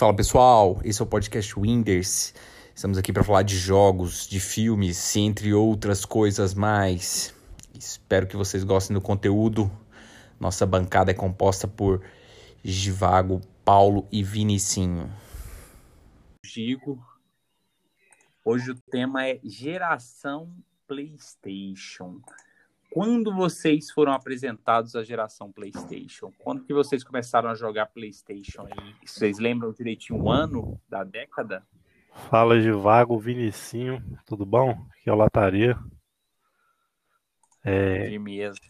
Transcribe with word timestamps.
Fala 0.00 0.16
pessoal, 0.16 0.80
esse 0.82 1.02
é 1.02 1.04
o 1.04 1.06
podcast 1.06 1.60
Winders. 1.60 2.32
Estamos 2.74 2.96
aqui 2.96 3.12
para 3.12 3.22
falar 3.22 3.42
de 3.42 3.54
jogos, 3.54 4.26
de 4.26 4.40
filmes, 4.40 5.14
entre 5.14 5.52
outras 5.52 6.06
coisas 6.06 6.54
mais. 6.54 7.34
Espero 7.78 8.26
que 8.26 8.34
vocês 8.34 8.64
gostem 8.64 8.94
do 8.94 9.00
conteúdo. 9.02 9.70
Nossa 10.40 10.64
bancada 10.64 11.10
é 11.10 11.14
composta 11.14 11.68
por 11.68 12.02
Givago, 12.64 13.42
Paulo 13.62 14.08
e 14.10 14.24
Vinicinho. 14.24 15.12
Gigo. 16.46 16.98
Hoje 18.42 18.70
o 18.70 18.80
tema 18.90 19.28
é 19.28 19.38
geração 19.44 20.50
PlayStation. 20.88 22.22
Quando 22.90 23.32
vocês 23.32 23.88
foram 23.90 24.12
apresentados 24.12 24.96
à 24.96 25.04
geração 25.04 25.52
PlayStation? 25.52 26.32
Quando 26.38 26.64
que 26.64 26.74
vocês 26.74 27.04
começaram 27.04 27.48
a 27.48 27.54
jogar 27.54 27.86
PlayStation? 27.86 28.66
E 29.00 29.08
vocês 29.08 29.38
lembram 29.38 29.72
direitinho 29.72 30.20
o 30.20 30.28
ano 30.28 30.80
da 30.88 31.04
década? 31.04 31.64
Fala 32.28 32.60
de 32.60 32.72
Vago, 32.72 33.16
Vinicinho, 33.16 34.02
tudo 34.26 34.44
bom? 34.44 34.70
Aqui 34.90 35.08
é 35.08 35.12
o 35.12 35.16
Lataria. 35.16 35.78
É... 37.62 38.18
mesmo. 38.18 38.64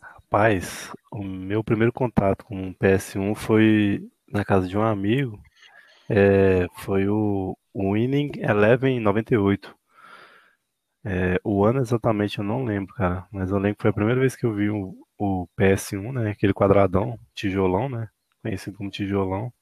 Rapaz, 0.00 0.92
o 1.10 1.24
meu 1.24 1.64
primeiro 1.64 1.92
contato 1.92 2.44
com 2.44 2.68
o 2.68 2.74
PS1 2.76 3.34
foi 3.34 4.08
na 4.28 4.44
casa 4.44 4.68
de 4.68 4.78
um 4.78 4.82
amigo. 4.82 5.42
É, 6.08 6.68
foi 6.76 7.08
o 7.08 7.56
Winning 7.74 8.30
Eleven 8.36 9.00
98. 9.00 9.79
É, 11.04 11.40
o 11.42 11.64
ano 11.64 11.80
exatamente 11.80 12.38
eu 12.38 12.44
não 12.44 12.64
lembro, 12.64 12.94
cara. 12.94 13.26
Mas 13.32 13.50
eu 13.50 13.58
lembro 13.58 13.76
que 13.76 13.82
foi 13.82 13.90
a 13.90 13.94
primeira 13.94 14.20
vez 14.20 14.36
que 14.36 14.44
eu 14.44 14.54
vi 14.54 14.70
o, 14.70 14.94
o 15.18 15.48
PS1, 15.58 16.12
né? 16.12 16.30
Aquele 16.30 16.52
quadradão, 16.52 17.18
tijolão, 17.34 17.88
né? 17.88 18.08
Conhecido 18.42 18.76
como 18.76 18.90
tijolão. 18.90 19.52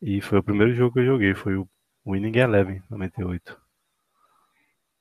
E 0.00 0.20
foi 0.20 0.38
o 0.38 0.42
primeiro 0.42 0.72
jogo 0.74 0.94
que 0.94 1.00
eu 1.00 1.06
joguei, 1.06 1.34
foi 1.34 1.56
o 1.56 1.68
Winning 2.06 2.38
Eleven 2.38 2.82
98. 2.88 3.60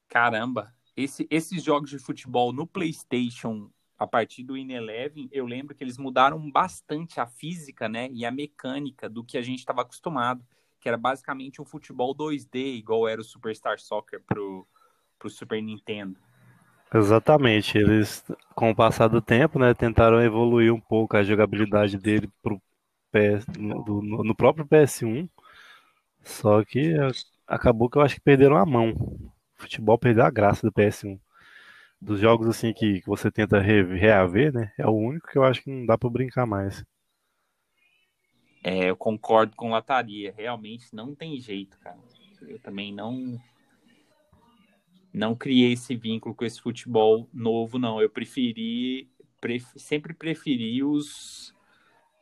Caramba, 0.09 0.73
esse, 0.95 1.25
esses 1.30 1.64
jogos 1.64 1.89
de 1.89 1.99
futebol 1.99 2.52
no 2.52 2.67
PlayStation, 2.67 3.71
a 3.97 4.05
partir 4.05 4.44
do 4.44 4.53
Winning 4.53 4.73
Eleven, 4.73 5.30
eu 5.31 5.45
lembro 5.45 5.73
que 5.73 5.83
eles 5.83 5.97
mudaram 5.97 6.52
bastante 6.52 7.19
a 7.21 7.25
física, 7.25 7.88
né? 7.88 8.09
E 8.11 8.25
a 8.25 8.31
mecânica 8.31 9.09
do 9.09 9.23
que 9.23 9.38
a 9.38 9.42
gente 9.42 9.59
estava 9.59 9.81
acostumado, 9.81 10.45
que 10.81 10.89
era 10.89 10.97
basicamente 10.97 11.61
um 11.61 11.66
futebol 11.66 12.14
2D, 12.14 12.77
igual 12.77 13.08
era 13.08 13.21
o 13.21 13.23
Superstar 13.23 13.80
Soccer 13.80 14.21
pro 14.25 14.67
para 15.20 15.28
o 15.28 15.30
Super 15.30 15.62
Nintendo. 15.62 16.17
Exatamente, 16.94 17.78
eles 17.78 18.23
com 18.56 18.72
o 18.72 18.75
passar 18.75 19.08
do 19.08 19.22
tempo, 19.22 19.59
né, 19.59 19.73
tentaram 19.76 20.22
evoluir 20.22 20.73
um 20.73 20.80
pouco 20.80 21.16
a 21.16 21.23
jogabilidade 21.23 21.98
dele 21.98 22.28
pro 22.42 22.59
PS, 23.11 23.45
no, 23.59 24.02
no, 24.23 24.36
próprio 24.36 24.66
PS1, 24.66 25.30
só 26.23 26.64
que 26.64 26.95
acabou 27.48 27.89
que 27.89 27.98
eu 27.98 28.02
acho 28.02 28.16
que 28.16 28.22
perderam 28.22 28.58
a 28.58 28.66
mão. 28.66 28.92
O 28.92 29.31
futebol 29.56 30.00
perdeu 30.00 30.26
a 30.26 30.31
graça 30.31 30.66
do 30.66 30.73
PS1. 30.73 31.20
Dos 32.02 32.20
jogos 32.20 32.48
assim 32.48 32.73
que, 32.73 33.02
que 33.02 33.08
você 33.08 33.30
tenta 33.30 33.59
re, 33.59 33.83
reaver, 33.83 34.52
né, 34.52 34.72
é 34.78 34.88
o 34.88 34.92
único 34.92 35.28
que 35.28 35.38
eu 35.38 35.44
acho 35.44 35.61
que 35.61 35.70
não 35.70 35.86
dá 35.86 35.98
para 35.98 36.09
brincar 36.09 36.48
mais. 36.48 36.83
É, 38.64 38.89
eu 38.89 38.98
concordo 38.98 39.56
com 39.56 39.72
Lataria, 39.72 40.33
realmente 40.36 40.94
não 40.94 41.14
tem 41.14 41.39
jeito, 41.39 41.78
cara. 41.80 42.00
Eu 42.42 42.59
também 42.59 42.94
não 42.94 43.39
não 45.20 45.36
criei 45.36 45.73
esse 45.73 45.95
vínculo 45.95 46.34
com 46.34 46.45
esse 46.45 46.62
futebol 46.62 47.30
novo, 47.34 47.78
não. 47.78 48.02
Eu 48.02 48.09
preferi, 48.09 49.09
pref, 49.42 49.66
sempre 49.76 50.14
preferi 50.14 50.81
os, 50.81 51.53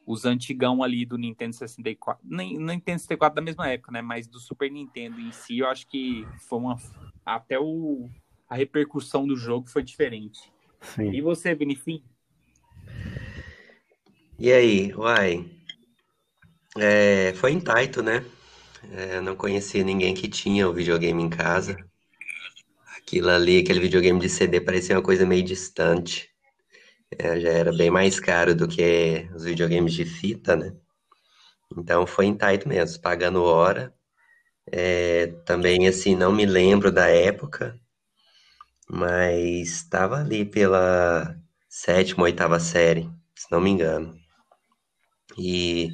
os 0.03 0.25
antigão 0.25 0.81
ali 0.81 1.05
do 1.05 1.15
Nintendo 1.15 1.55
64. 1.55 2.25
Nem 2.27 2.57
Nintendo 2.57 2.99
64 2.99 3.35
da 3.35 3.41
mesma 3.41 3.69
época, 3.69 3.91
né? 3.91 4.01
Mas 4.01 4.27
do 4.27 4.39
Super 4.39 4.71
Nintendo 4.71 5.19
em 5.19 5.31
si, 5.31 5.59
eu 5.59 5.67
acho 5.67 5.87
que 5.87 6.27
foi 6.49 6.57
uma. 6.57 6.75
Até 7.23 7.59
o, 7.59 8.09
a 8.49 8.55
repercussão 8.55 9.27
do 9.27 9.35
jogo 9.35 9.69
foi 9.69 9.83
diferente. 9.83 10.51
Sim. 10.81 11.11
E 11.11 11.21
você, 11.21 11.53
Vinicius? 11.53 12.01
E 14.39 14.51
aí, 14.51 14.91
uai. 14.95 15.45
É, 16.75 17.33
foi 17.33 17.51
em 17.51 17.59
Taito, 17.59 18.01
né? 18.01 18.25
É, 18.91 19.21
não 19.21 19.35
conhecia 19.35 19.83
ninguém 19.83 20.15
que 20.15 20.27
tinha 20.27 20.67
o 20.67 20.73
videogame 20.73 21.21
em 21.21 21.29
casa. 21.29 21.86
Aquilo 23.07 23.31
ali, 23.31 23.57
aquele 23.57 23.79
videogame 23.79 24.19
de 24.19 24.29
CD 24.29 24.61
parecia 24.61 24.95
uma 24.95 25.01
coisa 25.01 25.25
meio 25.25 25.41
distante. 25.43 26.29
É, 27.17 27.39
já 27.39 27.49
era 27.49 27.71
bem 27.75 27.91
mais 27.91 28.19
caro 28.19 28.55
do 28.55 28.67
que 28.67 29.29
os 29.35 29.45
videogames 29.45 29.93
de 29.93 30.05
fita, 30.05 30.55
né? 30.55 30.75
Então 31.77 32.05
foi 32.05 32.25
em 32.25 32.35
Taito 32.35 32.67
mesmo, 32.67 33.01
pagando 33.01 33.41
hora. 33.43 33.93
É, 34.71 35.27
também, 35.45 35.87
assim, 35.87 36.15
não 36.15 36.31
me 36.33 36.45
lembro 36.45 36.91
da 36.91 37.07
época, 37.07 37.79
mas 38.89 39.69
estava 39.83 40.17
ali 40.19 40.43
pela 40.45 41.35
sétima, 41.69 42.23
oitava 42.23 42.59
série, 42.59 43.09
se 43.35 43.49
não 43.51 43.61
me 43.61 43.69
engano. 43.69 44.17
E 45.37 45.89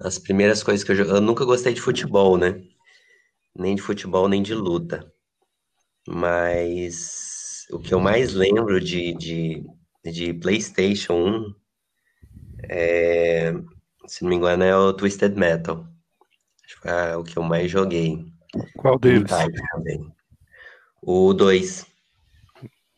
as 0.00 0.18
primeiras 0.18 0.62
coisas 0.62 0.84
que 0.84 0.92
eu 0.92 0.96
eu 0.96 1.20
nunca 1.20 1.44
gostei 1.44 1.74
de 1.74 1.80
futebol, 1.82 2.38
né? 2.38 2.62
Nem 3.56 3.74
de 3.76 3.82
futebol, 3.82 4.28
nem 4.28 4.42
de 4.42 4.54
luta. 4.54 5.12
Mas 6.06 7.66
o 7.70 7.78
que 7.78 7.92
eu 7.92 8.00
mais 8.00 8.32
lembro 8.32 8.80
de, 8.80 9.12
de, 9.14 9.64
de 10.04 10.32
PlayStation 10.34 11.14
1 11.14 11.54
é, 12.68 13.52
se 14.06 14.22
não 14.22 14.30
me 14.30 14.36
engano, 14.36 14.62
é 14.62 14.76
o 14.76 14.92
Twisted 14.92 15.36
Metal. 15.36 15.86
Acho 16.64 16.80
que 16.80 16.88
é 16.88 17.16
o 17.16 17.24
que 17.24 17.36
eu 17.36 17.42
mais 17.42 17.70
joguei. 17.70 18.26
Qual 18.76 18.98
deles? 18.98 19.30
Também. 19.72 20.12
O 21.02 21.32
2. 21.32 21.86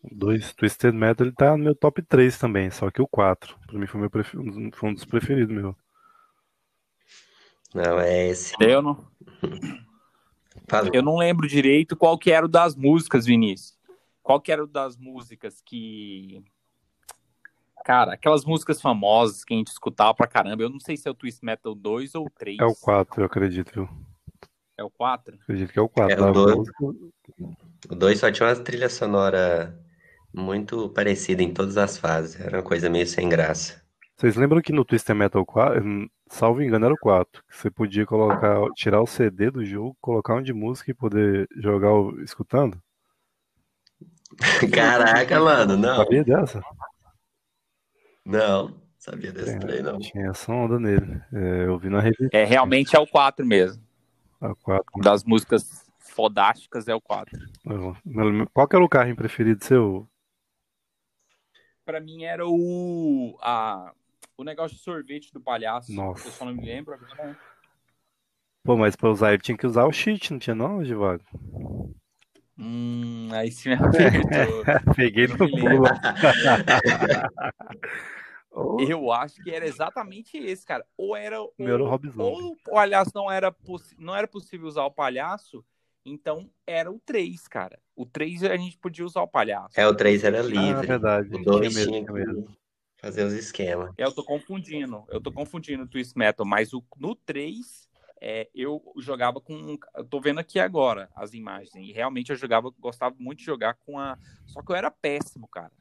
O 0.03 0.15
2, 0.15 0.53
Twisted 0.55 0.95
Metal, 0.95 1.27
ele 1.27 1.35
tá 1.35 1.57
no 1.57 1.65
meu 1.65 1.75
top 1.75 2.01
3 2.03 2.39
também, 2.39 2.71
só 2.71 2.91
que 2.91 3.03
o 3.03 3.09
4. 3.09 3.57
Pra 3.67 3.79
mim 3.79 3.87
foi, 3.87 4.01
meu 4.01 4.11
prefer... 4.11 4.41
foi 4.75 4.91
um 4.91 4.95
dos 4.95 5.05
preferidos 5.05 5.55
meu. 5.55 5.77
Não, 7.75 8.01
é 8.01 8.29
esse. 8.29 8.55
Eu 8.61 8.81
não. 8.81 9.07
Eu 10.93 11.03
não 11.03 11.17
lembro 11.17 11.49
direito 11.49 11.97
qual 11.97 12.19
que 12.19 12.31
era 12.31 12.45
o 12.45 12.49
das 12.49 12.75
músicas, 12.75 13.27
Vinícius. 13.27 13.77
Qual 14.23 14.41
que 14.41 14.53
era 14.53 14.63
o 14.63 14.67
das 14.67 14.97
músicas 14.97 15.63
que. 15.65 16.43
Cara, 17.85 18.13
aquelas 18.13 18.45
músicas 18.45 18.81
famosas 18.81 19.45
que 19.45 19.55
a 19.55 19.57
gente 19.57 19.69
escutava 19.69 20.13
pra 20.15 20.27
caramba. 20.27 20.63
Eu 20.63 20.69
não 20.69 20.81
sei 20.81 20.97
se 20.97 21.09
é 21.09 21.11
o 21.11 21.15
Twist 21.15 21.43
Metal 21.43 21.75
2 21.75 22.15
ou 22.15 22.29
3. 22.39 22.59
É 22.61 22.65
o 22.67 22.75
4, 22.75 23.23
eu 23.23 23.27
acredito, 23.27 23.73
viu? 23.73 23.89
É 24.77 24.85
o 24.85 24.91
4? 24.91 25.37
Acredito 25.43 25.73
que 25.73 25.79
é 25.79 25.83
o 25.83 25.89
4. 25.89 26.15
É, 26.15 26.21
o 26.21 26.33
2 26.33 26.69
o 27.91 27.95
2 27.95 28.19
só 28.19 28.31
tinha 28.31 28.49
uma 28.49 28.57
trilha 28.57 28.89
sonora 28.89 29.79
muito 30.33 30.89
parecida 30.91 31.43
em 31.43 31.53
todas 31.53 31.77
as 31.77 31.99
fases. 31.99 32.39
Era 32.41 32.59
uma 32.59 32.63
coisa 32.63 32.91
meio 32.91 33.07
sem 33.07 33.29
graça. 33.29 33.83
Vocês 34.19 34.35
lembram 34.35 34.61
que 34.61 34.73
no 34.73 34.85
Twisted 34.85 35.15
Metal 35.15 35.47
4, 35.47 36.11
salvo 36.27 36.61
engano, 36.61 36.87
era 36.87 36.93
o 36.93 36.99
4, 36.99 37.41
que 37.49 37.57
você 37.57 37.71
podia 37.71 38.05
colocar, 38.05 38.59
tirar 38.75 39.01
o 39.01 39.07
CD 39.07 39.49
do 39.49 39.65
jogo, 39.65 39.97
colocar 40.01 40.35
um 40.35 40.43
de 40.43 40.53
música 40.53 40.91
e 40.91 40.95
poder 40.95 41.47
jogar 41.57 41.93
o, 41.93 42.21
escutando? 42.23 42.83
Caraca, 44.75 45.41
mano, 45.41 45.77
não. 45.77 45.99
Sabia 45.99 46.25
dessa? 46.25 46.61
Não, 48.25 48.83
sabia 48.99 49.31
desse 49.31 49.53
Tem, 49.53 49.61
play, 49.61 49.83
não. 49.83 50.01
Tinha 50.01 50.31
essa 50.31 50.51
onda 50.51 50.81
nele. 50.81 51.23
É, 51.33 51.67
eu 51.67 51.79
vi 51.79 51.89
na 51.89 52.01
revista. 52.01 52.37
É, 52.37 52.45
realmente 52.45 52.97
é 52.97 52.99
o 52.99 53.07
4 53.07 53.47
mesmo. 53.47 53.81
É 54.41 54.49
o 54.49 54.57
4. 54.57 55.01
Das 55.01 55.23
músicas 55.23 55.89
fodásticas 56.01 56.89
é 56.89 56.95
o 56.95 57.01
4. 57.01 57.39
Qual 58.53 58.67
que 58.67 58.75
era 58.75 58.85
o 58.85 58.89
carro 58.89 59.15
preferido 59.15 59.65
seu? 59.65 60.09
Pra 61.85 62.01
mim 62.01 62.25
era 62.25 62.45
o. 62.45 63.39
A, 63.41 63.93
o 64.39 64.45
negócio 64.45 64.77
de 64.77 64.83
sorvete 64.83 65.33
do 65.33 65.41
palhaço. 65.41 65.93
Nossa. 65.93 66.29
Eu 66.29 66.33
só 66.33 66.45
não 66.45 66.55
me 66.55 66.65
lembro 66.65 66.95
agora. 66.95 67.37
Pô, 68.65 68.77
mas 68.77 68.95
pra 68.95 69.11
usar 69.11 69.33
ele 69.33 69.43
tinha 69.43 69.59
que 69.59 69.67
usar 69.67 69.85
o 69.85 69.93
cheat, 69.93 70.33
não 70.33 70.39
tinha 70.39 70.55
não, 70.55 70.85
Givago? 70.85 71.25
Hum, 72.57 73.29
aí 73.33 73.51
sim 73.51 73.71
me 73.71 73.75
apertou. 73.75 74.65
Peguei 74.95 75.27
no 75.27 75.37
pulo. 75.37 75.89
Eu 78.89 79.13
acho 79.13 79.43
que 79.43 79.51
era 79.51 79.67
exatamente 79.67 80.37
esse, 80.37 80.67
cara. 80.67 80.85
Ou 80.97 81.15
era, 81.15 81.41
o 81.41 81.53
Robson. 81.87 82.23
ou 82.23 82.53
o 82.53 82.57
palhaço 82.57 83.13
não 83.15 83.31
era, 83.31 83.55
não 83.99 84.17
era 84.17 84.27
possível 84.27 84.67
usar 84.67 84.85
o 84.85 84.91
palhaço, 84.91 85.65
então 86.05 86.51
era 86.67 86.91
o 86.91 86.99
3, 86.99 87.47
cara. 87.47 87.79
O 87.95 88.05
3 88.05 88.43
a 88.45 88.57
gente 88.57 88.77
podia 88.79 89.05
usar 89.05 89.23
o 89.23 89.29
palhaço. 89.29 89.79
É, 89.79 89.87
o 89.87 89.95
3 89.95 90.25
era 90.25 90.43
livre. 90.43 90.87
Ah, 90.87 90.91
verdade. 90.99 91.37
O 91.37 91.45
2 91.45 91.73
tinha 91.73 92.13
mesmo 92.13 92.49
fazer 92.99 93.25
os 93.25 93.33
esquemas. 93.33 93.93
É, 93.97 94.05
eu 94.05 94.13
tô 94.13 94.23
confundindo. 94.23 95.05
Eu 95.09 95.21
tô 95.21 95.33
confundindo 95.33 95.85
o 95.85 95.87
Twist 95.89 96.17
Metal, 96.17 96.45
mas 96.47 96.73
o, 96.73 96.85
no 96.97 97.15
3 97.15 97.89
é, 98.21 98.49
eu 98.55 98.83
jogava 98.99 99.41
com. 99.41 99.79
Eu 99.95 100.05
tô 100.05 100.21
vendo 100.21 100.41
aqui 100.41 100.59
agora 100.59 101.09
as 101.15 101.33
imagens. 101.33 101.75
E 101.75 101.93
realmente 101.93 102.31
eu 102.31 102.37
jogava, 102.37 102.71
gostava 102.79 103.15
muito 103.19 103.39
de 103.39 103.45
jogar 103.45 103.75
com 103.87 103.99
a. 103.99 104.19
Só 104.47 104.61
que 104.63 104.73
eu 104.73 104.77
era 104.77 104.91
péssimo, 104.91 105.49
cara. 105.49 105.73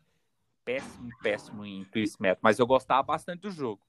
Péssimo, 0.63 1.09
péssimo 1.21 1.65
em 1.65 1.83
Twist 1.85 2.21
Metal. 2.21 2.39
Mas 2.41 2.59
eu 2.59 2.67
gostava 2.67 3.01
bastante 3.03 3.41
do 3.41 3.51
jogo. 3.51 3.81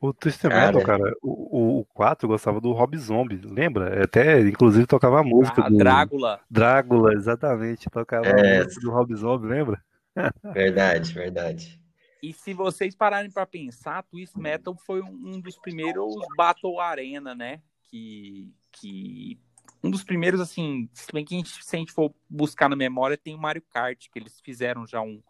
O 0.00 0.14
Twisted 0.14 0.50
Metal, 0.50 0.82
cara, 0.82 1.14
o, 1.20 1.80
o 1.80 1.84
4 1.92 2.26
gostava 2.26 2.58
do 2.58 2.72
Rob 2.72 2.96
Zombie, 2.96 3.38
lembra? 3.44 4.02
Até, 4.02 4.40
inclusive, 4.40 4.86
tocava 4.86 5.20
a 5.20 5.22
música 5.22 5.60
Ah, 5.60 5.68
do 5.68 5.76
Drácula. 5.76 6.40
Drácula, 6.48 7.12
exatamente. 7.12 7.90
Tocava 7.90 8.26
a 8.26 8.30
É. 8.30 8.64
música 8.64 8.80
do 8.80 8.90
Rob 8.90 9.14
Zombie, 9.14 9.46
lembra? 9.46 9.84
Verdade, 10.54 11.12
verdade. 11.12 11.79
E 12.22 12.32
se 12.32 12.52
vocês 12.52 12.94
pararem 12.94 13.30
pra 13.30 13.46
pensar, 13.46 14.02
Twist 14.02 14.38
Metal 14.38 14.76
foi 14.76 15.00
um, 15.02 15.40
dos 15.40 15.56
primeiros 15.56 16.14
Battle 16.36 16.78
Arena, 16.78 17.34
né? 17.34 17.62
Que, 17.84 18.52
que 18.72 19.38
um 19.82 19.90
dos 19.90 20.04
primeiros, 20.04 20.40
assim, 20.40 20.88
se 20.92 21.10
bem 21.12 21.24
que 21.24 21.34
a 21.34 21.38
gente, 21.38 21.64
se 21.64 21.76
a 21.76 21.78
gente 21.78 21.92
for 21.92 22.14
buscar 22.28 22.68
na 22.68 22.76
memória, 22.76 23.16
tem 23.16 23.34
o 23.34 23.38
Mario 23.38 23.62
Kart, 23.72 24.06
que 24.12 24.18
eles 24.18 24.38
fizeram 24.40 24.86
já 24.86 25.00
um, 25.00 25.22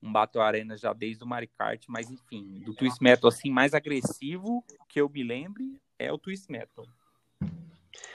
um 0.00 0.12
Battle 0.12 0.42
Arena 0.42 0.76
já 0.76 0.92
desde 0.92 1.24
o 1.24 1.26
Mario 1.26 1.50
Kart, 1.58 1.84
mas 1.88 2.08
enfim, 2.10 2.62
do 2.64 2.72
Twist 2.74 3.02
Metal, 3.02 3.28
assim, 3.28 3.50
mais 3.50 3.74
agressivo 3.74 4.64
que 4.88 5.00
eu 5.00 5.08
me 5.08 5.24
lembre 5.24 5.80
é 5.98 6.12
o 6.12 6.18
Twist 6.18 6.50
Metal. 6.50 6.86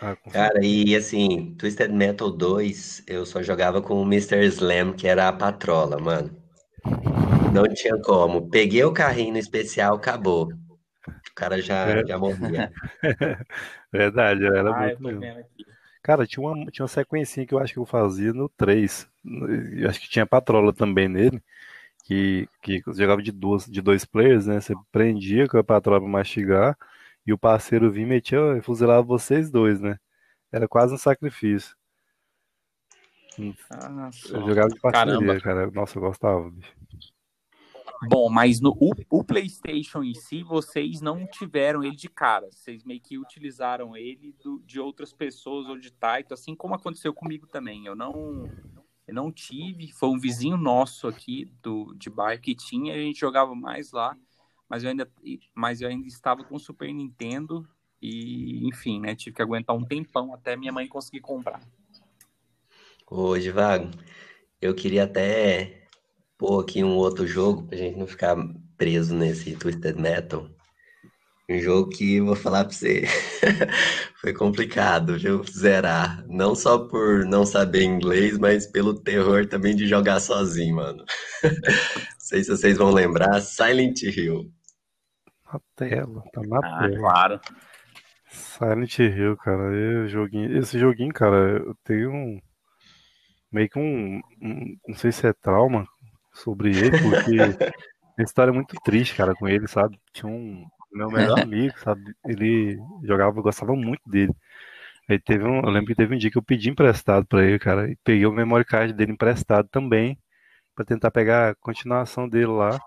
Ah, 0.01 0.15
Cara, 0.15 0.65
e 0.65 0.95
assim, 0.95 1.55
Twisted 1.55 1.91
Metal 1.91 2.31
2, 2.31 3.03
eu 3.07 3.25
só 3.25 3.41
jogava 3.41 3.81
com 3.81 4.01
o 4.01 4.05
Mr. 4.05 4.45
Slam, 4.47 4.93
que 4.93 5.07
era 5.07 5.27
a 5.27 5.33
patrola, 5.33 5.97
mano. 5.97 6.35
Não 7.53 7.63
tinha 7.73 7.97
como. 8.01 8.49
Peguei 8.49 8.83
o 8.83 8.93
carrinho 8.93 9.33
no 9.33 9.37
especial, 9.39 9.95
acabou. 9.95 10.51
O 11.07 11.35
cara 11.35 11.61
já, 11.61 11.87
É. 11.89 12.05
já 12.05 12.17
morria. 12.17 12.71
Verdade, 13.91 14.45
era 14.45 14.71
Ah, 14.71 14.95
muito. 14.99 15.19
Cara, 16.01 16.25
tinha 16.27 16.45
uma, 16.45 16.65
tinha 16.71 16.83
uma 16.83 16.87
sequencinha 16.89 17.45
que 17.45 17.53
eu 17.53 17.59
acho 17.59 17.73
que 17.73 17.79
eu 17.79 17.85
fazia 17.85 18.33
no 18.33 18.49
3. 18.49 19.07
Eu 19.77 19.89
acho 19.89 19.99
que 20.01 20.09
tinha 20.09 20.25
patrola 20.25 20.73
também 20.73 21.07
nele. 21.07 21.41
Que, 22.05 22.49
que 22.61 22.81
jogava 22.87 23.21
de, 23.21 23.31
duas, 23.31 23.65
de 23.65 23.81
dois 23.81 24.03
players, 24.03 24.45
né? 24.45 24.59
Você 24.59 24.73
prendia 24.91 25.47
com 25.47 25.57
a 25.57 25.63
patrola 25.63 26.01
pra 26.01 26.09
mastigar. 26.09 26.77
E 27.25 27.31
o 27.31 27.37
parceiro 27.37 27.89
vinha 27.89 28.05
e 28.05 28.09
metia 28.09 28.57
e 28.57 28.61
fuzilava 28.61 29.01
vocês 29.01 29.49
dois, 29.49 29.79
né? 29.79 29.97
Era 30.51 30.67
quase 30.67 30.93
um 30.93 30.97
sacrifício. 30.97 31.73
Ah, 33.71 34.09
só. 34.11 34.35
Eu 34.37 34.45
jogava 34.45 34.67
de 34.69 34.79
parceria, 34.81 35.13
Caramba. 35.13 35.39
cara. 35.41 35.71
Nossa, 35.71 35.97
eu 35.97 36.01
gostava, 36.01 36.49
bicho. 36.51 36.73
Bom, 38.07 38.29
mas 38.29 38.59
no 38.59 38.71
o, 38.79 38.91
o 39.09 39.23
PlayStation 39.23 40.03
em 40.03 40.13
si, 40.13 40.43
vocês 40.43 40.99
não 40.99 41.25
tiveram 41.25 41.83
ele 41.83 41.95
de 41.95 42.09
cara. 42.09 42.49
Vocês 42.51 42.83
meio 42.83 42.99
que 42.99 43.17
utilizaram 43.17 43.95
ele 43.95 44.35
do- 44.43 44.61
de 44.65 44.79
outras 44.79 45.13
pessoas 45.13 45.67
ou 45.67 45.77
de 45.77 45.91
Taito, 45.91 46.33
assim 46.33 46.55
como 46.55 46.75
aconteceu 46.75 47.13
comigo 47.13 47.47
também. 47.47 47.85
Eu 47.85 47.95
não, 47.95 48.49
eu 49.07 49.13
não 49.13 49.31
tive. 49.31 49.91
Foi 49.91 50.09
um 50.09 50.19
vizinho 50.19 50.57
nosso 50.57 51.07
aqui 51.07 51.45
do 51.61 51.93
de 51.95 52.09
bairro 52.09 52.41
que 52.41 52.53
tinha. 52.53 52.93
A 52.93 52.97
gente 52.97 53.19
jogava 53.19 53.55
mais 53.55 53.91
lá, 53.91 54.17
mas 54.67 54.83
eu 54.83 54.89
ainda, 54.89 55.09
mas 55.53 55.81
eu 55.81 55.87
ainda 55.87 56.07
estava 56.07 56.43
com 56.43 56.55
o 56.55 56.59
Super 56.59 56.93
Nintendo 56.93 57.67
e, 58.01 58.67
enfim, 58.67 58.99
né? 58.99 59.15
Tive 59.15 59.35
que 59.35 59.41
aguentar 59.41 59.75
um 59.75 59.85
tempão 59.85 60.33
até 60.33 60.57
minha 60.57 60.73
mãe 60.73 60.87
conseguir 60.87 61.21
comprar. 61.21 61.61
Ô, 63.07 63.33
Vago, 63.53 63.91
eu 64.61 64.73
queria 64.73 65.03
até 65.03 65.82
pôr 66.43 66.61
aqui 66.61 66.83
um 66.83 66.97
outro 66.97 67.25
jogo 67.25 67.65
pra 67.69 67.77
gente 67.77 67.97
não 67.97 68.05
ficar 68.05 68.35
preso 68.75 69.15
nesse 69.15 69.55
Twisted 69.55 69.95
Metal. 69.95 70.49
Um 71.49 71.57
jogo 71.57 71.89
que 71.89 72.19
vou 72.19 72.35
falar 72.35 72.65
pra 72.65 72.73
você, 72.73 73.03
foi 74.19 74.33
complicado, 74.33 75.17
viu? 75.17 75.41
Zerar. 75.45 76.25
Não 76.27 76.53
só 76.53 76.79
por 76.79 77.23
não 77.25 77.45
saber 77.45 77.83
inglês, 77.83 78.37
mas 78.37 78.67
pelo 78.67 78.93
terror 78.93 79.45
também 79.45 79.73
de 79.73 79.87
jogar 79.87 80.19
sozinho, 80.19 80.75
mano. 80.75 81.05
Não 81.43 82.19
sei 82.19 82.43
se 82.43 82.49
vocês 82.49 82.77
vão 82.77 82.91
lembrar, 82.91 83.39
Silent 83.41 84.01
Hill. 84.03 84.51
Na 85.45 85.59
tela, 85.77 86.23
tá 86.33 86.41
na 86.41 86.61
Ah, 86.61 86.89
tela. 86.89 86.99
claro. 86.99 87.39
Silent 88.27 88.99
Hill, 88.99 89.37
cara, 89.37 89.73
eu, 89.73 90.07
joguinho, 90.09 90.57
esse 90.57 90.77
joguinho, 90.77 91.13
cara, 91.13 91.59
eu 91.59 91.75
tenho 91.85 92.11
um 92.11 92.39
meio 93.51 93.69
que 93.69 93.79
um, 93.79 94.19
um- 94.41 94.77
não 94.87 94.95
sei 94.95 95.11
se 95.11 95.27
é 95.27 95.33
trauma 95.33 95.85
sobre 96.33 96.69
ele, 96.69 96.91
porque 96.91 97.71
a 98.17 98.23
história 98.23 98.51
é 98.51 98.53
muito 98.53 98.75
triste, 98.83 99.15
cara, 99.15 99.33
com 99.35 99.47
ele, 99.47 99.67
sabe? 99.67 99.99
Tinha 100.11 100.31
um 100.31 100.65
meu 100.91 101.09
melhor 101.09 101.39
amigo, 101.39 101.77
sabe? 101.79 102.15
Ele 102.25 102.77
jogava, 103.03 103.37
eu 103.37 103.43
gostava 103.43 103.75
muito 103.75 104.01
dele. 104.07 104.33
Aí 105.09 105.19
teve 105.19 105.43
um, 105.43 105.59
eu 105.61 105.69
lembro 105.69 105.87
que 105.87 105.95
teve 105.95 106.15
um 106.15 106.17
dia 106.17 106.31
que 106.31 106.37
eu 106.37 106.43
pedi 106.43 106.69
emprestado 106.69 107.25
pra 107.25 107.43
ele, 107.43 107.59
cara, 107.59 107.89
e 107.91 107.95
peguei 108.03 108.25
o 108.25 108.31
memory 108.31 108.65
card 108.65 108.93
dele 108.93 109.11
emprestado 109.11 109.67
também, 109.69 110.17
pra 110.75 110.85
tentar 110.85 111.11
pegar 111.11 111.49
a 111.51 111.55
continuação 111.55 112.27
dele 112.27 112.47
lá. 112.47 112.79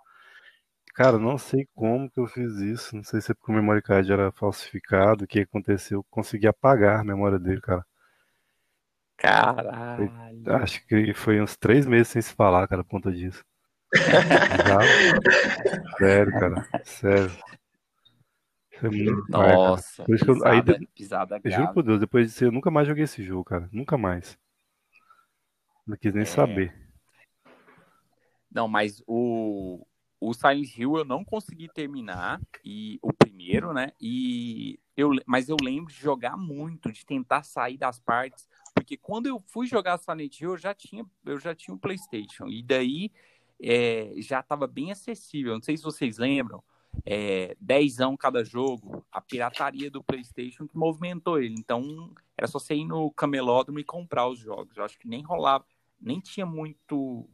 Cara, 0.95 1.19
não 1.19 1.37
sei 1.37 1.69
como 1.75 2.11
que 2.11 2.19
eu 2.19 2.27
fiz 2.27 2.57
isso. 2.57 2.97
Não 2.97 3.05
sei 3.05 3.21
se 3.21 3.31
é 3.31 3.35
porque 3.35 3.53
o 3.53 3.55
memory 3.55 3.83
card 3.83 4.11
era 4.11 4.33
falsificado, 4.33 5.25
o 5.25 5.27
que 5.27 5.41
aconteceu. 5.41 5.99
Eu 5.99 6.07
consegui 6.11 6.47
apagar 6.47 7.01
a 7.01 7.05
memória 7.05 7.39
dele, 7.39 7.61
cara. 7.61 7.85
Caralho. 9.17 10.13
Acho 10.63 10.87
que 10.87 11.13
foi 11.15 11.41
uns 11.41 11.57
três 11.57 11.87
meses 11.87 12.09
sem 12.09 12.23
se 12.23 12.35
falar, 12.35 12.67
cara, 12.69 12.85
por 12.85 12.91
conta 12.91 13.11
disso. 13.13 13.45
Sério, 15.99 16.33
cara. 16.33 16.69
Sério. 16.85 17.33
É 18.83 18.89
muito. 18.91 19.31
Nossa, 19.31 20.05
Por 20.05 20.15
isso 20.15 20.25
que 20.25 20.31
eu- 20.31 20.47
aí 20.47 20.63
pisada, 20.63 20.87
pisada 20.95 21.37
Eu 21.43 21.51
juro 21.51 21.63
grave. 21.63 21.75
por 21.75 21.83
Deus, 21.83 22.01
depois 22.01 22.27
disso 22.27 22.45
eu 22.45 22.53
nunca 22.53 22.71
mais 22.71 22.87
joguei 22.87 23.05
esse 23.05 23.23
jogo, 23.23 23.45
cara. 23.45 23.69
Nunca 23.73 23.97
mais. 23.97 24.39
Não 25.87 25.97
quis 25.97 26.12
nem 26.12 26.23
É. 26.23 26.27
saber. 26.27 26.75
Não, 28.51 28.69
mas 28.69 29.03
o, 29.07 29.87
o 30.21 30.35
Silent 30.35 30.77
Hill 30.77 30.97
eu 30.99 31.05
não 31.05 31.25
consegui 31.25 31.69
terminar, 31.73 32.41
e 32.65 32.99
o 33.03 33.12
primeiro, 33.12 33.73
né? 33.73 33.93
E 34.01 34.79
eu, 34.97 35.11
mas 35.27 35.49
eu 35.49 35.57
lembro 35.62 35.93
de 35.93 35.99
jogar 35.99 36.37
muito, 36.37 36.91
de 36.93 37.05
tentar 37.05 37.43
sair 37.45 37.77
das 37.79 37.99
partes, 37.99 38.47
porque 38.87 38.97
quando 38.97 39.27
eu 39.27 39.43
fui 39.49 39.67
jogar 39.67 39.99
Silent 39.99 40.41
Hill, 40.41 40.53
eu 40.53 40.56
já 40.56 40.73
tinha, 40.73 41.05
eu 41.25 41.41
já 41.41 41.53
tinha 41.56 41.75
um 41.75 41.79
PlayStation, 41.79 42.47
e 42.47 42.62
daí 42.62 43.11
é, 43.61 44.12
já 44.19 44.38
estava 44.38 44.69
bem 44.69 44.93
acessível. 44.93 45.55
Não 45.55 45.62
sei 45.62 45.77
se 45.77 45.83
vocês 45.83 46.19
lembram, 46.19 46.62
é, 47.05 47.56
dezão 47.61 48.17
cada 48.17 48.44
jogo, 48.44 49.05
a 49.11 49.21
pirataria 49.21 49.91
do 49.91 50.05
PlayStation 50.05 50.69
que 50.69 50.79
movimentou 50.79 51.43
ele. 51.43 51.56
Então 51.59 52.15
era 52.38 52.47
só 52.47 52.61
você 52.61 52.77
ir 52.77 52.85
no 52.85 53.11
camelódromo 53.11 53.81
e 53.81 53.85
comprar 53.85 54.29
os 54.29 54.38
jogos. 54.38 54.77
Eu 54.77 54.85
acho 54.85 54.97
que 55.00 55.09
nem 55.09 55.23
rolava, 55.23 55.67
nem 56.00 56.21
tinha 56.21 56.47
muito 56.47 57.29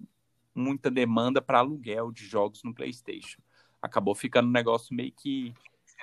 muita 0.55 0.91
demanda 0.91 1.41
para 1.41 1.59
aluguel 1.59 2.11
de 2.11 2.25
jogos 2.25 2.63
no 2.63 2.75
PlayStation. 2.75 3.41
Acabou 3.81 4.15
ficando 4.15 4.49
um 4.49 4.53
negócio 4.53 4.95
meio 4.95 5.13
que 5.13 5.53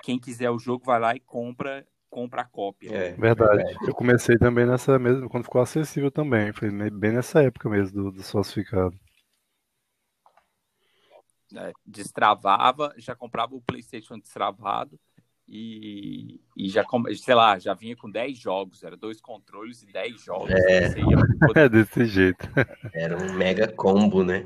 quem 0.03 0.19
quiser 0.19 0.49
o 0.51 0.59
jogo 0.59 0.85
vai 0.85 0.99
lá 0.99 1.15
e 1.15 1.19
compra, 1.19 1.87
compra 2.09 2.41
a 2.41 2.45
cópia. 2.45 2.91
É, 2.91 3.11
Verdade. 3.11 3.63
Eu 3.87 3.93
comecei 3.93 4.37
também 4.37 4.65
nessa 4.65 4.97
mesma, 4.99 5.29
quando 5.29 5.43
ficou 5.43 5.61
acessível 5.61 6.11
também. 6.11 6.51
Foi 6.53 6.69
bem 6.89 7.13
nessa 7.13 7.41
época 7.43 7.69
mesmo 7.69 8.03
do, 8.03 8.11
do 8.11 8.23
falsificado. 8.23 8.97
né? 11.51 11.71
Destravava, 11.85 12.93
já 12.97 13.15
comprava 13.15 13.55
o 13.55 13.61
PlayStation 13.61 14.17
destravado 14.19 14.99
e, 15.47 16.39
e 16.55 16.69
já, 16.69 16.85
sei 17.17 17.33
lá, 17.33 17.57
já 17.57 17.73
vinha 17.73 17.95
com 17.95 18.09
10 18.09 18.37
jogos, 18.37 18.83
era 18.83 18.95
dois 18.95 19.19
controles 19.19 19.81
e 19.81 19.87
10 19.91 20.23
jogos. 20.23 20.51
É. 20.51 20.89
Poder- 21.39 21.57
É 21.65 21.69
desse 21.69 22.05
jeito. 22.05 22.47
Era 22.93 23.17
um 23.17 23.33
mega 23.33 23.67
combo, 23.67 24.23
né? 24.23 24.45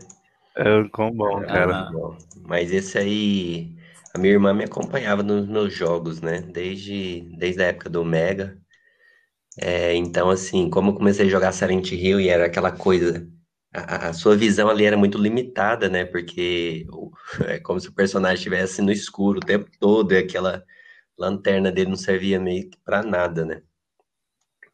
É 0.55 0.75
um 0.75 0.87
combão, 0.87 1.43
Era 1.43 1.47
cara. 1.47 1.91
Bom. 1.91 2.17
Mas 2.47 2.71
esse 2.71 2.97
aí, 2.97 3.75
a 4.13 4.17
minha 4.19 4.33
irmã 4.33 4.53
me 4.53 4.63
acompanhava 4.65 5.21
nos 5.23 5.47
meus 5.47 5.73
jogos, 5.73 6.21
né? 6.21 6.41
Desde, 6.41 7.21
desde 7.37 7.61
a 7.63 7.67
época 7.67 7.89
do 7.89 8.03
Mega. 8.05 8.57
É, 9.57 9.95
então, 9.95 10.29
assim, 10.29 10.69
como 10.69 10.89
eu 10.91 10.95
comecei 10.95 11.25
a 11.27 11.29
jogar 11.29 11.51
Silent 11.53 11.91
Hill 11.91 12.19
e 12.19 12.27
era 12.29 12.45
aquela 12.47 12.71
coisa, 12.71 13.27
a, 13.73 14.09
a- 14.09 14.13
sua 14.13 14.35
visão 14.35 14.67
ali 14.69 14.83
era 14.85 14.97
muito 14.97 15.17
limitada, 15.17 15.87
né? 15.89 16.03
Porque 16.05 16.85
é 17.47 17.59
como 17.59 17.79
se 17.79 17.87
o 17.89 17.93
personagem 17.93 18.35
estivesse 18.37 18.81
no 18.81 18.91
escuro 18.91 19.37
o 19.39 19.45
tempo 19.45 19.69
todo 19.79 20.11
e 20.13 20.17
aquela 20.17 20.63
lanterna 21.17 21.71
dele 21.71 21.89
não 21.91 21.97
servia 21.97 22.39
meio 22.39 22.69
que 22.69 22.77
pra 22.85 23.03
nada, 23.03 23.45
né? 23.45 23.61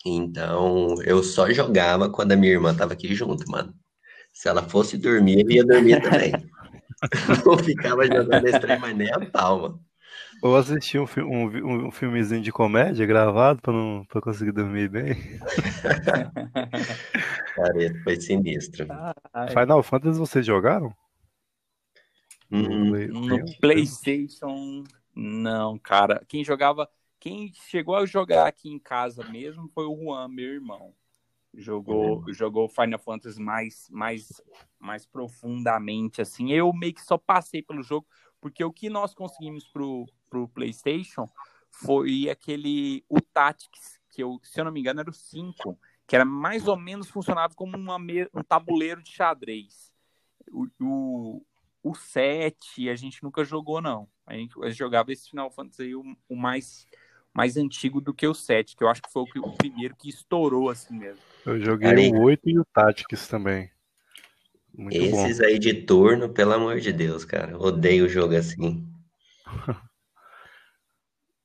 Então, 0.06 0.96
eu 1.04 1.24
só 1.24 1.52
jogava 1.52 2.10
quando 2.12 2.32
a 2.32 2.36
minha 2.36 2.52
irmã 2.54 2.76
tava 2.76 2.94
aqui 2.94 3.14
junto, 3.16 3.50
mano. 3.50 3.74
Se 4.34 4.50
ela 4.50 4.64
fosse 4.70 4.98
dormir, 4.98 5.42
eu 5.46 5.52
ia 5.52 5.66
dormir 5.66 6.02
também. 6.02 6.34
Não 7.46 7.58
ficava 7.58 8.06
jogando 8.06 8.48
esse 8.48 8.60
trem, 8.60 8.80
mas 8.80 8.96
nem 8.96 9.12
a 9.12 9.20
palma. 9.32 9.80
Ou 10.42 10.56
assisti 10.56 10.98
um, 10.98 11.06
um, 11.18 11.88
um 11.88 11.92
filmezinho 11.92 12.42
de 12.42 12.52
comédia 12.52 13.06
gravado 13.06 13.62
pra, 13.62 13.74
não, 13.74 14.06
pra 14.06 14.22
conseguir 14.22 14.52
dormir 14.52 14.90
bem. 14.90 15.16
Cara, 17.56 18.04
foi 18.04 18.22
sinistro. 18.22 18.88
Ai, 19.34 19.50
Final 19.50 19.84
Fantasy 19.84 20.20
vocês 20.20 20.46
jogaram? 20.46 20.94
Hum, 22.52 22.92
No 23.08 23.40
PlayStation, 23.60 24.84
não, 25.16 25.78
cara. 25.78 26.24
Quem 26.28 26.44
jogava, 26.44 26.90
quem 27.20 27.52
chegou 27.54 27.96
a 27.96 28.06
jogar 28.06 28.48
aqui 28.48 28.70
em 28.70 28.80
casa 28.80 29.24
mesmo 29.30 29.70
foi 29.74 29.86
o 29.86 29.96
Juan, 29.96 30.28
meu 30.30 30.54
irmão. 30.54 30.94
Jogou, 31.54 32.24
jogou 32.32 32.70
Final 32.70 33.00
Fantasy 33.00 33.42
mais, 33.42 33.88
mais, 33.90 34.42
mais 34.80 35.06
profundamente, 35.06 36.22
assim. 36.22 36.52
Eu 36.52 36.72
meio 36.72 36.94
que 36.94 37.02
só 37.02 37.18
passei 37.18 37.62
pelo 37.62 37.82
jogo 37.82 38.08
Porque 38.40 38.64
o 38.64 38.72
que 38.72 38.90
nós 38.90 39.14
conseguimos 39.16 39.68
pro, 39.68 40.06
pro 40.30 40.48
PlayStation 40.48 41.28
foi 41.72 42.30
aquele. 42.30 43.04
O 43.10 43.20
Tactics, 43.20 44.00
que 44.10 44.22
eu, 44.22 44.40
se 44.44 44.60
eu 44.60 44.66
não 44.66 44.72
me 44.72 44.80
engano, 44.80 45.00
era 45.00 45.10
o 45.10 45.14
5, 45.14 45.78
que 46.08 46.16
era 46.16 46.26
mais 46.26 46.68
ou 46.68 46.78
menos 46.78 47.10
funcionava 47.10 47.54
como 47.56 47.76
uma, 47.76 47.98
um 47.98 48.44
tabuleiro 48.44 49.02
de 49.02 49.12
xadrez. 49.12 49.92
O, 50.52 50.68
o, 50.80 51.46
o 51.84 51.96
7 51.96 52.90
a 52.90 52.96
gente 52.96 53.24
nunca 53.24 53.44
jogou, 53.44 53.82
não. 53.82 54.08
A 54.26 54.36
gente, 54.36 54.54
a 54.64 54.68
gente 54.68 54.78
jogava 54.78 55.12
esse 55.12 55.30
Final 55.30 55.50
Fantasy 55.50 55.96
o, 55.96 56.04
o 56.28 56.36
mais 56.36 56.88
mais 57.40 57.56
antigo 57.56 58.02
do 58.02 58.14
que 58.14 58.28
o 58.28 58.34
7, 58.34 58.76
que 58.76 58.84
eu 58.84 58.90
acho 58.90 59.02
que 59.02 59.10
foi 59.10 59.22
o, 59.22 59.48
o 59.48 59.56
primeiro 59.56 59.96
que 59.96 60.10
estourou 60.10 60.70
assim 60.70 60.94
mesmo. 60.94 61.22
Eu 61.46 61.58
joguei 61.58 62.12
o 62.12 62.24
8 62.24 62.50
e 62.50 62.60
o 62.60 62.66
Tactics 62.66 63.30
também. 63.30 63.72
Muito 64.78 64.98
Esses 64.98 65.38
bom. 65.38 65.46
aí 65.46 65.58
de 65.58 65.74
turno, 65.74 66.28
pelo 66.28 66.52
amor 66.52 66.82
de 66.82 66.92
Deus, 66.92 67.24
cara. 67.24 67.58
Odeio 67.58 68.08
o 68.08 68.10
jogo 68.10 68.36
assim. 68.36 68.86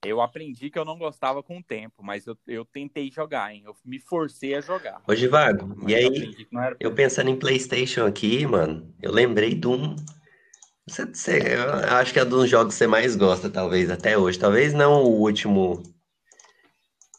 Eu 0.05 0.21
aprendi 0.21 0.69
que 0.69 0.79
eu 0.79 0.85
não 0.85 0.99
gostava 0.99 1.43
com 1.43 1.57
o 1.57 1.63
tempo, 1.63 2.03
mas 2.03 2.27
eu, 2.27 2.37
eu 2.47 2.63
tentei 2.67 3.11
jogar, 3.11 3.55
hein? 3.55 3.63
Eu 3.65 3.75
me 3.83 3.99
forcei 3.99 4.55
a 4.55 4.61
jogar. 4.61 5.01
Ô, 5.09 5.31
Vago, 5.31 5.89
e 5.89 5.95
aí, 5.95 6.37
eu, 6.53 6.77
eu 6.79 6.95
pensando 6.95 7.31
em 7.31 7.39
PlayStation 7.39 8.05
aqui, 8.05 8.47
mano, 8.47 8.95
eu 9.01 9.11
lembrei 9.11 9.55
de 9.55 9.67
um. 9.67 9.97
Você, 10.87 11.07
você, 11.07 11.55
eu 11.55 11.73
acho 11.97 12.13
que 12.13 12.19
é 12.19 12.25
um 12.25 12.29
dos 12.29 12.49
jogos 12.49 12.75
que 12.75 12.79
você 12.79 12.87
mais 12.87 13.17
gosta, 13.17 13.49
talvez, 13.49 13.91
até 13.91 14.19
hoje. 14.19 14.39
Talvez 14.39 14.75
não 14.75 15.03
o 15.03 15.21
último 15.21 15.83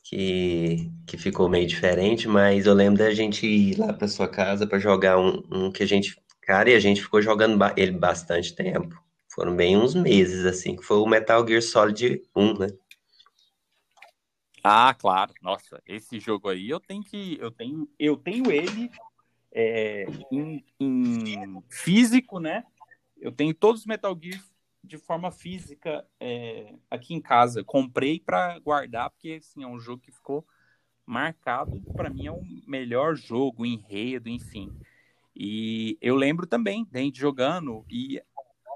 que, 0.03 0.91
que 1.07 1.17
ficou 1.17 1.50
meio 1.50 1.65
diferente, 1.65 2.27
mas 2.27 2.67
eu 2.67 2.75
lembro 2.75 3.00
da 3.00 3.12
gente 3.12 3.48
ir 3.48 3.79
lá 3.79 3.91
pra 3.91 4.07
sua 4.07 4.27
casa 4.27 4.67
para 4.67 4.77
jogar 4.77 5.17
um, 5.17 5.43
um, 5.51 5.72
que 5.72 5.81
a 5.81 5.88
gente. 5.88 6.15
Cara, 6.43 6.69
e 6.69 6.75
a 6.75 6.79
gente 6.79 7.01
ficou 7.01 7.24
jogando 7.24 7.60
ele 7.75 7.91
bastante 7.91 8.53
tempo. 8.53 9.03
Foram 9.34 9.55
bem 9.55 9.75
uns 9.75 9.95
meses, 9.95 10.45
assim, 10.45 10.75
que 10.75 10.84
foi 10.84 10.98
o 10.98 11.07
Metal 11.07 11.45
Gear 11.45 11.62
Solid 11.62 12.22
1, 12.36 12.60
né? 12.60 12.67
Ah, 14.63 14.93
claro. 14.93 15.34
Nossa, 15.41 15.81
esse 15.88 16.19
jogo 16.19 16.50
aí 16.50 16.69
eu 16.69 16.79
tenho 16.79 17.03
que. 17.03 17.38
Eu 17.41 17.50
tenho, 17.50 17.89
eu 17.98 18.15
tenho 18.15 18.51
ele 18.51 18.91
é, 19.51 20.05
em, 20.31 20.63
em 20.79 21.63
físico, 21.69 22.39
né? 22.39 22.63
Eu 23.17 23.31
tenho 23.31 23.53
todos 23.53 23.81
os 23.81 23.88
Metal 23.88 24.17
Gear 24.22 24.41
de 24.84 24.98
forma 24.98 25.31
física 25.31 26.05
é, 26.19 26.75
aqui 26.89 27.13
em 27.13 27.22
casa. 27.22 27.63
Comprei 27.63 28.19
para 28.19 28.60
guardar, 28.60 29.10
porque 29.10 29.39
assim, 29.39 29.63
é 29.63 29.67
um 29.67 29.79
jogo 29.79 30.01
que 30.01 30.12
ficou 30.12 30.45
marcado. 31.05 31.81
Para 31.93 32.10
mim, 32.10 32.27
é 32.27 32.31
o 32.31 32.41
melhor 32.67 33.15
jogo, 33.15 33.65
enredo, 33.65 34.29
enfim. 34.29 34.72
E 35.36 35.98
eu 36.01 36.15
lembro 36.15 36.45
também 36.45 36.88
da 36.91 37.00
gente 37.00 37.19
jogando 37.19 37.86
e, 37.89 38.22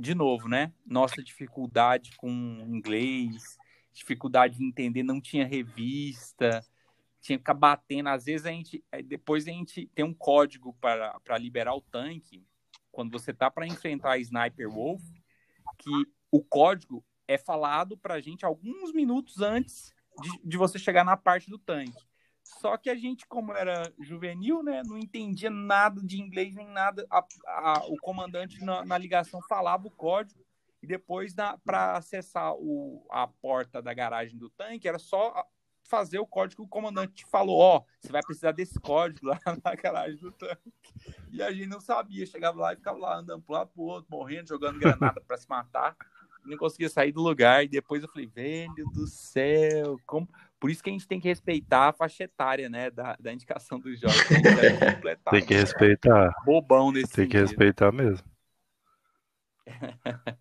de 0.02 0.16
novo, 0.16 0.48
né? 0.48 0.74
Nossa 0.86 1.24
dificuldade 1.24 2.12
com 2.18 2.28
inglês, 2.68 3.58
dificuldade 3.94 4.58
de 4.58 4.66
entender, 4.66 5.04
não 5.04 5.22
tinha 5.22 5.46
revista, 5.46 6.66
tinha 7.22 7.38
que 7.38 7.42
ficar 7.42 7.54
batendo. 7.54 8.10
Às 8.10 8.26
vezes 8.26 8.46
a 8.46 8.52
gente, 8.52 8.84
depois 9.06 9.48
a 9.48 9.52
gente 9.52 9.88
tem 9.94 10.04
um 10.04 10.14
código 10.14 10.74
para 10.82 11.38
liberar 11.38 11.76
o 11.76 11.82
tanque 11.82 12.44
quando 13.00 13.14
você 13.14 13.34
tá 13.34 13.50
para 13.50 13.66
enfrentar 13.66 14.12
a 14.12 14.18
Sniper 14.18 14.70
Wolf, 14.70 15.02
que 15.78 15.90
o 16.30 16.44
código 16.44 17.02
é 17.30 17.38
falado 17.38 17.98
para 17.98 18.16
a 18.16 18.20
gente 18.20 18.44
alguns 18.44 18.92
minutos 18.92 19.40
antes 19.40 19.94
de, 20.22 20.50
de, 20.50 20.58
você 20.58 20.78
chegar 20.78 21.06
na 21.06 21.16
parte 21.16 21.50
do 21.50 21.58
tanque. 21.58 22.06
Só 22.44 22.76
que 22.76 22.90
a 22.90 22.96
gente, 22.96 23.26
como 23.26 23.54
era 23.54 23.90
juvenil, 24.02 24.62
né, 24.62 24.82
não 24.86 24.98
entendia 24.98 25.50
nada 25.50 26.02
de 26.04 26.22
inglês 26.22 26.54
nem 26.54 26.68
nada. 26.68 27.08
A, 27.10 27.26
a, 27.48 27.86
o 27.88 27.96
comandante 28.02 28.62
na, 28.66 28.84
na, 28.84 28.98
ligação 28.98 29.40
falava 29.48 29.88
o 29.88 29.92
código 29.92 30.46
e 30.84 30.86
depois 30.86 31.34
para 31.64 31.96
acessar 31.96 32.54
o, 32.54 33.08
a 33.10 33.26
porta 33.28 33.82
da 33.82 33.94
garagem 33.94 34.38
do 34.38 34.50
tanque 34.50 34.90
era 34.90 35.00
só 35.00 35.48
fazer 35.90 36.20
o 36.20 36.28
código 36.28 36.62
que 36.62 36.68
o 36.68 36.70
comandante 36.70 37.26
falou, 37.26 37.58
ó, 37.60 37.78
oh, 37.78 37.86
você 38.00 38.12
vai 38.12 38.22
precisar 38.22 38.52
desse 38.52 38.80
código 38.80 39.28
lá 39.28 39.40
na 39.66 39.76
garagem 39.76 40.18
do 40.18 40.32
tanque. 40.32 40.72
E 41.32 41.42
a 41.42 41.52
gente 41.52 41.68
não 41.68 41.82
sabia, 41.82 42.26
chegava 42.26 42.60
lá 42.60 42.74
e 42.74 42.78
ficava 42.78 43.00
lá 43.00 43.18
andando 43.18 43.42
pro 43.42 43.54
lado 43.54 43.72
pro 43.74 43.84
outro, 43.84 44.08
morrendo, 44.10 44.48
jogando 44.48 44.80
granada 44.80 45.20
para 45.20 45.38
se 45.38 45.50
matar. 45.50 45.98
Não 46.46 46.58
conseguia 46.58 46.90
sair 46.90 47.12
do 47.12 47.22
lugar. 47.22 47.66
E 47.66 47.68
depois 47.68 48.02
eu 48.02 48.10
falei, 48.10 48.28
velho 48.28 48.90
do 48.94 49.08
céu, 49.08 49.98
como... 50.06 50.30
Por 50.60 50.70
isso 50.70 50.84
que 50.84 50.90
a 50.90 50.94
gente 50.94 51.08
tem 51.08 51.20
que 51.20 51.28
respeitar 51.28 51.90
a 51.90 51.94
faixa 51.94 52.26
etária, 52.26 52.70
né, 52.70 52.92
da, 52.92 53.16
da 53.18 53.32
indicação 53.32 53.80
dos 53.80 54.00
jogos. 54.00 54.18
tem 54.28 55.46
que 55.46 55.54
respeitar. 55.56 56.34
Bobão 56.46 56.92
nesse 56.92 57.14
Tem 57.14 57.28
que 57.28 57.38
respeitar 57.38 57.92
mesmo. 57.92 58.28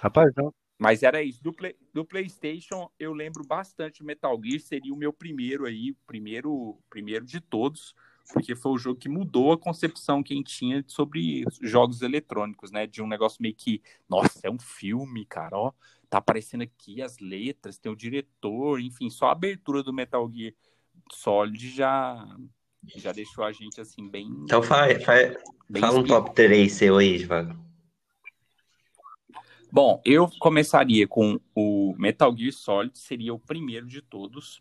Rapaz, 0.00 0.32
não, 0.36 0.52
mas 0.84 1.02
era 1.02 1.22
isso. 1.22 1.42
Do, 1.42 1.52
play, 1.52 1.74
do 1.92 2.04
PlayStation, 2.04 2.90
eu 2.98 3.12
lembro 3.12 3.42
bastante. 3.46 4.02
O 4.02 4.04
Metal 4.04 4.38
Gear 4.42 4.60
seria 4.60 4.92
o 4.92 4.96
meu 4.96 5.12
primeiro 5.12 5.64
aí, 5.64 5.92
o 5.92 5.96
primeiro, 6.06 6.78
primeiro 6.90 7.24
de 7.24 7.40
todos, 7.40 7.94
porque 8.32 8.54
foi 8.54 8.72
o 8.72 8.78
jogo 8.78 9.00
que 9.00 9.08
mudou 9.08 9.52
a 9.52 9.58
concepção 9.58 10.22
que 10.22 10.34
a 10.34 10.36
gente 10.36 10.54
tinha 10.54 10.84
sobre 10.86 11.44
jogos 11.62 12.02
eletrônicos, 12.02 12.70
né? 12.70 12.86
De 12.86 13.02
um 13.02 13.06
negócio 13.06 13.38
meio 13.40 13.54
que, 13.54 13.82
nossa, 14.08 14.40
é 14.42 14.50
um 14.50 14.58
filme, 14.58 15.24
cara, 15.24 15.56
ó. 15.56 15.72
Tá 16.10 16.18
aparecendo 16.18 16.62
aqui 16.62 17.00
as 17.02 17.18
letras, 17.18 17.78
tem 17.78 17.90
o 17.90 17.96
diretor, 17.96 18.78
enfim, 18.78 19.08
só 19.08 19.26
a 19.28 19.32
abertura 19.32 19.82
do 19.82 19.92
Metal 19.92 20.30
Gear 20.30 20.52
Solid 21.10 21.70
já 21.70 22.24
já 22.96 23.12
deixou 23.12 23.44
a 23.44 23.50
gente 23.50 23.80
assim 23.80 24.08
bem. 24.08 24.28
Então 24.44 24.62
faz, 24.62 25.02
faz, 25.02 25.34
fala 25.80 25.98
um 25.98 26.04
top 26.04 26.34
3 26.34 26.70
seu 26.70 26.98
aí, 26.98 27.24
Vago. 27.24 27.58
Bom, 29.74 30.00
eu 30.04 30.30
começaria 30.38 31.04
com 31.08 31.40
o 31.52 31.96
Metal 31.98 32.32
Gear 32.36 32.52
Solid, 32.52 32.96
seria 32.96 33.34
o 33.34 33.40
primeiro 33.40 33.88
de 33.88 34.00
todos. 34.00 34.60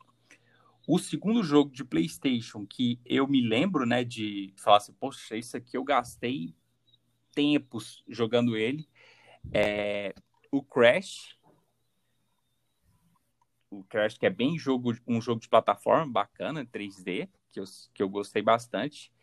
O 0.87 0.97
segundo 0.97 1.43
jogo 1.43 1.71
de 1.71 1.85
PlayStation 1.85 2.65
que 2.65 2.99
eu 3.05 3.27
me 3.27 3.47
lembro, 3.47 3.85
né, 3.85 4.03
de 4.03 4.51
falar 4.57 4.77
assim, 4.77 4.91
poxa, 4.93 5.37
isso 5.37 5.55
aqui 5.55 5.77
eu 5.77 5.83
gastei 5.83 6.55
tempos 7.31 8.03
jogando 8.07 8.57
ele, 8.57 8.89
é 9.51 10.15
o 10.51 10.63
Crash. 10.63 11.37
O 13.69 13.83
Crash 13.83 14.17
que 14.17 14.25
é 14.25 14.31
bem 14.31 14.57
jogo, 14.57 14.95
um 15.07 15.21
jogo 15.21 15.39
de 15.39 15.47
plataforma 15.47 16.11
bacana, 16.11 16.65
3D, 16.65 17.29
que 17.51 17.59
eu, 17.59 17.65
que 17.93 18.01
eu 18.01 18.09
gostei 18.09 18.41
bastante. 18.41 19.13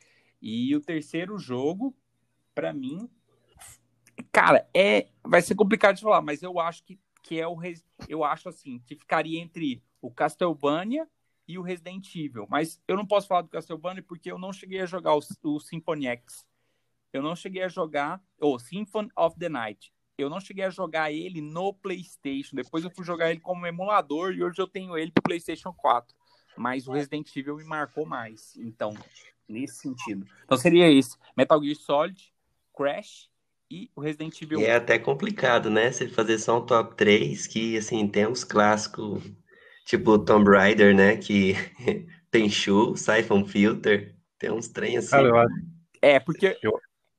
E 0.40 0.72
o 0.76 0.80
terceiro 0.80 1.36
jogo, 1.36 1.92
para 2.54 2.72
mim, 2.72 3.10
Cara, 4.32 4.68
é, 4.74 5.08
vai 5.24 5.42
ser 5.42 5.54
complicado 5.54 5.96
de 5.96 6.02
falar, 6.02 6.20
mas 6.22 6.42
eu 6.42 6.58
acho 6.58 6.82
que, 6.84 6.98
que 7.22 7.40
é 7.40 7.46
o 7.46 7.56
eu 8.08 8.24
acho 8.24 8.48
assim, 8.48 8.78
que 8.86 8.96
ficaria 8.96 9.40
entre 9.40 9.82
o 10.00 10.10
Castlevania 10.10 11.06
e 11.46 11.58
o 11.58 11.62
Resident 11.62 12.14
Evil. 12.14 12.46
Mas 12.48 12.80
eu 12.86 12.96
não 12.96 13.06
posso 13.06 13.26
falar 13.26 13.42
do 13.42 13.48
Castlevania 13.48 14.02
porque 14.02 14.30
eu 14.30 14.38
não 14.38 14.52
cheguei 14.52 14.80
a 14.80 14.86
jogar 14.86 15.14
o, 15.14 15.20
o 15.44 15.60
Symphony 15.60 16.06
X. 16.06 16.46
Eu 17.12 17.22
não 17.22 17.34
cheguei 17.34 17.62
a 17.62 17.68
jogar 17.68 18.22
o 18.40 18.58
Symphony 18.58 19.10
of 19.16 19.38
the 19.38 19.48
Night. 19.48 19.92
Eu 20.16 20.30
não 20.30 20.38
cheguei 20.38 20.64
a 20.64 20.70
jogar 20.70 21.10
ele 21.10 21.40
no 21.40 21.72
PlayStation. 21.72 22.54
Depois 22.54 22.84
eu 22.84 22.90
fui 22.90 23.04
jogar 23.04 23.30
ele 23.30 23.40
como 23.40 23.66
emulador 23.66 24.32
e 24.32 24.42
hoje 24.42 24.60
eu 24.60 24.68
tenho 24.68 24.96
ele 24.96 25.10
pro 25.10 25.22
PlayStation 25.22 25.72
4. 25.72 26.16
Mas 26.56 26.86
o 26.86 26.92
Resident 26.92 27.34
Evil 27.34 27.56
me 27.56 27.64
marcou 27.64 28.06
mais. 28.06 28.54
Então, 28.56 28.94
nesse 29.48 29.76
sentido. 29.76 30.26
Então 30.44 30.58
seria 30.58 30.90
esse: 30.90 31.16
Metal 31.36 31.60
Gear 31.62 31.76
Solid, 31.76 32.32
Crash 32.76 33.30
e 33.70 33.90
o 33.94 34.00
Resident 34.00 34.42
Evil. 34.42 34.60
E 34.60 34.64
é 34.64 34.74
até 34.74 34.98
complicado, 34.98 35.70
né? 35.70 35.92
Você 35.92 36.08
fazer 36.08 36.38
só 36.38 36.58
um 36.58 36.66
top 36.66 36.96
3 36.96 37.46
que, 37.46 37.76
assim, 37.76 38.06
tem 38.08 38.26
uns 38.26 38.42
clássicos, 38.42 39.22
tipo 39.84 40.18
Tomb 40.18 40.50
Raider, 40.50 40.94
né? 40.94 41.16
Que 41.16 41.54
tem 42.30 42.48
Shu, 42.50 42.96
Siphon 42.96 43.44
Filter, 43.44 44.16
tem 44.38 44.50
uns 44.50 44.68
trem 44.68 44.96
assim. 44.96 45.10
Cara, 45.10 45.46
é, 46.02 46.18
porque, 46.18 46.58
eu... 46.62 46.72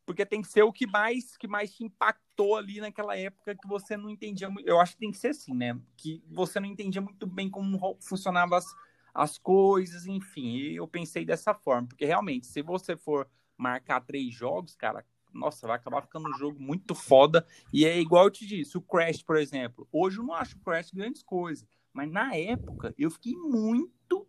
porque 0.06 0.26
tem 0.26 0.42
que 0.42 0.50
ser 0.50 0.64
o 0.64 0.74
que 0.74 0.86
mais, 0.86 1.38
que 1.38 1.48
mais 1.48 1.74
te 1.74 1.86
impactou 1.86 2.58
ali 2.58 2.82
naquela 2.82 3.18
época 3.18 3.56
que 3.56 3.68
você 3.68 3.96
não 3.96 4.10
entendia. 4.10 4.50
Eu 4.66 4.80
acho 4.80 4.94
que 4.94 5.00
tem 5.00 5.12
que 5.12 5.18
ser 5.18 5.30
assim, 5.30 5.54
né? 5.54 5.80
Que 5.96 6.22
você 6.30 6.60
não 6.60 6.68
entendia 6.68 7.02
muito 7.02 7.26
bem 7.26 7.50
como 7.50 7.98
funcionavam 8.02 8.58
as, 8.58 8.66
as 9.14 9.38
coisas, 9.38 10.06
enfim. 10.06 10.58
eu 10.74 10.88
pensei 10.88 11.24
dessa 11.24 11.54
forma, 11.54 11.88
porque 11.88 12.06
realmente, 12.06 12.48
se 12.48 12.62
você 12.62 12.98
for 12.98 13.26
marcar 13.58 14.02
três 14.02 14.34
jogos, 14.34 14.76
cara, 14.76 15.06
nossa, 15.34 15.68
vai 15.68 15.76
acabar 15.76 16.02
ficando 16.02 16.30
um 16.30 16.38
jogo 16.38 16.60
muito 16.60 16.94
foda. 16.96 17.46
E 17.74 17.86
é 17.86 18.00
igual 18.00 18.26
eu 18.26 18.32
te 18.32 18.46
disse, 18.46 18.78
o 18.78 18.82
Crash, 18.82 19.22
por 19.22 19.38
exemplo. 19.38 19.88
Hoje 19.92 20.18
eu 20.18 20.24
não 20.24 20.34
acho 20.34 20.58
o 20.58 20.60
Crash 20.62 20.92
grandes 20.92 21.24
coisas. 21.24 21.66
Mas 21.94 22.10
na 22.12 22.36
época 22.36 22.94
eu 22.98 23.12
fiquei 23.12 23.36
muito, 23.36 24.28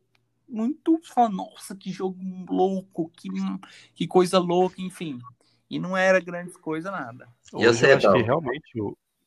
muito 0.48 1.00
falando, 1.04 1.36
nossa, 1.36 1.76
que 1.76 1.90
jogo 1.90 2.18
louco, 2.48 3.10
que, 3.16 3.28
que 3.94 4.06
coisa 4.06 4.38
louca, 4.38 4.80
enfim. 4.80 5.18
E 5.70 5.78
não 5.78 5.96
era 5.96 6.20
grandes 6.20 6.56
coisa 6.56 6.90
nada. 6.90 7.28
Hoje 7.52 7.66
eu, 7.66 7.74
sei, 7.74 7.92
eu 7.92 7.96
acho 7.96 8.12
que 8.12 8.22
realmente, 8.22 8.72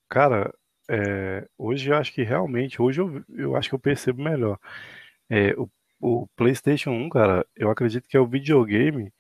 cara, 0.10 0.54
é, 0.90 1.48
hoje 1.58 1.90
eu 1.90 1.96
acho 1.96 2.14
que 2.14 2.24
realmente, 2.24 2.82
hoje 2.82 3.02
eu, 3.02 3.24
eu 3.30 3.56
acho 3.56 3.70
que 3.70 3.76
eu 3.76 3.80
percebo 3.80 4.22
melhor. 4.22 4.60
É, 5.30 5.56
o, 5.58 5.70
o 6.00 6.28
PlayStation 6.36 6.92
1, 6.92 7.10
cara, 7.10 7.46
eu 7.56 7.70
acredito 7.70 8.08
que 8.08 8.18
é 8.18 8.20
o 8.20 8.28
videogame 8.28 9.12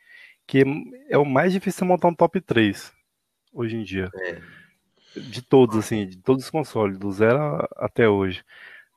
que 0.47 0.63
é 1.09 1.17
o 1.17 1.25
mais 1.25 1.53
difícil 1.53 1.85
montar 1.85 2.07
um 2.07 2.15
top 2.15 2.39
3 2.41 2.93
hoje 3.53 3.77
em 3.77 3.83
dia. 3.83 4.09
É. 4.15 4.41
de 5.19 5.41
todos, 5.41 5.77
assim, 5.77 6.07
de 6.07 6.17
todos 6.17 6.45
os 6.45 6.49
consoles, 6.51 6.97
do 6.97 7.11
zero 7.11 7.67
até 7.77 8.07
hoje. 8.09 8.43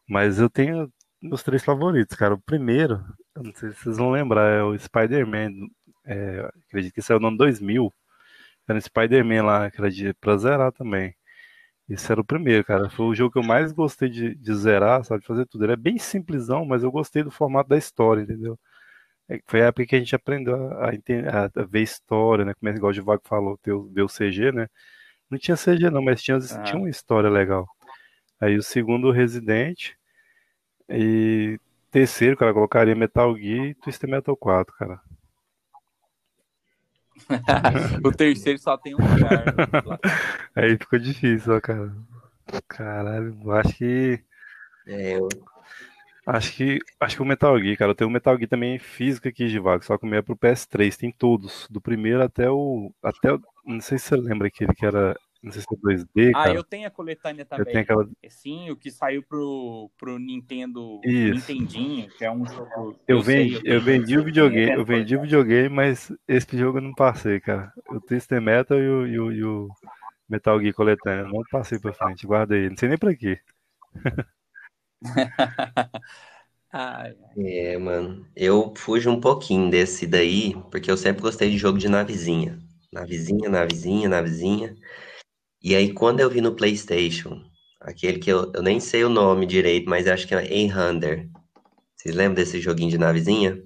Mas 0.08 0.38
eu 0.40 0.50
tenho 0.50 0.92
meus 1.22 1.42
três 1.42 1.64
favoritos, 1.64 2.16
cara. 2.16 2.34
O 2.34 2.40
primeiro, 2.40 3.04
eu 3.36 3.42
não 3.44 3.54
sei 3.54 3.70
se 3.70 3.76
vocês 3.76 3.98
vão 3.98 4.10
lembrar, 4.10 4.50
é 4.50 4.62
o 4.62 4.76
Spider-Man. 4.78 5.68
É, 6.04 6.50
acredito 6.66 6.94
que 6.94 7.02
saiu 7.02 7.20
no 7.20 7.28
ano 7.28 7.36
2000. 7.38 7.92
Era 8.68 8.78
o 8.78 8.82
Spider-Man 8.82 9.44
lá, 9.44 9.70
que 9.70 9.80
era 9.80 9.90
de, 9.90 10.14
pra 10.14 10.36
zerar 10.36 10.72
também. 10.72 11.14
Esse 11.88 12.12
era 12.12 12.20
o 12.20 12.24
primeiro, 12.24 12.64
cara. 12.64 12.90
Foi 12.90 13.06
o 13.06 13.14
jogo 13.14 13.32
que 13.32 13.38
eu 13.38 13.42
mais 13.42 13.72
gostei 13.72 14.08
de, 14.10 14.34
de 14.34 14.54
zerar, 14.54 15.04
sabe? 15.04 15.22
De 15.22 15.26
fazer 15.26 15.46
tudo. 15.46 15.64
Ele 15.64 15.72
é 15.72 15.76
bem 15.76 15.98
simplesão, 15.98 16.64
mas 16.66 16.82
eu 16.82 16.90
gostei 16.92 17.22
do 17.22 17.30
formato 17.30 17.68
da 17.70 17.78
história, 17.78 18.22
entendeu? 18.22 18.58
É, 19.28 19.40
foi 19.46 19.62
a 19.62 19.66
época 19.66 19.86
que 19.86 19.96
a 19.96 19.98
gente 19.98 20.14
aprendeu 20.14 20.54
a, 20.72 20.90
a, 20.90 21.62
a 21.62 21.64
ver 21.64 21.82
história, 21.82 22.44
né? 22.44 22.54
Como 22.54 22.70
é 22.70 22.74
igual 22.74 22.92
o 22.92 23.04
Vago 23.04 23.22
falou, 23.24 23.58
ter, 23.58 23.74
ver 23.92 24.02
o 24.02 24.08
CG, 24.08 24.52
né? 24.52 24.68
Não 25.30 25.38
tinha 25.38 25.56
CG 25.56 25.90
não, 25.90 26.02
mas 26.02 26.22
tinha, 26.22 26.38
ah. 26.38 26.62
tinha 26.62 26.78
uma 26.78 26.88
história 26.88 27.28
legal. 27.28 27.68
Aí 28.40 28.56
o 28.56 28.62
segundo, 28.62 29.10
Resident. 29.10 29.92
E 30.88 31.60
terceiro, 31.90 32.36
cara, 32.36 32.54
colocaria 32.54 32.94
Metal 32.94 33.36
Gear 33.36 33.66
e 33.66 33.74
Twisted 33.74 34.10
Metal 34.10 34.36
4, 34.36 34.74
cara. 34.74 35.00
o 38.04 38.12
terceiro 38.12 38.58
só 38.58 38.78
tem 38.78 38.94
um 38.94 38.98
lugar. 38.98 39.44
Aí 40.56 40.78
ficou 40.78 40.98
difícil, 40.98 41.54
ó, 41.54 41.60
cara. 41.60 41.94
Caralho, 42.66 43.52
acho 43.52 43.76
que. 43.76 44.22
É, 44.86 45.18
eu... 45.18 45.28
Acho 46.28 46.54
que. 46.54 46.78
Acho 47.00 47.16
que 47.16 47.22
o 47.22 47.24
Metal 47.24 47.58
Gear, 47.58 47.76
cara. 47.78 47.90
Eu 47.92 47.94
tenho 47.94 48.10
o 48.10 48.12
Metal 48.12 48.36
Gear 48.36 48.48
também 48.48 48.78
físico 48.78 49.26
aqui 49.28 49.48
de 49.48 49.58
vago, 49.58 49.82
só 49.82 49.96
que 49.96 50.04
o 50.04 50.08
meu 50.08 50.18
é 50.18 50.22
pro 50.22 50.36
PS3, 50.36 50.94
tem 50.94 51.10
todos. 51.10 51.66
Do 51.70 51.80
primeiro 51.80 52.22
até 52.22 52.50
o. 52.50 52.92
Até 53.02 53.32
o, 53.32 53.40
Não 53.64 53.80
sei 53.80 53.98
se 53.98 54.08
você 54.08 54.16
lembra 54.16 54.48
aquele 54.48 54.74
que 54.74 54.84
era 54.84 55.16
não 55.42 55.52
sei 55.52 55.62
se 55.62 55.68
é 55.72 55.78
2D, 55.78 56.30
ah, 56.34 56.44
cara. 56.44 56.54
Eu 56.54 56.64
tenho 56.64 56.86
a 56.86 56.90
coletânea 56.90 57.44
também. 57.44 57.60
Eu 57.60 57.66
tenho 57.66 57.80
aquela... 57.80 58.08
Sim, 58.28 58.70
o 58.70 58.76
que 58.76 58.90
saiu 58.90 59.22
pro, 59.22 59.88
pro 59.96 60.18
Nintendo 60.18 61.00
Isso. 61.04 61.34
Nintendinho, 61.34 62.08
que 62.10 62.24
é 62.24 62.30
um 62.30 62.44
jogo. 62.44 62.98
Eu, 63.06 63.18
eu 63.18 63.22
vendi, 63.22 63.60
sei, 63.60 63.70
eu, 63.70 63.74
eu 63.74 63.80
vendi 63.80 64.18
o 64.18 64.24
videogame, 64.24 64.72
eu 64.72 64.84
vendi 64.84 65.16
o 65.16 65.20
videogame, 65.22 65.68
mas 65.68 66.12
esse 66.26 66.58
jogo 66.58 66.78
eu 66.78 66.82
não 66.82 66.92
passei, 66.92 67.38
cara. 67.38 67.72
O 67.88 68.00
Twisted 68.00 68.42
Metal 68.42 68.78
e 68.78 68.88
o, 68.88 69.06
e 69.06 69.20
o, 69.20 69.32
e 69.32 69.44
o 69.44 69.68
Metal 70.28 70.60
Gear 70.60 70.74
coletânea, 70.74 71.24
não 71.24 71.42
passei 71.50 71.78
pra 71.78 71.92
frente, 71.92 72.26
guardei. 72.26 72.68
Não 72.68 72.76
sei 72.76 72.88
nem 72.88 72.98
pra 72.98 73.14
quê. 73.14 73.38
É, 77.36 77.78
mano. 77.78 78.26
Eu 78.36 78.74
fujo 78.76 79.10
um 79.10 79.20
pouquinho 79.20 79.70
desse 79.70 80.06
daí, 80.06 80.54
porque 80.70 80.90
eu 80.90 80.96
sempre 80.96 81.22
gostei 81.22 81.50
de 81.50 81.56
jogo 81.56 81.78
de 81.78 81.88
navezinha. 81.88 82.58
Navezinha, 82.92 83.48
navezinha, 83.48 84.08
navezinha. 84.08 84.76
E 85.62 85.74
aí, 85.74 85.92
quando 85.92 86.20
eu 86.20 86.30
vi 86.30 86.40
no 86.40 86.54
PlayStation, 86.54 87.42
aquele 87.80 88.18
que 88.18 88.30
eu, 88.30 88.52
eu 88.54 88.62
nem 88.62 88.80
sei 88.80 89.04
o 89.04 89.08
nome 89.08 89.46
direito, 89.46 89.88
mas 89.88 90.06
acho 90.06 90.26
que 90.26 90.34
é 90.34 90.54
Enhunter. 90.54 91.28
Vocês 91.96 92.14
lembram 92.14 92.34
desse 92.34 92.60
joguinho 92.60 92.90
de 92.90 92.98
navezinha? 92.98 93.62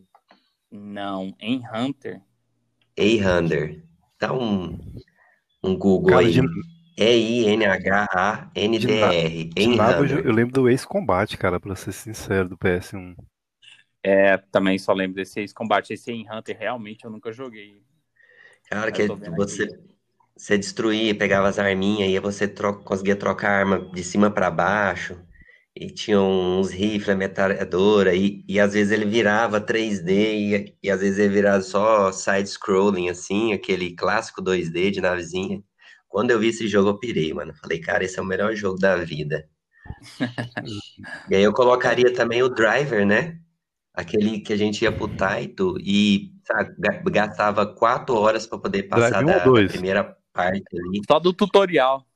Não, 0.70 1.34
Enhunter. 1.40 2.20
Enhunter. 2.96 3.84
Dá 4.18 4.32
um, 4.32 4.78
um 5.62 5.76
Google 5.76 6.12
Cara, 6.12 6.26
aí. 6.26 6.32
De... 6.32 6.40
E-I-N-H-A-N-D-R. 6.96 8.50
Eu, 9.56 10.20
eu 10.25 10.32
lembro 10.32 10.52
do 10.52 10.68
Ace 10.68 10.87
Combat, 10.87 11.37
cara, 11.37 11.58
pra 11.58 11.75
ser 11.75 11.92
sincero, 11.92 12.49
do 12.49 12.56
PS1. 12.56 13.14
É, 14.02 14.37
também 14.37 14.78
só 14.78 14.92
lembro 14.92 15.16
desse 15.16 15.40
Ace 15.40 15.54
Combat. 15.54 15.88
Esse 15.92 16.12
Enhunter, 16.12 16.56
realmente, 16.58 17.04
eu 17.04 17.11
nunca 17.11 17.32
joguei. 17.32 17.80
Cara, 18.68 18.90
que 18.90 19.06
você, 19.06 19.64
aqui. 19.64 19.92
Você 20.37 20.56
destruía, 20.58 21.14
pegava 21.14 21.49
as 21.49 21.58
arminhas, 21.58 22.11
e 22.11 22.18
você 22.18 22.49
troca, 22.49 22.82
conseguia 22.82 23.14
trocar 23.14 23.50
a 23.50 23.58
arma 23.58 23.90
de 23.92 24.02
cima 24.02 24.30
para 24.30 24.50
baixo. 24.50 25.16
E 25.75 25.90
tinha 25.90 26.20
uns 26.20 26.70
rifles, 26.70 27.16
metralhadora, 27.16 28.14
e, 28.14 28.44
e 28.46 28.61
às 28.61 28.75
vezes 28.75 28.92
ele 28.92 29.06
virava 29.06 29.61
3D, 29.61 30.11
e, 30.11 30.76
e 30.82 30.90
às 30.90 31.00
vezes 31.00 31.18
ele 31.18 31.35
virava 31.35 31.62
só 31.62 32.12
side-scrolling, 32.12 33.09
assim, 33.09 33.52
aquele 33.52 33.94
clássico 33.94 34.42
2D 34.42 34.90
de 34.90 35.00
navezinha. 35.00 35.62
Quando 36.12 36.31
eu 36.31 36.38
vi 36.38 36.48
esse 36.48 36.68
jogo, 36.68 36.90
eu 36.90 36.98
pirei, 36.98 37.33
mano. 37.33 37.55
Falei, 37.55 37.81
cara, 37.81 38.05
esse 38.05 38.18
é 38.18 38.22
o 38.22 38.27
melhor 38.27 38.55
jogo 38.55 38.79
da 38.79 38.96
vida. 38.96 39.48
e 41.31 41.35
aí 41.35 41.42
eu 41.42 41.55
colocaria 41.55 42.12
também 42.12 42.42
o 42.42 42.51
Driver, 42.51 43.07
né? 43.07 43.38
Aquele 43.94 44.40
que 44.40 44.53
a 44.53 44.57
gente 44.57 44.83
ia 44.83 44.92
pro 44.92 45.09
Taito 45.09 45.75
e 45.81 46.35
sabe, 46.44 46.75
gastava 47.11 47.64
quatro 47.64 48.14
horas 48.14 48.46
para 48.46 48.59
poder 48.59 48.83
passar 48.85 49.25
da, 49.25 49.38
da 49.38 49.68
primeira 49.68 50.14
parte 50.35 50.77
ali. 50.77 51.01
Só 51.11 51.18
do 51.18 51.33
tutorial. 51.33 52.07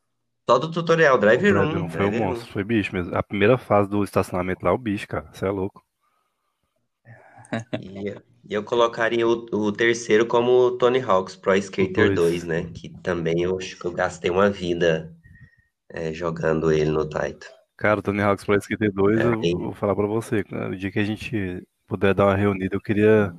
Só 0.48 0.58
do 0.58 0.70
tutorial, 0.70 1.16
Driver 1.16 1.56
1. 1.56 1.88
Foi 1.88 2.04
o 2.04 2.12
monstro, 2.12 2.52
foi 2.52 2.64
bicho 2.64 2.94
mesmo. 2.94 3.16
A 3.16 3.22
primeira 3.22 3.56
fase 3.56 3.88
do 3.88 4.04
estacionamento 4.04 4.62
lá, 4.62 4.74
o 4.74 4.78
bicho, 4.78 5.08
cara. 5.08 5.26
Você 5.32 5.46
é 5.46 5.50
louco. 5.50 5.82
E 7.80 8.14
eu 8.54 8.62
colocaria 8.62 9.26
o, 9.26 9.46
o 9.52 9.72
terceiro 9.72 10.26
como 10.26 10.72
Tony 10.72 11.00
Hawk's 11.00 11.36
Pro 11.36 11.54
Skater 11.56 12.14
2, 12.14 12.44
né? 12.44 12.70
Que 12.74 12.88
também 13.02 13.42
eu 13.42 13.56
acho 13.56 13.78
que 13.78 13.84
eu 13.84 13.92
gastei 13.92 14.30
uma 14.30 14.50
vida 14.50 15.14
é, 15.90 16.12
jogando 16.12 16.70
ele 16.70 16.90
no 16.90 17.08
Taito. 17.08 17.46
Cara, 17.76 18.00
o 18.00 18.02
Tony 18.02 18.22
Hawk's 18.22 18.44
Pro 18.44 18.56
Skater 18.56 18.92
2, 18.92 19.20
é, 19.20 19.24
eu 19.24 19.58
vou 19.58 19.72
falar 19.72 19.94
pra 19.94 20.06
você. 20.06 20.44
No 20.50 20.76
dia 20.76 20.90
que 20.90 20.98
a 20.98 21.04
gente 21.04 21.66
puder 21.86 22.14
dar 22.14 22.26
uma 22.26 22.36
reunida, 22.36 22.76
eu 22.76 22.80
queria, 22.80 23.34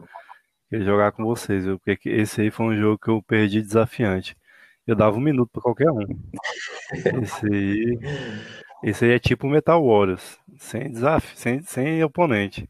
queria 0.69 0.85
jogar 0.85 1.11
com 1.11 1.23
vocês, 1.23 1.65
viu? 1.65 1.79
Porque 1.79 2.09
esse 2.09 2.41
aí 2.41 2.51
foi 2.51 2.65
um 2.67 2.77
jogo 2.77 2.97
que 2.97 3.09
eu 3.09 3.21
perdi 3.23 3.61
desafiante. 3.61 4.35
Eu 4.85 4.95
dava 4.95 5.17
um 5.17 5.21
minuto 5.21 5.49
pra 5.51 5.61
qualquer 5.61 5.91
um. 5.91 5.99
Esse 7.21 7.45
aí, 7.45 7.99
esse 8.81 9.03
aí 9.03 9.11
é 9.11 9.19
tipo 9.19 9.47
Metal 9.47 9.85
Warriors, 9.85 10.39
sem 10.57 10.89
desafio, 10.89 11.35
sem, 11.35 11.61
sem 11.61 12.01
oponente. 12.01 12.65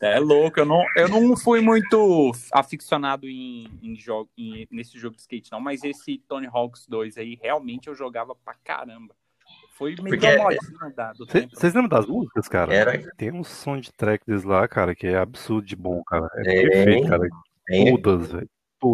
É 0.00 0.18
louco, 0.20 0.60
eu 0.60 0.64
não, 0.64 0.84
eu 0.94 1.08
não 1.08 1.36
fui 1.36 1.60
muito 1.60 2.30
aficionado 2.52 3.28
em, 3.28 3.68
em 3.82 3.96
jogo, 3.96 4.30
em, 4.38 4.66
nesse 4.70 4.96
jogo 4.96 5.16
de 5.16 5.22
skate, 5.22 5.50
não, 5.50 5.60
mas 5.60 5.82
esse 5.82 6.18
Tony 6.28 6.46
Hawk's 6.46 6.86
2 6.86 7.18
aí, 7.18 7.36
realmente 7.42 7.88
eu 7.88 7.96
jogava 7.96 8.34
pra 8.34 8.54
caramba. 8.62 9.14
Foi 9.72 9.94
meio 10.00 10.18
Porque... 10.18 10.36
modinha 10.36 10.90
da, 10.94 11.12
do 11.12 11.26
tempo. 11.26 11.54
Vocês 11.54 11.74
lembram 11.74 11.88
das 11.88 12.06
músicas, 12.06 12.48
cara? 12.48 12.74
Era... 12.74 13.14
Tem 13.16 13.32
um 13.32 13.42
som 13.42 13.78
de 13.78 13.92
track 13.92 14.24
deles 14.26 14.44
lá, 14.44 14.66
cara, 14.68 14.94
que 14.94 15.06
é 15.06 15.16
absurdo 15.16 15.66
de 15.66 15.76
bom, 15.76 16.02
cara. 16.04 16.28
É, 16.44 16.64
é 16.64 16.68
perfeito, 16.68 17.08
cara. 17.08 17.28
É. 17.68 17.90
Todas, 17.90 18.32
velho. 18.32 18.50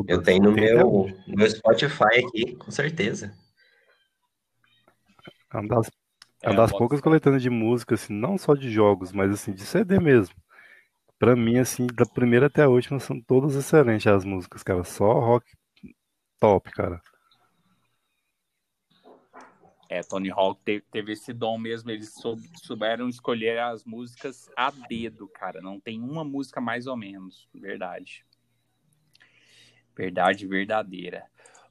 Eu 0.08 0.22
tenho 0.22 0.42
no 0.44 0.52
meu, 0.52 1.10
no 1.26 1.36
meu 1.36 1.50
Spotify 1.50 2.24
aqui, 2.26 2.56
com 2.56 2.70
certeza. 2.70 3.34
É 5.52 5.58
uma 5.58 5.68
das, 5.68 5.90
é 6.44 6.50
uma 6.50 6.56
das 6.56 6.72
poucas 6.72 7.00
coletâneas 7.00 7.42
de 7.42 7.50
música, 7.50 7.94
assim, 7.94 8.12
não 8.12 8.36
só 8.36 8.54
de 8.54 8.70
jogos, 8.70 9.12
mas 9.12 9.32
assim, 9.32 9.52
de 9.52 9.64
CD 9.64 9.98
mesmo. 9.98 10.34
Pra 11.18 11.34
mim, 11.34 11.58
assim, 11.58 11.86
da 11.86 12.04
primeira 12.04 12.46
até 12.46 12.62
a 12.62 12.68
última, 12.68 13.00
são 13.00 13.20
todas 13.20 13.54
excelentes 13.54 14.06
as 14.06 14.24
músicas, 14.24 14.62
cara. 14.62 14.84
Só 14.84 15.20
rock 15.20 15.50
top, 16.38 16.70
cara. 16.72 17.00
É, 19.88 20.02
Tony 20.02 20.30
Hawk 20.30 20.60
teve, 20.64 20.84
teve, 20.90 21.12
esse 21.12 21.32
dom 21.32 21.56
mesmo, 21.56 21.90
eles 21.90 22.12
soub, 22.14 22.42
souberam 22.62 23.08
escolher 23.08 23.58
as 23.58 23.84
músicas 23.84 24.50
a 24.56 24.70
dedo, 24.70 25.28
cara. 25.28 25.62
Não 25.62 25.78
tem 25.78 26.00
uma 26.00 26.24
música 26.24 26.60
mais 26.60 26.86
ou 26.86 26.96
menos, 26.96 27.48
verdade. 27.54 28.26
Verdade 29.96 30.46
verdadeira. 30.46 31.24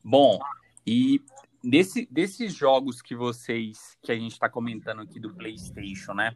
Bom, 0.03 0.39
e 0.87 1.21
desse, 1.63 2.07
desses 2.11 2.53
jogos 2.53 3.01
que 3.01 3.15
vocês, 3.15 3.97
que 4.01 4.11
a 4.11 4.15
gente 4.15 4.33
está 4.33 4.49
comentando 4.49 5.01
aqui 5.01 5.19
do 5.19 5.33
PlayStation, 5.33 6.13
né? 6.13 6.35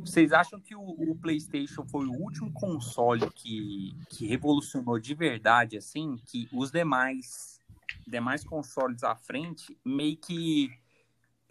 Vocês 0.00 0.32
acham 0.32 0.60
que 0.60 0.74
o, 0.74 0.80
o, 0.80 1.16
PlayStation 1.16 1.84
foi 1.86 2.06
o 2.06 2.12
último 2.12 2.52
console 2.52 3.28
que, 3.30 3.96
que 4.08 4.26
revolucionou 4.26 4.98
de 4.98 5.14
verdade, 5.14 5.76
assim, 5.76 6.16
que 6.26 6.48
os 6.52 6.70
demais, 6.70 7.60
demais 8.06 8.44
consoles 8.44 9.02
à 9.02 9.16
frente 9.16 9.76
meio 9.84 10.16
que 10.16 10.70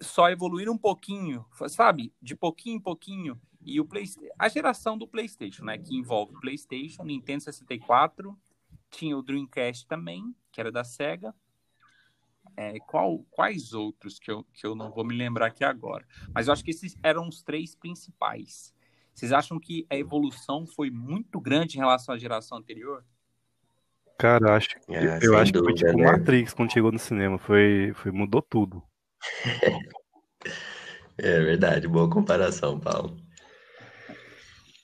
só 0.02 0.30
evoluíram 0.30 0.74
um 0.74 0.78
pouquinho, 0.78 1.46
sabe? 1.68 2.14
De 2.22 2.36
pouquinho 2.36 2.78
em 2.78 2.82
pouquinho. 2.82 3.40
E 3.62 3.82
o 3.82 3.86
Play, 3.86 4.06
a 4.38 4.48
geração 4.48 4.98
do 4.98 5.06
PlayStation, 5.06 5.66
né? 5.66 5.78
Que 5.78 5.96
envolve 5.96 6.40
PlayStation, 6.40 7.04
Nintendo 7.04 7.44
64 7.44 8.38
tinha 8.90 9.16
o 9.16 9.22
Dreamcast 9.22 9.88
também, 9.88 10.34
que 10.52 10.60
era 10.60 10.72
da 10.72 10.84
Sega. 10.84 11.34
É, 12.58 12.80
qual, 12.80 13.20
quais 13.32 13.74
outros 13.74 14.20
que 14.20 14.30
eu, 14.30 14.44
que 14.54 14.66
eu 14.66 14.76
não 14.76 14.92
vou 14.92 15.06
me 15.06 15.16
lembrar 15.16 15.48
aqui 15.48 15.64
agora? 15.64 16.06
Mas 16.34 16.48
eu 16.48 16.54
acho 16.54 16.64
que 16.64 16.72
esses 16.72 16.96
eram 17.04 17.28
os 17.28 17.42
três 17.42 17.76
principais. 17.76 18.74
Vocês 19.14 19.32
acham 19.32 19.60
que 19.60 19.86
a 19.90 19.98
evolução 19.98 20.66
foi 20.66 20.90
muito 20.90 21.40
grande 21.42 21.78
em 21.78 21.80
relação 21.80 22.16
à 22.16 22.18
geração 22.18 22.58
anterior? 22.58 23.04
Cara, 24.18 24.56
acho, 24.56 24.70
é, 24.90 25.20
eu 25.22 25.38
acho 25.38 25.54
dúvida, 25.54 25.74
que 25.74 25.80
foi 25.82 25.92
tipo 25.92 25.98
né? 25.98 26.12
Matrix 26.12 26.54
quando 26.54 26.74
chegou 26.74 26.92
no 26.92 27.00
cinema. 27.00 27.38
Foi, 27.38 27.94
foi, 27.96 28.12
mudou 28.12 28.42
tudo. 28.42 28.84
é 31.18 31.40
verdade, 31.40 31.88
boa 31.88 32.10
comparação, 32.10 32.80
Paulo. 32.80 33.18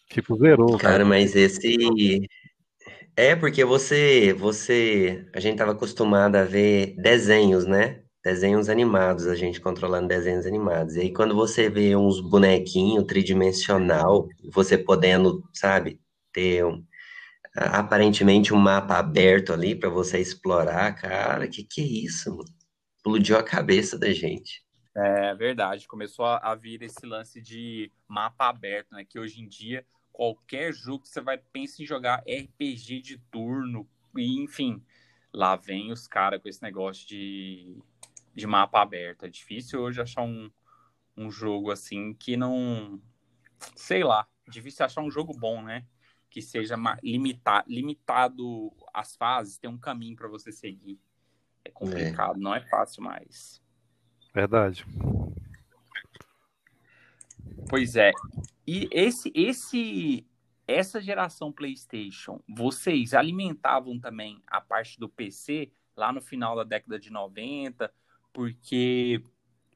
Tipo, 0.09 0.37
zerou. 0.37 0.77
Cara, 0.77 0.93
cara. 0.93 1.05
mas 1.05 1.35
esse 1.35 2.27
É 3.17 3.35
porque 3.35 3.63
você, 3.63 4.33
você, 4.33 5.25
a 5.33 5.39
gente 5.39 5.57
tava 5.57 5.71
acostumado 5.71 6.35
a 6.35 6.43
ver 6.43 6.95
desenhos, 6.97 7.65
né? 7.65 8.03
Desenhos 8.23 8.67
animados, 8.69 9.27
a 9.27 9.35
gente 9.35 9.61
controlando 9.61 10.07
desenhos 10.07 10.45
animados. 10.45 10.95
E 10.95 11.01
aí 11.01 11.13
quando 11.13 11.33
você 11.35 11.69
vê 11.69 11.95
uns 11.95 12.19
bonequinhos 12.19 13.05
tridimensional, 13.05 14.27
você 14.51 14.77
podendo, 14.77 15.43
sabe, 15.53 16.01
ter 16.33 16.65
um- 16.65 16.83
aparentemente 17.55 18.53
um 18.53 18.57
mapa 18.57 18.97
aberto 18.97 19.53
ali 19.53 19.75
para 19.75 19.89
você 19.89 20.19
explorar, 20.19 20.93
cara, 20.95 21.47
que 21.47 21.63
que 21.63 21.81
é 21.81 21.85
isso? 21.85 22.37
Explodiu 22.97 23.37
a 23.37 23.43
cabeça 23.43 23.97
da 23.99 24.11
gente. 24.13 24.63
É 24.97 25.35
verdade, 25.35 25.87
começou 25.87 26.25
a, 26.25 26.37
a 26.37 26.55
vir 26.55 26.81
esse 26.81 27.05
lance 27.05 27.41
de 27.41 27.91
mapa 28.07 28.47
aberto, 28.47 28.93
né? 28.93 29.03
Que 29.03 29.19
hoje 29.19 29.41
em 29.41 29.47
dia, 29.47 29.85
qualquer 30.15 30.73
jogo 30.73 31.03
que 31.03 31.09
você 31.09 31.19
vai 31.19 31.37
pensar 31.37 31.83
em 31.83 31.85
jogar 31.85 32.23
RPG 32.25 33.01
de 33.01 33.17
turno, 33.29 33.85
e 34.15 34.41
enfim, 34.41 34.81
lá 35.33 35.57
vem 35.57 35.91
os 35.91 36.07
caras 36.07 36.41
com 36.41 36.47
esse 36.47 36.63
negócio 36.63 37.05
de, 37.05 37.77
de 38.33 38.47
mapa 38.47 38.81
aberto. 38.81 39.25
É 39.25 39.29
difícil 39.29 39.81
hoje 39.81 40.01
achar 40.01 40.21
um, 40.21 40.49
um 41.17 41.29
jogo 41.29 41.69
assim 41.69 42.13
que 42.13 42.37
não. 42.37 43.01
Sei 43.75 44.05
lá, 44.05 44.25
difícil 44.47 44.85
achar 44.85 45.01
um 45.01 45.11
jogo 45.11 45.33
bom, 45.37 45.61
né? 45.61 45.85
Que 46.29 46.41
seja 46.41 46.77
ma- 46.77 46.97
limita, 47.03 47.65
limitado 47.67 48.71
as 48.93 49.17
fases, 49.17 49.57
tem 49.57 49.69
um 49.69 49.77
caminho 49.77 50.15
para 50.15 50.29
você 50.29 50.49
seguir. 50.49 50.97
É 51.65 51.69
complicado, 51.69 52.39
não 52.39 52.55
é 52.55 52.61
fácil 52.61 53.03
mais. 53.03 53.61
Verdade. 54.33 54.85
Pois 57.67 57.97
é. 57.97 58.13
E 58.67 58.87
esse, 58.91 59.31
esse, 59.35 60.25
essa 60.67 61.01
geração 61.01 61.51
PlayStation, 61.51 62.41
vocês 62.47 63.13
alimentavam 63.13 63.99
também 63.99 64.41
a 64.47 64.59
parte 64.59 64.99
do 64.99 65.07
PC 65.07 65.71
lá 65.95 66.11
no 66.11 66.21
final 66.21 66.55
da 66.55 66.63
década 66.63 66.99
de 66.99 67.09
90, 67.11 67.93
porque 68.33 69.21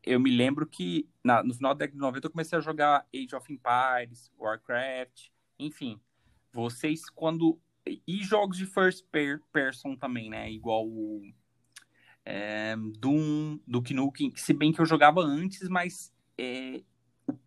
eu 0.04 0.20
me 0.20 0.32
lembro 0.36 0.66
que 0.66 1.08
na- 1.24 1.44
no 1.44 1.54
final 1.54 1.74
da 1.74 1.80
década 1.80 1.96
de 1.96 2.02
90 2.02 2.28
eu 2.28 2.32
comecei 2.32 2.58
a 2.58 2.62
jogar 2.62 3.06
Age 3.14 3.36
of 3.36 3.54
Empires, 3.54 4.32
Warcraft, 4.38 5.30
enfim. 5.58 6.00
Vocês 6.52 7.10
quando 7.10 7.60
e 7.86 8.24
jogos 8.24 8.58
de 8.58 8.66
first 8.66 9.06
per- 9.12 9.42
person 9.52 9.96
também, 9.96 10.30
né? 10.30 10.52
Igual 10.52 10.88
o 10.88 11.22
é, 12.26 12.76
Doom, 12.98 13.60
Duke 13.66 13.94
Nukem, 13.94 14.32
se 14.36 14.54
bem 14.54 14.72
que 14.72 14.80
eu 14.82 14.86
jogava 14.86 15.22
antes, 15.22 15.68
mas 15.68 16.14
é, 16.38 16.84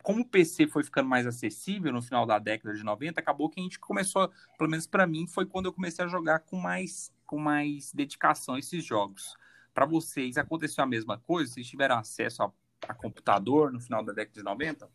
como 0.02 0.22
o 0.22 0.24
PC 0.24 0.66
foi 0.66 0.84
ficando 0.84 1.08
mais 1.08 1.26
acessível 1.26 1.92
no 1.92 2.02
final 2.02 2.26
da 2.26 2.38
década 2.38 2.74
de 2.74 2.82
90, 2.82 3.20
acabou 3.20 3.48
que 3.48 3.60
a 3.60 3.62
gente 3.62 3.78
começou, 3.78 4.30
pelo 4.58 4.70
menos 4.70 4.86
para 4.86 5.06
mim, 5.06 5.26
foi 5.26 5.46
quando 5.46 5.66
eu 5.66 5.72
comecei 5.72 6.04
a 6.04 6.08
jogar 6.08 6.40
com 6.40 6.56
mais, 6.56 7.12
com 7.26 7.38
mais 7.38 7.92
dedicação 7.92 8.56
esses 8.58 8.84
jogos. 8.84 9.34
Para 9.74 9.86
vocês, 9.86 10.36
aconteceu 10.36 10.84
a 10.84 10.86
mesma 10.86 11.18
coisa? 11.18 11.52
Vocês 11.52 11.66
tiveram 11.66 11.96
acesso 11.96 12.42
a, 12.42 12.52
a 12.88 12.94
computador 12.94 13.72
no 13.72 13.80
final 13.80 14.04
da 14.04 14.12
década 14.12 14.38
de 14.38 14.42
90? 14.42 14.88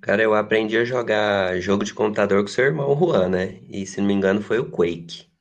Cara, 0.00 0.20
eu 0.20 0.34
aprendi 0.34 0.76
a 0.76 0.84
jogar 0.84 1.60
jogo 1.60 1.84
de 1.84 1.94
computador 1.94 2.42
com 2.42 2.48
seu 2.48 2.64
irmão 2.64 2.98
Juan, 2.98 3.28
né? 3.28 3.60
E 3.68 3.86
se 3.86 4.00
não 4.00 4.08
me 4.08 4.14
engano 4.14 4.42
foi 4.42 4.58
o 4.58 4.68
Quake. 4.68 5.31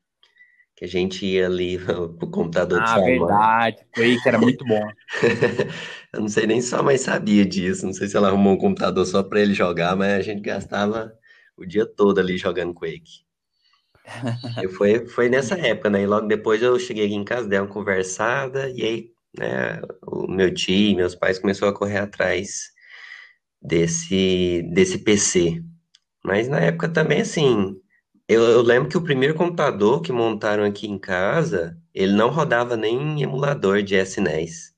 Que 0.82 0.86
a 0.86 0.88
gente 0.90 1.26
ia 1.26 1.46
ali 1.48 1.78
pro 2.18 2.30
computador 2.30 2.82
de 2.82 2.90
Ah, 2.90 2.92
sua 2.92 3.10
mãe. 3.10 3.40
verdade. 3.40 3.86
Quake 3.94 4.28
era 4.28 4.38
muito 4.40 4.66
bom. 4.66 4.92
Eu 6.14 6.22
não 6.22 6.30
sei 6.30 6.46
nem 6.48 6.62
se 6.62 6.70
sua 6.70 6.84
mãe 6.84 6.98
sabia 6.98 7.46
disso. 7.46 7.86
Não 7.86 7.94
sei 7.94 8.08
se 8.08 8.18
ela 8.18 8.30
arrumou 8.30 8.54
um 8.54 8.58
computador 8.58 9.06
só 9.06 9.24
pra 9.24 9.40
ele 9.42 9.54
jogar, 9.54 9.96
mas 9.96 10.14
a 10.14 10.22
gente 10.22 10.42
gastava 10.42 11.14
o 11.58 11.66
dia 11.66 11.86
todo 11.86 12.20
ali 12.20 12.38
jogando 12.38 12.74
Quake. 12.74 13.24
E 14.60 14.68
foi, 14.68 15.06
foi 15.08 15.30
nessa 15.30 15.56
época, 15.58 15.90
né? 15.90 16.02
E 16.04 16.08
logo 16.08 16.28
depois 16.28 16.62
eu 16.62 16.78
cheguei 16.80 17.06
aqui 17.06 17.16
em 17.16 17.24
casa, 17.26 17.48
dei 17.48 17.60
uma 17.60 17.68
conversada, 17.68 18.70
e 18.70 18.82
aí, 18.84 19.12
né, 19.38 19.82
o 20.06 20.28
meu 20.28 20.54
tio 20.54 20.76
e 20.76 20.96
meus 20.96 21.16
pais 21.16 21.40
começaram 21.40 21.74
a 21.74 21.78
correr 21.78 21.98
atrás 21.98 22.72
desse, 23.62 24.64
desse 24.74 25.00
PC. 25.00 25.64
Mas 26.26 26.48
na 26.50 26.60
época 26.60 26.90
também, 26.90 27.22
assim, 27.22 27.76
eu, 28.32 28.44
eu 28.44 28.62
lembro 28.62 28.88
que 28.88 28.98
o 28.98 29.04
primeiro 29.04 29.36
computador 29.36 30.02
que 30.02 30.12
montaram 30.14 30.64
aqui 30.64 30.88
em 30.88 30.98
casa, 30.98 31.78
ele 31.94 32.14
não 32.14 32.30
rodava 32.30 32.78
nem 32.78 32.96
em 32.96 33.22
emulador 33.24 33.84
de 33.84 33.96
SNES. 33.96 34.74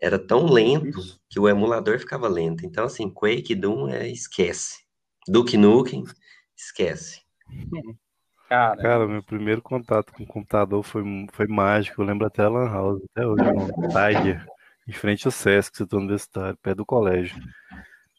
Era 0.00 0.18
tão 0.18 0.46
lento 0.46 0.98
Isso. 0.98 1.20
que 1.30 1.38
o 1.38 1.48
emulador 1.48 2.00
ficava 2.00 2.26
lento. 2.26 2.66
Então, 2.66 2.86
assim, 2.86 3.08
Quake, 3.08 3.54
Doom, 3.54 3.88
é, 3.88 4.08
esquece. 4.08 4.80
Duke 5.28 5.56
Nukem, 5.56 6.02
esquece. 6.56 7.20
Cara, 8.48 8.82
Cara, 8.82 9.08
meu 9.08 9.22
primeiro 9.22 9.62
contato 9.62 10.12
com 10.12 10.24
o 10.24 10.26
computador 10.26 10.82
foi, 10.82 11.04
foi 11.32 11.46
mágico. 11.46 12.02
Eu 12.02 12.06
lembro 12.06 12.26
até 12.26 12.42
a 12.42 12.48
Lan 12.48 12.68
House, 12.68 13.00
até 13.10 13.24
hoje, 13.24 13.44
no 13.44 13.88
Tiger, 13.88 14.44
em 14.88 14.92
frente 14.92 15.26
ao 15.26 15.30
Sesc, 15.30 15.76
setor 15.76 15.98
universitário, 15.98 16.58
perto 16.60 16.78
do 16.78 16.84
colégio. 16.84 17.40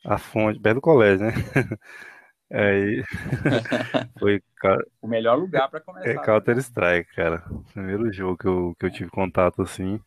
A 0.06 0.18
fonte, 0.18 0.60
perto 0.60 0.76
do 0.76 0.82
colégio, 0.82 1.28
né? 1.28 1.34
Aí 2.52 3.04
foi 4.20 4.42
o 5.02 5.08
melhor 5.08 5.36
lugar 5.38 5.70
para 5.70 5.80
é 5.80 5.82
começar. 5.82 6.22
Counter-Strike, 6.24 7.16
cara. 7.16 7.44
O 7.50 7.64
primeiro 7.64 8.12
jogo 8.12 8.38
que 8.38 8.48
eu, 8.48 8.76
que 8.80 8.86
eu 8.86 8.92
tive 8.92 9.10
contato 9.10 9.62
assim 9.62 10.00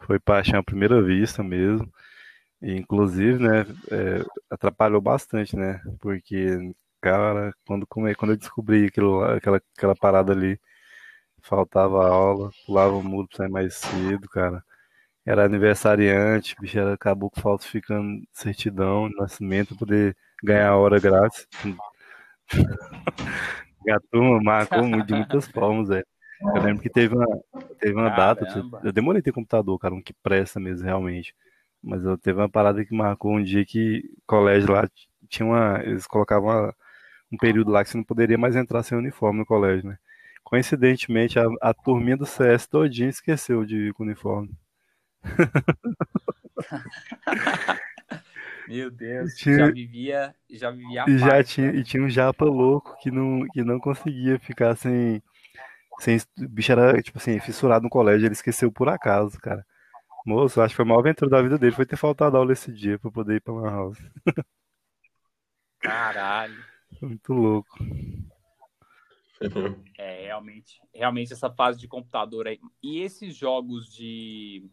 foi 0.00 0.18
paixão 0.18 0.60
à 0.60 0.62
primeira 0.62 1.02
vista 1.02 1.42
mesmo. 1.42 1.90
E, 2.62 2.74
inclusive, 2.76 3.38
né, 3.38 3.60
é, 3.90 4.24
atrapalhou 4.50 5.00
bastante, 5.00 5.56
né? 5.56 5.80
Porque, 6.00 6.72
cara, 7.00 7.52
quando, 7.66 7.86
quando 7.86 8.32
eu 8.32 8.36
descobri 8.36 8.86
aquilo 8.86 9.22
aquela, 9.24 9.60
aquela 9.76 9.94
parada 9.96 10.32
ali, 10.32 10.60
faltava 11.42 12.08
aula, 12.08 12.50
pulava 12.66 12.94
o 12.94 13.02
muro 13.02 13.28
pra 13.28 13.38
sair 13.38 13.50
mais 13.50 13.74
cedo, 13.76 14.28
cara. 14.28 14.62
Era 15.26 15.44
aniversariante, 15.44 16.56
bicho, 16.60 16.78
era, 16.78 16.94
acabou 16.94 17.30
falsificando 17.36 18.22
certidão 18.32 19.08
de 19.08 19.16
nascimento 19.16 19.68
pra 19.70 19.78
poder 19.78 20.16
ganhar 20.42 20.76
hora 20.76 21.00
grátis. 21.00 21.46
A 23.88 23.98
turma 24.12 24.40
marcou 24.42 24.84
muito, 24.84 25.06
de 25.06 25.14
muitas 25.14 25.46
formas, 25.48 25.88
velho. 25.88 26.06
Eu 26.40 26.62
lembro 26.62 26.82
que 26.82 26.90
teve 26.90 27.14
uma, 27.14 27.26
teve 27.80 27.94
uma 27.94 28.10
data, 28.10 28.46
eu 28.84 28.92
demorei 28.92 29.22
ter 29.22 29.32
computador, 29.32 29.78
cara, 29.78 29.94
um 29.94 30.02
que 30.02 30.12
presta 30.12 30.60
mesmo, 30.60 30.84
realmente. 30.86 31.34
Mas 31.82 32.04
eu 32.04 32.18
teve 32.18 32.38
uma 32.38 32.48
parada 32.48 32.84
que 32.84 32.94
marcou 32.94 33.32
um 33.34 33.42
dia 33.42 33.64
que 33.64 34.02
o 34.18 34.22
colégio 34.26 34.72
lá 34.72 34.88
tinha 35.28 35.46
uma. 35.46 35.80
Eles 35.82 36.06
colocavam 36.06 36.48
uma- 36.50 36.74
um 37.32 37.36
período 37.38 37.70
lá 37.70 37.82
que 37.84 37.90
você 37.90 37.96
não 37.96 38.04
poderia 38.04 38.36
mais 38.38 38.56
entrar 38.56 38.82
sem 38.82 38.96
uniforme 38.98 39.40
no 39.40 39.46
colégio, 39.46 39.88
né? 39.88 39.98
Coincidentemente, 40.44 41.38
a, 41.38 41.44
a 41.60 41.74
turminha 41.74 42.16
do 42.16 42.26
CS 42.26 42.68
todinha 42.68 43.08
esqueceu 43.08 43.64
de 43.64 43.88
ir 43.88 43.94
com 43.94 44.02
uniforme. 44.04 44.50
Meu 48.68 48.90
Deus, 48.90 49.34
Tinha- 49.34 49.58
já 49.58 49.70
vivia, 49.70 50.34
já 50.50 50.70
vivia 50.70 51.04
a 51.04 51.10
E 51.10 51.18
já 51.18 51.28
paz, 51.28 51.48
tinha, 51.48 51.72
né? 51.72 51.78
e 51.78 51.84
tinha 51.84 52.02
um 52.02 52.08
japa 52.10 52.44
louco 52.44 52.96
que 53.00 53.10
não, 53.10 53.46
que 53.48 53.62
não 53.64 53.78
conseguia 53.80 54.38
ficar 54.38 54.76
sem, 54.76 55.22
sem. 56.00 56.18
O 56.38 56.48
bicho 56.48 56.72
era, 56.72 57.00
tipo 57.02 57.18
assim, 57.18 57.38
fissurado 57.40 57.84
no 57.84 57.90
colégio, 57.90 58.26
ele 58.26 58.32
esqueceu 58.34 58.70
por 58.72 58.88
acaso, 58.88 59.38
cara. 59.40 59.64
Moço, 60.26 60.60
acho 60.60 60.72
que 60.72 60.76
foi 60.76 60.84
a 60.84 60.88
maior 60.88 61.00
aventura 61.00 61.30
da 61.30 61.42
vida 61.42 61.56
dele, 61.58 61.74
foi 61.74 61.86
ter 61.86 61.96
faltado 61.96 62.36
aula 62.36 62.52
esse 62.52 62.72
dia 62.72 62.98
pra 62.98 63.10
poder 63.10 63.36
ir 63.36 63.40
pra 63.40 63.54
Lan 63.54 63.70
House. 63.70 63.98
Caralho. 65.80 66.56
Muito 67.02 67.32
louco. 67.32 67.78
É, 69.96 70.24
realmente, 70.26 70.80
realmente 70.92 71.32
essa 71.32 71.48
fase 71.48 71.78
de 71.78 71.86
computador 71.86 72.48
aí. 72.48 72.58
E 72.82 72.98
esses 73.00 73.36
jogos 73.36 73.88
de. 73.92 74.68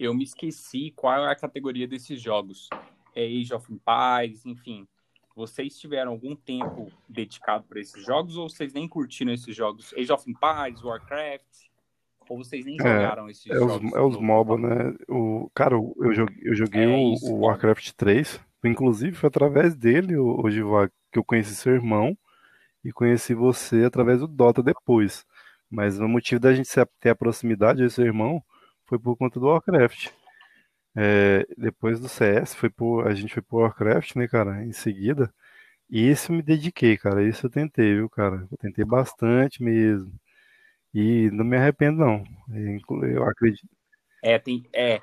Eu 0.00 0.14
me 0.14 0.24
esqueci 0.24 0.92
qual 0.96 1.26
é 1.26 1.30
a 1.30 1.36
categoria 1.36 1.86
desses 1.86 2.18
jogos. 2.22 2.70
É 3.14 3.22
Age 3.22 3.52
of 3.52 3.70
Empires, 3.70 4.46
enfim. 4.46 4.88
Vocês 5.36 5.78
tiveram 5.78 6.12
algum 6.12 6.34
tempo 6.34 6.90
dedicado 7.06 7.64
para 7.68 7.78
esses 7.80 8.02
jogos 8.04 8.34
ou 8.38 8.48
vocês 8.48 8.72
nem 8.72 8.88
curtiram 8.88 9.30
esses 9.30 9.54
jogos? 9.54 9.92
Age 9.92 10.10
of 10.10 10.28
Empires, 10.30 10.82
Warcraft? 10.82 11.44
Ou 12.30 12.38
vocês 12.38 12.64
nem 12.64 12.76
É, 12.76 12.78
jogaram 12.78 13.28
esses 13.28 13.46
É 13.50 13.60
os, 13.60 13.60
jogos? 13.60 13.92
é 13.92 14.00
os 14.00 14.16
MOBA, 14.16 14.56
né? 14.56 14.94
O, 15.06 15.50
cara, 15.54 15.74
eu 15.74 16.14
joguei, 16.14 16.38
eu 16.44 16.54
joguei 16.54 16.84
É 16.84 16.88
o, 16.88 17.12
isso, 17.12 17.34
o. 17.34 17.40
Warcraft 17.40 17.90
3. 17.92 18.40
Inclusive, 18.64 19.14
foi 19.14 19.28
através 19.28 19.74
dele, 19.76 20.14
Giva, 20.50 20.90
que 21.12 21.18
eu 21.18 21.24
conheci 21.24 21.54
seu 21.54 21.74
irmão 21.74 22.16
e 22.82 22.90
conheci 22.90 23.34
você 23.34 23.84
através 23.84 24.20
do 24.20 24.26
Dota 24.28 24.62
depois. 24.62 25.26
Mas 25.68 25.98
o 26.00 26.08
motivo 26.08 26.40
da 26.40 26.54
gente 26.54 26.68
ter 27.00 27.10
a 27.10 27.14
proximidade, 27.14 27.80
eu 27.82 27.86
e 27.86 27.90
seu 27.90 28.04
irmão, 28.04 28.42
foi 28.90 29.00
por 29.00 29.16
conta 29.16 29.40
do 29.40 29.46
Warcraft. 29.48 30.10
É, 30.96 31.46
depois 31.58 32.00
do 32.00 32.08
CS, 32.08 32.56
foi 32.56 32.70
por, 32.70 33.06
a 33.08 33.14
gente 33.14 33.32
foi 33.34 33.42
pro 33.42 33.58
Warcraft, 33.58 34.16
né, 34.16 34.28
cara, 34.28 34.64
em 34.64 34.72
seguida. 34.72 35.32
E 35.90 36.10
isso 36.10 36.32
eu 36.32 36.36
me 36.36 36.42
dediquei, 36.42 36.98
cara. 36.98 37.28
Isso 37.28 37.46
eu 37.46 37.50
tentei, 37.50 37.94
viu, 37.96 38.10
cara? 38.10 38.46
Eu 38.50 38.58
tentei 38.58 38.84
bastante 38.84 39.62
mesmo. 39.62 40.12
E 40.94 41.30
não 41.32 41.44
me 41.44 41.56
arrependo, 41.56 41.98
não. 41.98 42.24
Inclu- 42.76 43.04
Eu 43.06 43.24
acredito. 43.26 43.68
É, 44.22 44.38
tem, 44.38 44.68
é, 44.74 45.00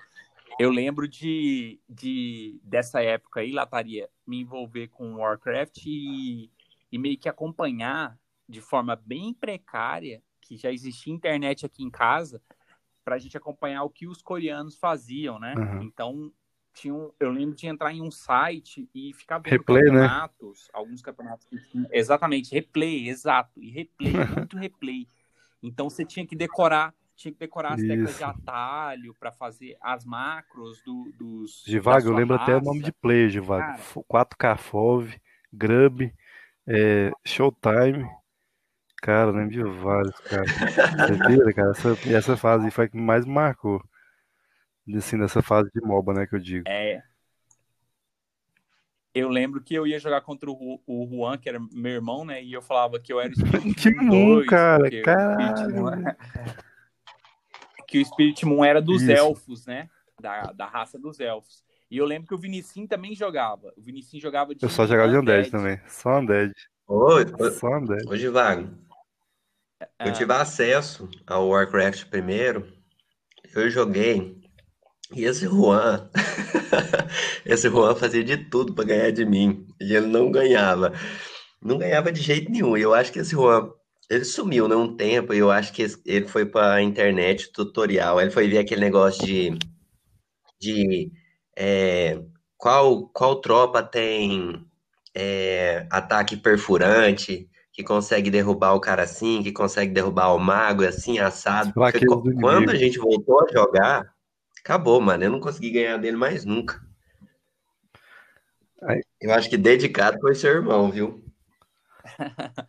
eu 0.59 0.71
lembro 0.71 1.07
de, 1.07 1.79
de 1.89 2.59
dessa 2.63 3.01
época 3.01 3.41
aí, 3.41 3.51
Lataria, 3.51 4.09
me 4.27 4.41
envolver 4.41 4.89
com 4.89 5.15
Warcraft 5.15 5.85
e, 5.87 6.51
e 6.91 6.97
meio 6.99 7.17
que 7.17 7.29
acompanhar 7.29 8.19
de 8.49 8.61
forma 8.61 8.95
bem 8.95 9.33
precária, 9.33 10.23
que 10.41 10.57
já 10.57 10.71
existia 10.71 11.13
internet 11.13 11.65
aqui 11.65 11.83
em 11.83 11.91
casa, 11.91 12.41
para 13.07 13.15
a 13.15 13.19
gente 13.19 13.37
acompanhar 13.37 13.83
o 13.83 13.89
que 13.89 14.05
os 14.05 14.21
coreanos 14.21 14.77
faziam, 14.77 15.39
né? 15.39 15.55
Uhum. 15.55 15.81
Então, 15.81 16.29
tinha 16.73 16.93
um, 16.93 17.09
eu 17.17 17.31
lembro 17.31 17.55
de 17.55 17.65
entrar 17.65 17.93
em 17.93 18.01
um 18.01 18.11
site 18.11 18.89
e 18.93 19.13
ficar 19.13 19.37
vendo 19.37 19.51
Replay, 19.51 19.81
né? 19.83 19.91
campeonatos, 19.91 20.69
alguns 20.73 21.01
campeonatos 21.01 21.45
que 21.45 21.57
tinham, 21.57 21.87
exatamente, 21.89 22.53
replay, 22.53 23.07
exato, 23.07 23.63
e 23.63 23.71
replay, 23.71 24.11
muito 24.35 24.57
replay. 24.57 25.07
Então 25.63 25.89
você 25.89 26.03
tinha 26.03 26.27
que 26.27 26.35
decorar, 26.35 26.93
tinha 27.15 27.31
que 27.31 27.39
decorar 27.39 27.75
as 27.75 27.81
teclas 27.81 28.09
Isso. 28.09 28.17
de 28.17 28.23
atalho 28.25 29.15
para 29.17 29.31
fazer 29.31 29.77
as 29.79 30.03
macros 30.03 30.81
do, 30.83 31.09
dos 31.17 31.63
Givago, 31.65 32.09
eu 32.09 32.13
lembro 32.13 32.35
até 32.35 32.57
o 32.57 32.61
nome 32.61 32.81
de 32.81 32.91
player, 32.91 33.29
Givago. 33.29 33.61
Cara. 33.61 33.77
F- 33.77 34.03
4K 34.05 34.57
FOV, 34.57 35.17
Grub, 35.53 36.13
é, 36.67 37.11
Showtime. 37.25 38.05
Cara, 39.07 39.29
eu 39.29 39.35
lembro 39.35 39.51
de 39.51 39.63
vários, 39.63 40.19
cara. 40.19 40.43
Certeza, 41.07 41.53
cara. 41.53 41.71
Essa, 41.71 42.09
essa 42.13 42.35
fase 42.35 42.69
foi 42.69 42.83
a 42.83 42.87
que 42.89 42.97
mais 42.97 43.25
me 43.25 43.31
marcou. 43.31 43.81
Assim, 44.97 45.15
nessa 45.15 45.41
fase 45.41 45.69
de 45.73 45.79
MOBA, 45.79 46.13
né, 46.13 46.27
que 46.27 46.35
eu 46.35 46.39
digo. 46.41 46.67
É. 46.67 47.01
Eu 49.15 49.29
lembro 49.29 49.63
que 49.63 49.73
eu 49.73 49.87
ia 49.87 49.97
jogar 49.97 50.19
contra 50.19 50.51
o, 50.51 50.81
o 50.85 51.07
Juan, 51.09 51.37
que 51.37 51.47
era 51.47 51.57
meu 51.71 51.93
irmão, 51.93 52.25
né? 52.25 52.43
E 52.43 52.51
eu 52.51 52.61
falava 52.61 52.99
que 52.99 53.13
eu 53.13 53.21
era 53.21 53.31
o 53.31 53.35
Spirit 53.39 53.75
Time 53.75 54.03
Moon 54.03 54.31
1, 54.31 54.35
2, 54.39 54.49
cara, 54.49 54.83
Moon 54.83 55.01
caralho. 55.01 55.87
era- 55.87 56.17
que 57.87 58.01
o 58.01 58.05
Spirit 58.05 58.45
Moon 58.45 58.65
era 58.65 58.81
dos 58.81 59.03
Isso. 59.03 59.11
elfos, 59.11 59.65
né? 59.65 59.89
Da, 60.19 60.51
da 60.51 60.65
raça 60.65 60.99
dos 60.99 61.21
elfos. 61.21 61.63
E 61.89 61.97
eu 61.97 62.03
lembro 62.05 62.27
que 62.27 62.35
o 62.35 62.37
Vinicius 62.37 62.89
também 62.89 63.15
jogava. 63.15 63.71
O 63.77 63.81
Vinicius 63.81 64.21
jogava 64.21 64.53
de 64.53 64.61
Eu 64.61 64.69
só 64.69 64.85
jogava 64.85 65.09
de 65.09 65.17
Undead 65.17 65.47
Undead. 65.47 65.51
também. 65.51 65.79
Só 65.87 66.19
Undead. 66.19 66.53
Ô, 66.85 67.11
Só 67.51 67.69
Undead. 67.77 68.05
ô, 68.05 68.17
Givago, 68.17 68.85
eu 69.79 69.87
Ah. 69.99 70.11
tive 70.11 70.33
acesso 70.33 71.09
ao 71.25 71.47
Warcraft 71.49 72.05
primeiro, 72.05 72.67
eu 73.55 73.69
joguei, 73.69 74.37
e 75.15 75.23
esse 75.25 75.45
Juan, 75.45 76.09
esse 77.45 77.69
Juan 77.69 77.95
fazia 77.95 78.23
de 78.23 78.37
tudo 78.37 78.73
pra 78.73 78.83
ganhar 78.85 79.11
de 79.11 79.25
mim, 79.25 79.65
e 79.79 79.95
ele 79.95 80.07
não 80.07 80.31
ganhava. 80.31 80.93
Não 81.61 81.77
ganhava 81.77 82.11
de 82.11 82.21
jeito 82.21 82.51
nenhum, 82.51 82.77
e 82.77 82.81
eu 82.81 82.93
acho 82.93 83.11
que 83.11 83.19
esse 83.19 83.31
Juan, 83.31 83.69
ele 84.09 84.25
sumiu, 84.25 84.67
né, 84.67 84.75
um 84.75 84.95
tempo, 84.95 85.33
e 85.33 85.39
eu 85.39 85.51
acho 85.51 85.73
que 85.73 85.85
ele 86.05 86.27
foi 86.27 86.45
pra 86.45 86.81
internet 86.81 87.51
tutorial, 87.51 88.19
ele 88.21 88.31
foi 88.31 88.47
ver 88.47 88.59
aquele 88.59 88.81
negócio 88.81 89.25
de, 89.25 89.57
de 90.59 91.11
é, 91.55 92.19
qual, 92.57 93.07
qual 93.09 93.41
tropa 93.41 93.81
tem 93.83 94.65
é, 95.15 95.87
ataque 95.89 96.37
perfurante, 96.37 97.49
que 97.77 97.83
consegue 97.83 98.31
derrubar 98.31 98.73
o 98.73 98.79
cara 98.79 99.03
assim, 99.03 99.43
que 99.43 99.51
consegue 99.51 99.93
derrubar 99.93 100.33
o 100.33 100.39
mago 100.39 100.83
assim, 100.83 101.19
assado. 101.19 101.71
Porque 101.71 102.03
do 102.07 102.33
quando 102.33 102.71
a 102.71 102.75
gente 102.75 102.97
voltou 102.97 103.39
a 103.39 103.51
jogar, 103.53 104.15
acabou, 104.59 104.99
mano. 104.99 105.23
Eu 105.23 105.29
não 105.29 105.39
consegui 105.39 105.69
ganhar 105.69 105.97
dele 105.97 106.17
mais 106.17 106.43
nunca. 106.43 106.81
Aí- 108.81 109.03
Eu 109.21 109.31
acho 109.31 109.47
que 109.47 109.57
dedicado 109.57 110.19
foi 110.19 110.33
seu 110.33 110.49
irmão, 110.53 110.89
viu? 110.89 111.23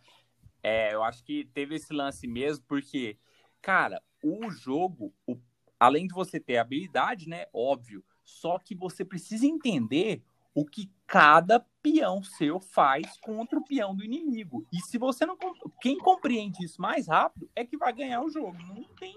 É, 0.61 0.93
eu 0.93 1.01
acho 1.03 1.23
que 1.23 1.45
teve 1.53 1.75
esse 1.75 1.93
lance 1.93 2.27
mesmo, 2.27 2.65
porque, 2.67 3.17
cara, 3.61 4.01
o 4.21 4.51
jogo, 4.51 5.13
o- 5.25 5.39
além 5.79 6.05
de 6.05 6.13
você 6.13 6.39
ter 6.39 6.57
habilidade, 6.57 7.29
né? 7.29 7.45
Óbvio, 7.53 8.03
só 8.25 8.59
que 8.59 8.75
você 8.75 9.05
precisa 9.05 9.45
entender 9.45 10.21
o 10.53 10.65
que 10.65 10.91
cada 11.05 11.59
peão 11.81 12.23
seu 12.23 12.59
faz 12.59 13.17
contra 13.21 13.57
o 13.57 13.63
peão 13.63 13.95
do 13.95 14.03
inimigo. 14.03 14.65
E 14.71 14.79
se 14.81 14.97
você 14.97 15.25
não. 15.25 15.37
Quem 15.81 15.97
compreende 15.97 16.63
isso 16.63 16.81
mais 16.81 17.07
rápido 17.07 17.49
é 17.55 17.65
que 17.65 17.77
vai 17.77 17.93
ganhar 17.93 18.21
o 18.21 18.29
jogo. 18.29 18.57
Não 18.57 18.83
tem, 18.95 19.15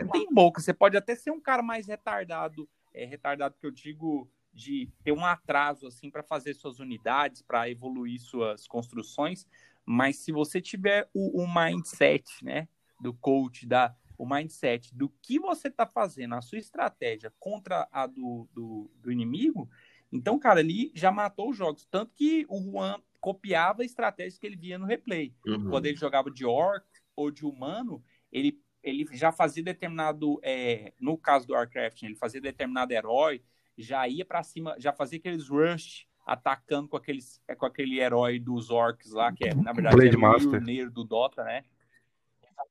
não 0.00 0.08
tem 0.08 0.26
boca. 0.32 0.60
Você 0.60 0.74
pode 0.74 0.96
até 0.96 1.14
ser 1.14 1.30
um 1.30 1.40
cara 1.40 1.62
mais 1.62 1.86
retardado, 1.86 2.68
é, 2.92 3.04
retardado 3.04 3.56
que 3.58 3.66
eu 3.66 3.70
digo 3.70 4.28
de 4.52 4.90
ter 5.04 5.12
um 5.12 5.24
atraso 5.24 5.86
assim 5.86 6.10
para 6.10 6.22
fazer 6.22 6.54
suas 6.54 6.80
unidades, 6.80 7.42
para 7.42 7.70
evoluir 7.70 8.20
suas 8.20 8.66
construções, 8.66 9.46
mas 9.84 10.16
se 10.16 10.32
você 10.32 10.60
tiver 10.60 11.08
o, 11.14 11.42
o 11.42 11.46
mindset, 11.52 12.44
né, 12.44 12.68
do 13.00 13.14
coach, 13.14 13.66
da, 13.66 13.94
o 14.18 14.28
mindset 14.28 14.94
do 14.94 15.08
que 15.22 15.38
você 15.38 15.68
está 15.68 15.86
fazendo, 15.86 16.34
a 16.34 16.42
sua 16.42 16.58
estratégia 16.58 17.32
contra 17.38 17.88
a 17.90 18.06
do, 18.06 18.48
do, 18.52 18.90
do 18.96 19.10
inimigo, 19.10 19.68
então, 20.12 20.38
cara, 20.38 20.60
ali 20.60 20.90
já 20.94 21.12
matou 21.12 21.50
os 21.50 21.56
jogos. 21.56 21.86
Tanto 21.86 22.12
que 22.14 22.44
o 22.48 22.60
Juan 22.60 23.00
copiava 23.20 23.82
a 23.82 23.84
estratégia 23.84 24.38
que 24.40 24.46
ele 24.46 24.56
via 24.56 24.78
no 24.78 24.86
replay. 24.86 25.34
Uhum. 25.46 25.70
Quando 25.70 25.86
ele 25.86 25.96
jogava 25.96 26.30
de 26.30 26.44
orc 26.44 26.84
ou 27.14 27.30
de 27.30 27.44
humano, 27.44 28.02
ele, 28.32 28.60
ele 28.82 29.06
já 29.12 29.30
fazia 29.30 29.62
determinado. 29.62 30.40
é, 30.42 30.92
no 30.98 31.16
caso 31.16 31.46
do 31.46 31.52
Warcraft, 31.52 32.02
né, 32.02 32.08
ele 32.08 32.16
fazia 32.16 32.40
determinado 32.40 32.92
herói, 32.92 33.42
já 33.76 34.08
ia 34.08 34.24
para 34.24 34.42
cima, 34.42 34.74
já 34.78 34.92
fazia 34.92 35.18
aqueles 35.18 35.48
rush 35.48 36.06
atacando 36.26 36.88
com, 36.88 36.96
aqueles, 36.96 37.42
com 37.58 37.66
aquele 37.66 37.98
herói 37.98 38.38
dos 38.38 38.70
orcs 38.70 39.12
lá, 39.12 39.32
que 39.32 39.48
é, 39.48 39.54
na 39.54 39.72
verdade, 39.72 39.96
Blade 39.96 40.08
era 40.10 40.18
o 40.18 40.20
Master. 40.20 40.90
Do 40.90 41.04
Dota, 41.04 41.42
né? 41.44 41.64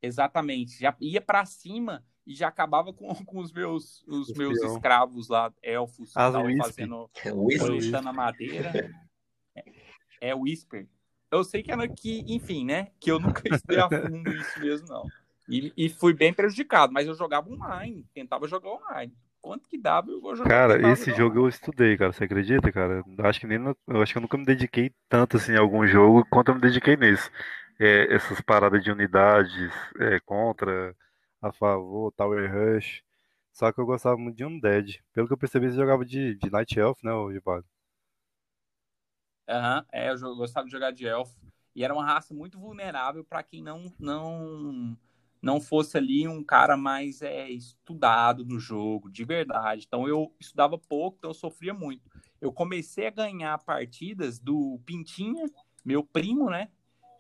Exatamente. 0.02 0.80
Já 0.80 0.96
ia 1.00 1.22
para 1.22 1.46
cima 1.46 2.04
e 2.26 2.36
já 2.36 2.48
acabava 2.48 2.94
com, 2.94 3.08
com 3.26 3.40
os 3.40 3.52
meus, 3.52 4.04
os 4.08 4.32
meus 4.34 4.62
escravos 4.62 5.28
lá, 5.30 5.52
elfos, 5.62 6.10
estavam 6.10 6.46
Wisp. 6.46 6.62
fazendo 6.64 7.10
O 7.34 7.46
Whisper. 7.46 7.68
coletando 7.68 8.10
a 8.10 8.14
madeira. 8.14 8.72
É, 9.56 9.64
é 10.22 10.36
Whisper. 10.36 10.88
Eu 11.32 11.44
sei 11.44 11.62
que 11.62 11.72
era 11.72 11.88
que, 11.88 12.24
enfim, 12.28 12.66
né? 12.66 12.88
Que 13.00 13.12
eu 13.12 13.20
nunca 13.20 13.42
estudei 13.54 13.80
a 13.80 13.90
fundo 13.90 14.32
isso 14.32 14.60
mesmo, 14.60 14.88
não. 14.88 15.08
E, 15.48 15.74
e 15.76 15.90
fui 15.90 16.14
bem 16.14 16.32
prejudicado, 16.34 16.94
mas 16.94 17.08
eu 17.08 17.16
jogava 17.16 17.50
online, 17.50 18.06
tentava 18.14 18.48
jogar 18.48 18.70
online. 18.70 19.14
Quanto 19.42 19.70
que 19.70 19.78
dava, 19.78 20.12
eu 20.12 20.20
vou 20.20 20.36
jogar. 20.36 20.50
Cara, 20.50 20.92
esse 20.92 21.12
jogo 21.12 21.32
online. 21.32 21.46
eu 21.46 21.50
estudei, 21.50 21.98
cara. 21.98 22.12
Você 22.12 22.26
acredita, 22.26 22.72
cara? 22.72 23.04
Eu 23.18 23.26
acho 23.26 23.40
que 23.40 23.48
nem 23.48 23.58
eu 23.88 24.02
acho 24.02 24.12
que 24.12 24.18
eu 24.18 24.22
nunca 24.22 24.38
me 24.38 24.46
dediquei 24.46 24.92
tanto 25.08 25.38
assim 25.38 25.56
a 25.56 25.60
algum 25.60 25.88
jogo 25.88 26.26
quanto 26.30 26.50
eu 26.50 26.56
me 26.56 26.62
dediquei 26.62 26.98
nesse. 26.98 27.32
É, 27.80 28.14
essas 28.14 28.42
paradas 28.42 28.84
de 28.84 28.92
unidades, 28.92 29.72
é, 30.00 30.20
contra, 30.20 30.96
a 31.42 31.52
favor, 31.52 32.12
Tower 32.14 32.52
Rush. 32.52 33.02
Só 33.54 33.72
que 33.72 33.80
eu 33.82 33.86
gostava 33.86 34.18
muito 34.18 34.38
de 34.38 34.46
Undead. 34.46 35.04
Pelo 35.14 35.28
que 35.28 35.34
eu 35.34 35.38
percebi, 35.38 35.70
você 35.70 35.76
jogava 35.78 36.06
de, 36.06 36.36
de 36.36 36.50
Night 36.52 36.78
Elf, 36.80 37.02
né, 37.04 37.14
ô 37.14 37.32
Givago? 37.32 37.66
Aham, 39.48 39.86
é, 39.92 40.12
eu 40.12 40.36
gostava 40.36 40.66
de 40.66 40.72
jogar 40.72 40.92
de 40.92 41.08
elfo. 41.08 41.36
E 41.76 41.84
era 41.84 41.94
uma 41.94 42.06
raça 42.06 42.34
muito 42.34 42.60
vulnerável 42.60 43.24
para 43.24 43.44
quem 43.44 43.64
não, 43.64 43.94
não 44.00 44.98
não 45.42 45.62
fosse 45.62 45.98
ali 45.98 46.28
um 46.28 46.44
cara 46.44 46.76
mais 46.76 47.22
é, 47.22 47.50
estudado 47.50 48.46
no 48.46 48.60
jogo, 48.60 49.10
de 49.10 49.24
verdade. 49.24 49.86
Então 49.88 50.08
eu 50.08 50.34
estudava 50.40 50.78
pouco, 50.78 51.18
então 51.18 51.30
eu 51.30 51.36
sofria 51.36 51.74
muito. 51.74 52.04
Eu 52.42 52.52
comecei 52.52 53.08
a 53.08 53.12
ganhar 53.12 53.58
partidas 53.60 54.40
do 54.40 54.80
Pintinha, 54.86 55.46
meu 55.86 56.04
primo, 56.04 56.50
né? 56.50 56.70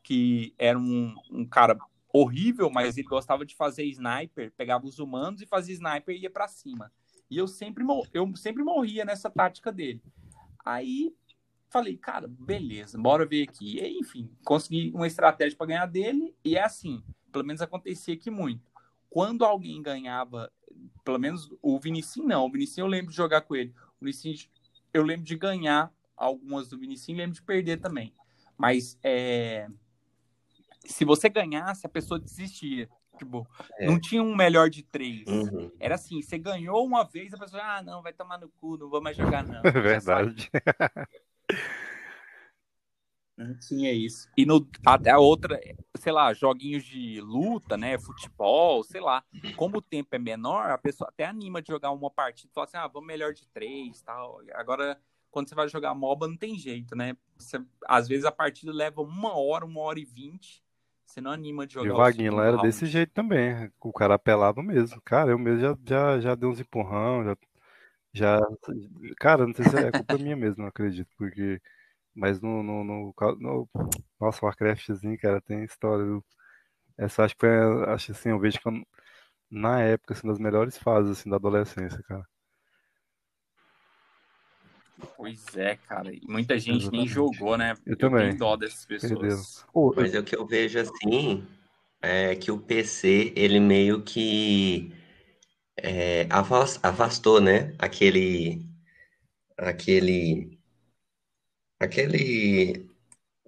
Que 0.03 0.53
era 0.57 0.77
um, 0.77 1.15
um 1.31 1.45
cara 1.45 1.77
horrível, 2.11 2.69
mas 2.69 2.97
ele 2.97 3.07
gostava 3.07 3.45
de 3.45 3.55
fazer 3.55 3.83
sniper, 3.85 4.51
pegava 4.57 4.85
os 4.85 4.99
humanos 4.99 5.41
e 5.41 5.45
fazia 5.45 5.75
sniper 5.75 6.15
e 6.15 6.21
ia 6.21 6.29
para 6.29 6.47
cima. 6.47 6.91
E 7.29 7.37
eu 7.37 7.47
sempre, 7.47 7.83
eu 8.13 8.35
sempre 8.35 8.63
morria 8.63 9.05
nessa 9.05 9.29
tática 9.29 9.71
dele. 9.71 10.01
Aí 10.65 11.13
falei, 11.69 11.95
cara, 11.95 12.27
beleza, 12.27 12.97
bora 12.97 13.25
ver 13.25 13.47
aqui. 13.47 13.79
E, 13.79 13.99
enfim, 13.99 14.29
consegui 14.43 14.91
uma 14.93 15.07
estratégia 15.07 15.57
para 15.57 15.67
ganhar 15.67 15.85
dele, 15.85 16.35
e 16.43 16.57
é 16.57 16.63
assim, 16.63 17.03
pelo 17.31 17.45
menos 17.45 17.61
acontecia 17.61 18.15
aqui 18.15 18.29
muito. 18.29 18.67
Quando 19.09 19.45
alguém 19.45 19.81
ganhava, 19.81 20.51
pelo 21.03 21.19
menos 21.19 21.51
o 21.61 21.79
Vinicius 21.79 22.25
não, 22.25 22.45
o 22.45 22.51
Vinicius 22.51 22.77
eu 22.79 22.87
lembro 22.87 23.11
de 23.11 23.17
jogar 23.17 23.41
com 23.41 23.55
ele. 23.55 23.73
O 23.99 24.05
Vinicius, 24.05 24.49
eu 24.93 25.03
lembro 25.03 25.25
de 25.25 25.35
ganhar 25.35 25.93
algumas 26.17 26.69
do 26.69 26.77
Vinicius, 26.77 27.17
lembro 27.17 27.33
de 27.33 27.41
perder 27.41 27.77
também. 27.77 28.13
Mas 28.57 28.99
é, 29.03 29.67
se 30.85 31.05
você 31.05 31.29
ganhasse, 31.29 31.85
a 31.85 31.89
pessoa 31.89 32.19
desistia. 32.19 32.89
Tipo, 33.17 33.45
É. 33.77 33.85
não 33.85 33.99
tinha 33.99 34.23
um 34.23 34.35
melhor 34.35 34.69
de 34.69 34.81
três. 34.81 35.27
Uhum. 35.27 35.71
Era 35.79 35.95
assim, 35.95 36.21
você 36.21 36.37
ganhou 36.37 36.85
uma 36.85 37.03
vez, 37.03 37.33
a 37.33 37.37
pessoa, 37.37 37.61
ah, 37.61 37.81
não, 37.83 38.01
vai 38.01 38.13
tomar 38.13 38.37
no 38.39 38.49
cu, 38.49 38.77
não 38.77 38.89
vou 38.89 39.01
mais 39.01 39.17
jogar, 39.17 39.43
não. 39.43 39.61
É 39.77 39.81
verdade. 39.81 40.49
Não 43.37 43.57
tinha 43.57 43.93
isso. 43.93 44.27
E 44.35 44.45
no, 44.45 44.67
até 44.85 45.11
a 45.11 45.17
outra, 45.17 45.57
sei 45.97 46.11
lá, 46.11 46.33
joguinhos 46.33 46.83
de 46.83 47.21
luta, 47.21 47.77
né? 47.77 47.97
Futebol, 47.97 48.83
sei 48.83 48.99
lá. 48.99 49.23
Como 49.55 49.77
o 49.77 49.81
tempo 49.81 50.13
é 50.13 50.19
menor, 50.19 50.69
a 50.69 50.77
pessoa 50.77 51.09
até 51.09 51.23
anima 51.23 51.61
de 51.61 51.69
jogar 51.69 51.91
uma 51.91 52.11
partida 52.11 52.51
e 52.51 52.53
fala 52.53 52.65
assim: 52.67 52.75
ah, 52.75 52.87
vamos 52.87 53.07
melhor 53.07 53.33
de 53.33 53.47
três 53.47 54.01
tal. 54.01 54.41
Agora, 54.53 55.01
quando 55.31 55.47
você 55.47 55.55
vai 55.55 55.69
jogar 55.69 55.95
MOBA, 55.95 56.27
não 56.27 56.35
tem 56.35 56.57
jeito, 56.57 56.97
né? 56.97 57.15
Você, 57.37 57.63
às 57.87 58.09
vezes 58.09 58.25
a 58.25 58.31
partida 58.31 58.73
leva 58.73 59.01
uma 59.01 59.33
hora, 59.37 59.65
uma 59.65 59.79
hora 59.79 59.99
e 60.01 60.05
vinte. 60.05 60.61
Você 61.09 61.19
não 61.21 61.31
anima 61.31 61.67
de 61.67 61.73
E 61.81 61.89
jogar 61.89 61.89
o 61.89 61.93
o 61.95 61.95
Vaguinho 61.95 62.35
lá 62.35 62.45
era 62.47 62.57
round. 62.57 62.59
desse 62.59 62.85
jeito 62.85 63.13
também. 63.13 63.71
O 63.79 63.93
cara 63.93 64.15
apelava 64.15 64.61
mesmo. 64.61 65.01
Cara, 65.01 65.31
eu 65.31 65.39
mesmo 65.39 65.61
já, 65.61 65.77
já, 65.85 66.19
já 66.19 66.35
dei 66.35 66.47
uns 66.49 66.59
empurrão, 66.59 67.23
já, 67.23 67.37
já. 68.13 68.39
Cara, 69.19 69.47
não 69.47 69.53
sei 69.53 69.65
se 69.65 69.77
é 69.77 69.93
culpa 69.93 70.17
minha 70.19 70.35
mesmo, 70.37 70.63
não 70.63 70.67
acredito. 70.69 71.09
Porque 71.17 71.61
Mas 72.15 72.41
no, 72.41 72.63
no, 72.63 72.83
no, 72.83 73.13
no 73.39 73.69
nossa, 74.21 74.45
Warcraftzinho, 74.45 75.17
cara, 75.19 75.41
tem 75.41 75.63
história. 75.65 76.05
viu? 76.05 76.25
Essa 76.97 77.25
acho 77.25 77.35
que 77.35 77.41
foi, 77.41 77.85
acho 77.93 78.11
assim, 78.13 78.29
eu 78.29 78.39
vejo 78.39 78.59
que 78.61 78.67
eu- 78.69 78.85
na 79.51 79.81
época, 79.81 80.13
assim, 80.15 80.27
das 80.27 80.39
melhores 80.39 80.77
fases, 80.77 81.11
assim, 81.19 81.29
da 81.29 81.37
adolescência, 81.37 82.03
cara. 82.03 82.25
Pois 85.15 85.55
é, 85.55 85.75
cara. 85.75 86.13
E 86.13 86.21
muita 86.27 86.57
gente 86.59 86.89
nem 86.91 87.01
Exatamente. 87.01 87.13
jogou, 87.13 87.57
né? 87.57 87.75
Eu 87.85 87.97
também. 87.97 88.29
tenho 88.29 88.37
dó 88.37 88.55
dessas 88.55 88.85
pessoas. 88.85 89.65
Eu- 89.75 89.93
Mas 89.95 90.13
o 90.15 90.23
que 90.23 90.35
eu 90.35 90.45
vejo 90.45 90.79
assim 90.79 91.45
é 92.01 92.35
que 92.35 92.51
o 92.51 92.59
PC, 92.59 93.33
ele 93.35 93.59
meio 93.59 94.03
que 94.03 94.91
é, 95.91 96.27
afas- 96.29 96.79
afastou, 96.83 97.41
né? 97.41 97.73
Aquele, 97.79 98.61
aquele, 99.57 100.59
aquele 101.79 102.85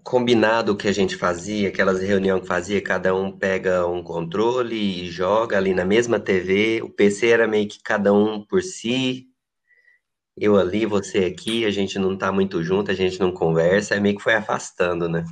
combinado 0.04 0.78
que 0.78 0.88
a 0.90 0.94
gente 0.94 1.18
fazia, 1.18 1.70
aquelas 1.70 2.02
reuniões 2.02 2.42
que 2.44 2.48
fazia, 2.48 2.84
cada 2.84 3.16
um 3.16 3.32
pega 3.38 3.88
um 3.88 4.04
controle 4.04 4.76
e 4.78 5.12
joga 5.12 5.58
ali 5.58 5.74
na 5.76 5.86
mesma 5.86 6.20
TV. 6.20 6.84
O 6.84 6.90
PC 6.92 7.30
era 7.30 7.48
meio 7.48 7.70
que 7.70 7.82
cada 7.84 8.14
um 8.14 8.46
por 8.46 8.64
si, 8.64 9.30
eu 10.42 10.58
ali, 10.58 10.88
você 10.88 11.26
aqui, 11.26 11.66
a 11.66 11.70
gente 11.72 12.00
não 12.00 12.18
tá 12.18 12.32
muito 12.32 12.64
junto, 12.64 12.90
a 12.90 12.96
gente 12.96 13.20
não 13.20 13.32
conversa, 13.32 13.94
aí 13.94 14.02
meio 14.02 14.18
que 14.18 14.24
foi 14.24 14.34
afastando, 14.34 15.08
né? 15.08 15.24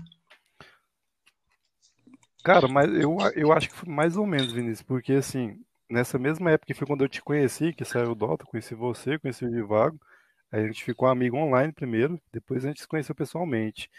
Cara, 2.43 2.67
mas 2.67 2.87
eu, 2.93 3.17
eu 3.35 3.51
acho 3.51 3.69
que 3.69 3.75
foi 3.75 3.89
mais 3.91 4.15
ou 4.15 4.25
menos, 4.25 4.53
Vinícius, 4.53 4.83
porque 4.83 5.13
assim, 5.13 5.59
nessa 5.89 6.19
mesma 6.19 6.51
época 6.51 6.67
que 6.67 6.73
foi 6.77 6.87
quando 6.87 7.03
eu 7.03 7.09
te 7.09 7.21
conheci, 7.23 7.73
que 7.73 7.83
saiu 7.83 8.11
o 8.11 8.15
Dota, 8.15 8.45
conheci 8.45 8.75
você, 8.75 9.17
conheci 9.17 9.43
o 9.45 9.51
Divago, 9.51 9.99
a 10.51 10.59
gente 10.59 10.83
ficou 10.83 11.07
amigo 11.07 11.37
online 11.37 11.73
primeiro, 11.73 12.21
depois 12.31 12.63
a 12.63 12.67
gente 12.69 12.81
se 12.81 12.87
conheceu 12.87 13.15
pessoalmente. 13.15 13.89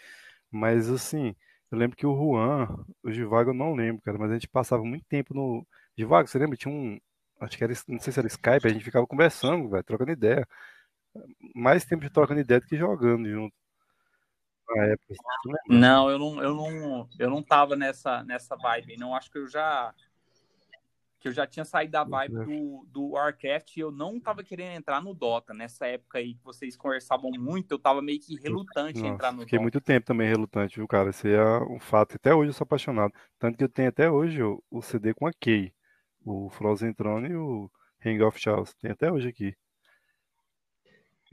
Mas 0.49 0.89
assim, 0.89 1.35
eu 1.71 1.77
lembro 1.77 1.97
que 1.97 2.05
o 2.05 2.15
Juan, 2.15 2.67
o 3.03 3.11
Divago 3.11 3.51
eu 3.51 3.53
não 3.53 3.73
lembro, 3.75 4.01
cara, 4.01 4.17
mas 4.17 4.31
a 4.31 4.33
gente 4.35 4.47
passava 4.47 4.83
muito 4.83 5.05
tempo 5.07 5.33
no. 5.33 5.65
Divago, 5.97 6.27
você 6.27 6.39
lembra? 6.39 6.57
Tinha 6.57 6.73
um. 6.73 6.99
Acho 7.39 7.57
que 7.57 7.63
era, 7.63 7.73
não 7.87 7.99
sei 7.99 8.13
se 8.13 8.19
era 8.19 8.27
Skype, 8.27 8.67
a 8.67 8.69
gente 8.69 8.83
ficava 8.83 9.07
conversando, 9.07 9.69
velho, 9.69 9.83
trocando 9.83 10.11
ideia. 10.11 10.47
Mais 11.55 11.85
tempo 11.85 12.03
de 12.03 12.09
trocando 12.09 12.39
ideia 12.39 12.59
do 12.59 12.67
que 12.67 12.77
jogando 12.77 13.29
junto. 13.29 13.55
Na 14.75 14.85
época? 14.85 15.15
Não, 15.67 16.09
eu 16.09 16.17
não, 16.17 16.43
eu 16.43 16.55
não, 16.55 17.09
eu 17.19 17.29
não 17.29 17.43
tava 17.43 17.75
nessa, 17.75 18.23
nessa 18.23 18.55
vibe. 18.55 18.97
Não 18.97 19.15
acho 19.15 19.29
que 19.29 19.37
eu 19.37 19.47
já 19.47 19.93
que 21.21 21.27
eu 21.27 21.31
já 21.31 21.45
tinha 21.45 21.63
saído 21.63 21.91
da 21.91 22.03
vibe 22.03 22.33
do, 22.33 22.83
do 22.87 23.09
Warcraft 23.11 23.77
e 23.77 23.79
eu 23.79 23.91
não 23.91 24.19
tava 24.19 24.43
querendo 24.43 24.75
entrar 24.75 24.99
no 25.03 25.13
Dota. 25.13 25.53
Nessa 25.53 25.85
época 25.85 26.17
aí 26.17 26.33
que 26.33 26.43
vocês 26.43 26.75
conversavam 26.75 27.29
muito, 27.37 27.71
eu 27.71 27.79
tava 27.79 28.01
meio 28.01 28.19
que 28.19 28.35
relutante 28.35 28.97
em 28.97 29.03
Nossa, 29.03 29.13
entrar 29.13 29.31
no 29.31 29.41
fiquei 29.41 29.59
Dota. 29.59 29.61
muito 29.61 29.79
tempo 29.79 30.07
também 30.07 30.27
relutante, 30.27 30.77
viu, 30.77 30.87
cara? 30.87 31.11
Esse 31.11 31.31
é 31.31 31.59
um 31.69 31.79
fato. 31.79 32.15
Até 32.15 32.33
hoje 32.33 32.49
eu 32.49 32.53
sou 32.53 32.65
apaixonado. 32.65 33.13
Tanto 33.37 33.55
que 33.55 33.63
eu 33.63 33.69
tenho 33.69 33.89
até 33.89 34.09
hoje 34.09 34.41
o, 34.41 34.63
o 34.71 34.81
CD 34.81 35.13
com 35.13 35.27
a 35.27 35.31
Kay. 35.31 35.71
O 36.25 36.49
Frozen 36.49 36.93
Throne 36.93 37.29
e 37.29 37.35
o 37.35 37.69
Ring 37.99 38.19
of 38.21 38.39
Chaos. 38.39 38.73
Tem 38.73 38.89
até 38.89 39.11
hoje 39.11 39.29
aqui. 39.29 39.55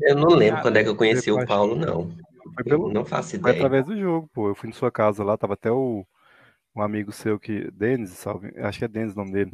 Eu 0.00 0.16
não 0.16 0.34
lembro 0.34 0.62
quando 0.62 0.76
é 0.76 0.82
que 0.82 0.88
eu 0.88 0.96
conheci 0.96 1.30
eu 1.30 1.36
o 1.36 1.46
Paulo, 1.46 1.74
não. 1.74 2.08
Foi 2.54 2.64
Eu 2.64 2.64
pelo, 2.64 2.92
não 2.92 3.04
faço 3.04 3.36
foi 3.42 3.50
ideia. 3.50 3.56
através 3.56 3.86
do 3.86 3.96
jogo, 3.98 4.28
pô. 4.32 4.48
Eu 4.48 4.54
fui 4.54 4.68
na 4.68 4.74
sua 4.74 4.90
casa 4.90 5.24
lá, 5.24 5.36
tava 5.36 5.54
até 5.54 5.70
o 5.70 6.06
um 6.76 6.82
amigo 6.82 7.12
seu 7.12 7.38
que. 7.40 7.70
Denis, 7.72 8.10
salve. 8.10 8.52
Acho 8.58 8.78
que 8.78 8.84
é 8.84 8.88
Denis 8.88 9.14
o 9.14 9.16
nome 9.18 9.32
dele. 9.32 9.52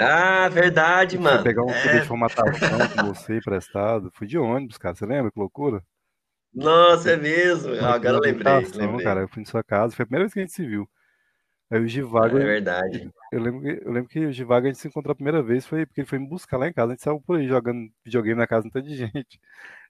Ah, 0.00 0.48
verdade, 0.48 1.16
foi 1.18 1.22
mano. 1.22 1.42
pegar 1.42 1.64
um 1.64 1.68
CD 1.74 2.00
de 2.00 2.04
É, 2.04 2.04
formatação 2.06 2.88
com 2.88 3.06
você 3.12 3.36
emprestado. 3.38 4.10
Fui 4.14 4.26
de 4.26 4.38
ônibus, 4.38 4.78
cara. 4.78 4.94
Você 4.94 5.06
lembra? 5.06 5.30
Que 5.32 5.38
loucura? 5.38 5.82
nossa, 6.52 7.10
é 7.12 7.16
mesmo. 7.16 7.74
Ah, 7.74 7.94
agora 7.94 8.16
eu 8.16 8.20
lembrei, 8.20 8.64
lembrei. 8.74 9.04
cara. 9.04 9.20
Eu 9.20 9.28
fui 9.28 9.42
na 9.42 9.48
sua 9.48 9.62
casa. 9.62 9.94
Foi 9.94 10.02
a 10.02 10.06
primeira 10.06 10.24
vez 10.24 10.32
que 10.34 10.40
a 10.40 10.42
gente 10.42 10.52
se 10.52 10.66
viu. 10.66 10.88
Aí 11.70 11.80
o 11.80 11.84
É 11.84 11.88
Givago, 11.88 12.36
verdade. 12.36 13.10
Eu 13.30 13.40
lembro 13.42 13.60
que, 13.60 13.86
eu 13.86 13.92
lembro 13.92 14.08
que 14.08 14.26
o 14.26 14.32
Givago 14.32 14.66
a 14.66 14.70
gente 14.70 14.78
se 14.78 14.88
encontrou 14.88 15.12
a 15.12 15.16
primeira 15.16 15.42
vez 15.42 15.66
foi 15.66 15.84
porque 15.84 16.00
ele 16.00 16.08
foi 16.08 16.18
me 16.18 16.26
buscar 16.26 16.56
lá 16.56 16.66
em 16.68 16.72
casa. 16.72 16.92
A 16.92 16.94
gente 16.94 17.02
saiu 17.02 17.20
por 17.20 17.38
aí 17.38 17.46
jogando 17.46 17.90
videogame 18.04 18.38
na 18.38 18.46
casa 18.46 18.66
de 18.66 18.72
tanta 18.72 18.88
gente. 18.88 19.40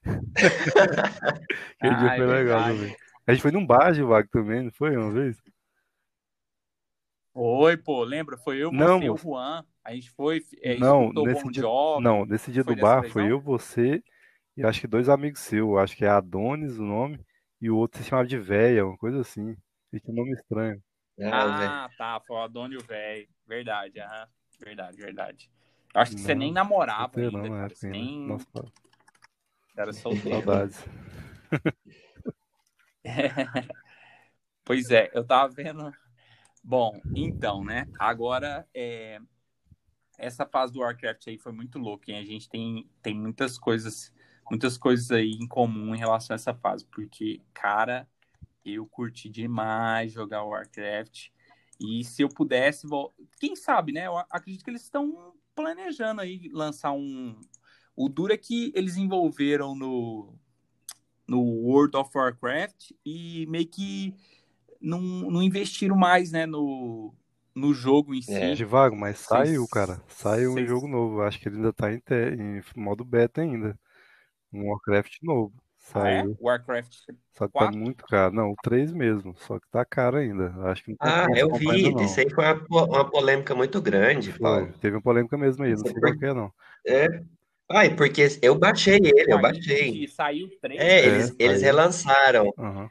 Aquele 1.79 1.95
dia 1.95 2.13
é 2.13 2.17
foi 2.17 2.25
legal 2.25 2.63
também. 2.63 2.95
A 3.25 3.33
gente 3.33 3.41
foi 3.41 3.51
num 3.51 3.65
bar, 3.65 3.93
Givago, 3.93 4.27
também, 4.29 4.63
não 4.63 4.71
foi 4.71 4.97
uma 4.97 5.11
vez? 5.11 5.37
Oi, 7.33 7.77
pô, 7.77 8.03
lembra? 8.03 8.37
Foi 8.37 8.57
eu, 8.57 8.71
Não, 8.71 8.99
você 8.99 9.05
e 9.05 9.09
o. 9.09 9.17
Juan. 9.17 9.63
A 9.83 9.93
gente 9.93 10.11
foi, 10.11 10.43
é, 10.61 10.77
Não, 10.77 11.13
nesse 11.13 11.49
dia, 11.49 11.61
Jovi. 11.61 12.03
não, 12.03 12.25
nesse 12.25 12.51
dia 12.51 12.63
do 12.63 12.75
bar 12.75 13.01
vez, 13.01 13.13
foi 13.13 13.23
não? 13.23 13.29
eu, 13.29 13.39
você 13.39 14.03
e 14.57 14.63
acho 14.63 14.81
que 14.81 14.87
dois 14.87 15.07
amigos 15.07 15.39
seus. 15.39 15.77
Acho 15.77 15.95
que 15.95 16.03
é 16.03 16.09
Adonis 16.09 16.77
o 16.77 16.83
nome 16.83 17.19
e 17.61 17.69
o 17.69 17.77
outro 17.77 18.01
se 18.01 18.09
chamava 18.09 18.27
de 18.27 18.37
Véia, 18.37 18.85
uma 18.85 18.97
coisa 18.97 19.21
assim. 19.21 19.55
E 19.93 19.99
tinha 19.99 20.13
um 20.13 20.17
nome 20.17 20.33
estranho. 20.33 20.81
Ah, 21.21 21.45
velho. 21.45 21.71
Ah, 21.71 21.91
tá, 21.97 22.19
foi 22.25 22.35
o 22.37 22.41
Adônio 22.41 22.83
Velho. 22.83 23.27
Verdade, 23.47 23.99
aham. 23.99 24.27
Verdade, 24.59 24.97
verdade. 24.97 25.51
Eu 25.93 26.01
acho 26.01 26.15
que 26.15 26.21
você 26.21 26.33
Não, 26.33 26.39
nem 26.39 26.53
namorava 26.53 27.19
ainda, 27.19 27.41
na 27.41 27.49
cara. 27.49 27.75
Você 27.75 27.87
ainda. 27.87 27.97
nem 27.97 28.27
Nossa, 28.27 28.71
era 29.75 29.93
solteiro. 29.93 30.29
saudades. 30.29 30.79
Pois 34.63 34.91
é, 34.91 35.09
eu 35.15 35.25
tava 35.25 35.51
vendo. 35.51 35.91
Bom, 36.63 37.01
então, 37.15 37.63
né? 37.63 37.87
Agora, 37.97 38.67
é, 38.71 39.19
essa 40.17 40.45
fase 40.45 40.73
do 40.73 40.79
Warcraft 40.81 41.27
aí 41.27 41.39
foi 41.39 41.51
muito 41.51 41.79
louca, 41.79 42.11
hein? 42.11 42.19
A 42.19 42.23
gente 42.25 42.47
tem, 42.47 42.87
tem 43.01 43.15
muitas 43.15 43.57
coisas, 43.57 44.13
muitas 44.49 44.77
coisas 44.77 45.09
aí 45.11 45.31
em 45.31 45.47
comum 45.47 45.95
em 45.95 45.97
relação 45.97 46.33
a 46.33 46.35
essa 46.35 46.53
fase, 46.53 46.85
porque, 46.85 47.41
cara, 47.53 48.07
eu 48.65 48.85
curti 48.85 49.29
demais 49.29 50.11
jogar 50.11 50.43
Warcraft. 50.43 51.29
E 51.79 52.03
se 52.03 52.21
eu 52.21 52.29
pudesse, 52.29 52.85
quem 53.39 53.55
sabe, 53.55 53.91
né? 53.93 54.07
Eu 54.07 54.17
acredito 54.29 54.63
que 54.63 54.69
eles 54.69 54.83
estão 54.83 55.33
planejando 55.55 56.21
aí 56.21 56.49
lançar 56.51 56.91
um. 56.91 57.39
O 57.95 58.09
duro 58.09 58.33
é 58.33 58.37
que 58.37 58.71
eles 58.75 58.97
envolveram 58.97 59.75
no, 59.75 60.33
no 61.27 61.41
World 61.41 61.95
of 61.97 62.09
Warcraft 62.15 62.91
e 63.05 63.45
meio 63.47 63.67
que 63.67 64.15
não, 64.81 64.99
não 64.99 65.43
investiram 65.43 65.95
mais, 65.95 66.31
né, 66.31 66.45
no, 66.45 67.13
no 67.53 67.73
jogo 67.73 68.13
em 68.13 68.21
si. 68.21 68.33
É. 68.33 68.55
Givago, 68.55 68.95
mas 68.95 69.19
saiu, 69.19 69.67
cara. 69.67 70.01
Saiu 70.07 70.53
um 70.53 70.65
jogo 70.65 70.87
novo. 70.87 71.21
Acho 71.21 71.39
que 71.39 71.47
ele 71.47 71.57
ainda 71.57 71.73
tá 71.73 71.93
em, 71.93 71.99
te- 71.99 72.35
em 72.37 72.61
modo 72.75 73.03
beta 73.03 73.41
ainda. 73.41 73.77
Um 74.51 74.69
Warcraft 74.69 75.17
novo. 75.21 75.53
Ah, 75.93 76.09
é? 76.09 76.21
Saiu. 76.21 76.37
Warcraft 76.41 76.93
Só 77.37 77.47
que 77.47 77.53
tá 77.53 77.71
muito 77.71 78.05
caro. 78.05 78.33
Não, 78.33 78.51
o 78.51 78.55
3 78.61 78.91
mesmo. 78.91 79.35
Só 79.37 79.59
que 79.59 79.67
tá 79.69 79.85
caro 79.85 80.17
ainda. 80.17 80.53
Acho 80.69 80.83
que 80.83 80.91
não 80.91 80.97
Ah, 81.01 81.27
eu 81.35 81.51
vi. 81.53 81.69
ainda, 81.69 81.91
não. 81.91 82.05
Isso 82.05 82.19
aí 82.19 82.29
foi 82.29 82.45
uma, 82.69 82.85
uma 82.85 83.09
polêmica 83.09 83.55
muito 83.55 83.81
grande. 83.81 84.37
Paulo. 84.39 84.71
Teve 84.79 84.95
uma 84.95 85.01
polêmica 85.01 85.37
mesmo 85.37 85.63
aí. 85.63 85.71
Não 85.75 85.83
sei 85.85 85.93
qual 85.93 86.17
que 86.17 86.25
é, 86.25 86.33
não. 86.33 86.51
É. 86.85 87.07
Ai, 87.71 87.95
porque 87.95 88.27
eu 88.41 88.57
baixei 88.57 88.95
ele, 88.97 89.31
eu 89.31 89.39
baixei. 89.39 90.07
Saiu 90.07 90.49
três. 90.61 90.79
É, 90.81 90.99
É, 91.01 91.05
eles, 91.05 91.35
eles 91.39 91.61
saiu. 91.61 91.65
relançaram. 91.65 92.53
Aham. 92.57 92.89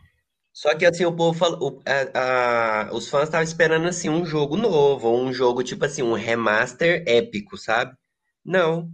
Só 0.52 0.74
que 0.74 0.84
assim, 0.86 1.04
o 1.04 1.14
povo 1.14 1.38
falou, 1.38 1.58
o- 1.78 1.82
a- 1.86 2.88
a- 2.88 2.94
os 2.94 3.08
fãs 3.08 3.24
estavam 3.24 3.44
esperando 3.44 3.86
assim 3.86 4.08
um 4.08 4.24
jogo 4.26 4.56
novo, 4.56 5.10
um 5.16 5.32
jogo 5.32 5.62
tipo 5.62 5.84
assim, 5.84 6.02
um 6.02 6.14
remaster 6.14 7.04
épico, 7.06 7.56
sabe? 7.56 7.94
Não. 8.44 8.90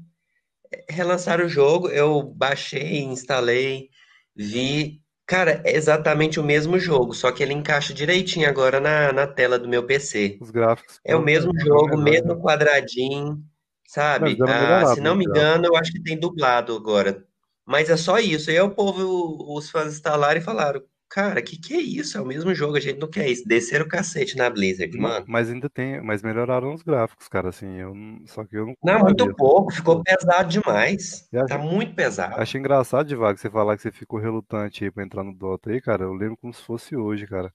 Relançaram 0.89 1.47
o 1.47 1.49
jogo, 1.49 1.89
eu 1.89 2.23
baixei, 2.23 2.99
instalei, 3.03 3.89
vi. 4.35 5.01
Cara, 5.27 5.63
é 5.65 5.75
exatamente 5.75 6.39
o 6.39 6.45
mesmo 6.45 6.79
jogo, 6.79 7.15
só 7.15 7.33
que 7.33 7.43
ele 7.43 7.55
encaixa 7.55 7.95
direitinho 7.95 8.47
agora 8.49 8.79
na, 8.79 9.11
na 9.13 9.27
tela 9.27 9.59
do 9.59 9.69
meu 9.69 9.87
PC. 9.87 10.39
Os 10.41 10.51
gráficos 10.51 11.01
É 11.03 11.17
o 11.17 11.23
mesmo 11.23 11.51
jogo, 11.59 11.97
melhores, 11.97 11.99
né? 11.99 12.11
mesmo 12.11 12.43
quadradinho, 12.43 13.43
sabe? 13.87 14.37
Ah, 14.47 14.95
se 14.95 15.01
não 15.01 15.17
me 15.17 15.25
engano, 15.25 15.67
eu 15.67 15.77
acho 15.77 15.93
que 15.93 16.03
tem 16.03 16.19
dublado 16.19 16.77
agora. 16.77 17.25
Mas 17.65 17.89
é 17.89 17.97
só 17.97 18.19
isso. 18.19 18.51
Aí 18.51 18.61
o 18.61 18.71
povo, 18.71 19.57
os 19.57 19.71
fãs 19.71 19.95
instalaram 19.95 20.39
e 20.39 20.45
falaram: 20.45 20.83
Cara, 21.15 21.41
que 21.41 21.57
que 21.57 21.75
é 21.75 21.81
isso? 21.81 22.19
É 22.19 22.21
o 22.21 22.27
mesmo 22.27 22.53
jogo, 22.53 22.77
a 22.77 22.81
gente 22.81 22.99
não 22.99 23.09
quer 23.09 23.29
isso. 23.29 23.47
Desceram 23.47 23.85
o 23.85 23.89
cacete 23.89 24.37
na 24.37 24.51
Blizzard, 24.51 24.93
Não, 24.97 25.03
mano. 25.03 25.25
mas 25.29 25.49
ainda 25.49 25.71
tem, 25.71 26.01
mas 26.03 26.25
melhoraram 26.25 26.75
os 26.75 26.83
gráficos, 26.83 27.29
cara, 27.29 27.51
assim, 27.51 27.69
eu 27.77 27.95
não- 27.95 28.27
só 28.27 28.45
que 28.45 28.57
eu 28.57 28.67
não 28.67 28.75
Não, 28.83 28.99
muito 28.99 29.33
pouco, 29.37 29.73
ficou 29.73 30.03
pesado 30.03 30.49
demais. 30.49 31.29
Eu 31.33 31.47
Tá 31.47 31.57
muito 31.57 31.95
pesado. 31.95 32.35
achei 32.35 32.59
engraçado, 32.59 33.07
Divago, 33.07 33.39
você 33.39 33.49
falar 33.49 33.77
que 33.77 33.83
você 33.83 33.93
ficou 33.93 34.19
relutante 34.19 34.83
aí 34.83 34.91
pra 34.91 35.05
entrar 35.05 35.23
no 35.23 35.33
Dota 35.33 35.71
aí, 35.71 35.81
cara, 35.81 36.03
eu 36.03 36.13
lembro 36.15 36.37
como 36.37 36.53
se 36.53 36.63
fosse 36.63 36.97
hoje, 36.97 37.29
cara. 37.29 37.55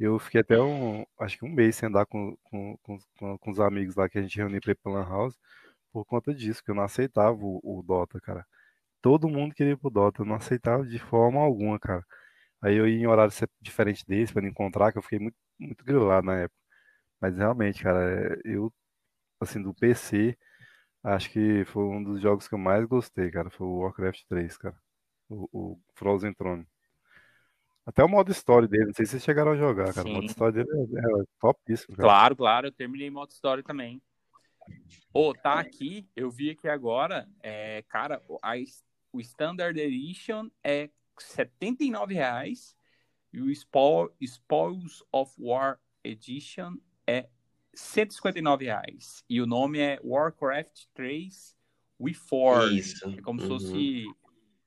Eu 0.00 0.18
fiquei 0.18 0.40
até 0.40 0.60
um, 0.60 1.04
acho 1.20 1.38
que 1.38 1.44
um 1.44 1.48
mês 1.54 1.76
sem 1.76 1.88
andar 1.88 2.06
com, 2.06 2.36
com, 2.42 2.76
com, 2.82 2.98
com, 3.20 3.38
com 3.38 3.50
os 3.52 3.60
amigos 3.60 3.94
lá 3.94 4.08
que 4.08 4.18
a 4.18 4.22
gente 4.22 4.36
reuniu 4.36 4.60
pra 4.60 4.72
ir 4.72 4.76
pra 4.82 4.92
Lan 4.92 5.08
House 5.08 5.36
por 5.92 6.04
conta 6.04 6.34
disso, 6.34 6.62
que 6.64 6.70
eu 6.72 6.74
não 6.74 6.82
aceitava 6.84 7.38
o, 7.40 7.60
o 7.62 7.82
Dota, 7.82 8.20
cara. 8.20 8.44
Todo 9.02 9.28
mundo 9.28 9.54
queria 9.54 9.74
ir 9.74 9.76
pro 9.78 9.90
Dota, 9.90 10.22
eu 10.22 10.26
não 10.26 10.36
aceitava 10.36 10.84
de 10.86 10.98
forma 10.98 11.40
alguma, 11.40 11.78
cara. 11.78 12.04
Aí 12.62 12.76
eu 12.76 12.88
ia 12.88 12.96
em 12.98 13.06
horário 13.06 13.30
se- 13.30 13.48
diferente 13.60 14.04
desse 14.06 14.32
pra 14.32 14.42
me 14.42 14.48
encontrar, 14.48 14.92
que 14.92 14.98
eu 14.98 15.02
fiquei 15.02 15.18
muito, 15.18 15.36
muito 15.58 15.84
grilado 15.84 16.26
na 16.26 16.40
época. 16.40 16.60
Mas 17.20 17.36
realmente, 17.36 17.82
cara, 17.82 18.34
é, 18.34 18.40
eu, 18.44 18.72
assim, 19.40 19.62
do 19.62 19.74
PC, 19.74 20.36
acho 21.02 21.30
que 21.30 21.64
foi 21.66 21.84
um 21.84 22.02
dos 22.02 22.20
jogos 22.20 22.48
que 22.48 22.54
eu 22.54 22.58
mais 22.58 22.84
gostei, 22.86 23.30
cara. 23.30 23.50
Foi 23.50 23.66
o 23.66 23.78
Warcraft 23.80 24.24
3, 24.28 24.56
cara. 24.56 24.76
O, 25.28 25.48
o 25.52 25.80
Frozen 25.94 26.32
Throne. 26.34 26.66
Até 27.84 28.02
o 28.02 28.08
modo 28.08 28.32
história 28.32 28.66
dele, 28.66 28.86
não 28.86 28.92
sei 28.94 29.06
se 29.06 29.12
vocês 29.12 29.22
chegaram 29.22 29.52
a 29.52 29.56
jogar, 29.56 29.94
cara. 29.94 30.02
Sim. 30.02 30.10
O 30.10 30.14
modo 30.14 30.26
história 30.26 30.52
dele 30.52 30.68
é, 30.72 31.22
é 31.22 31.24
topíssimo. 31.40 31.96
Cara. 31.96 32.08
Claro, 32.08 32.36
claro, 32.36 32.66
eu 32.66 32.72
terminei 32.72 33.08
modo 33.10 33.30
história 33.30 33.62
também. 33.62 34.02
Pô, 35.12 35.32
tá 35.32 35.54
aqui, 35.60 36.08
eu 36.14 36.30
vi 36.30 36.50
aqui 36.50 36.68
agora, 36.68 37.28
é, 37.40 37.82
cara, 37.88 38.20
a, 38.42 38.54
o 39.12 39.20
Standard 39.20 39.78
Edition 39.78 40.50
é 40.62 40.90
R$ 41.22 41.46
79,00 41.46 42.74
e 43.32 43.40
o 43.40 43.50
Spoil, 43.50 44.14
Spoils 44.20 45.04
of 45.12 45.34
War 45.38 45.78
Edition 46.02 46.76
é 47.06 47.20
R$ 47.20 47.28
159,00. 47.74 49.24
E 49.28 49.40
o 49.40 49.46
nome 49.46 49.78
é 49.78 50.00
Warcraft 50.02 50.86
3 50.94 51.56
WeForge. 52.00 52.78
Isso. 52.78 53.10
É 53.10 53.20
como 53.22 53.40
uhum. 53.40 53.58
se 53.58 53.66
fosse 53.66 54.04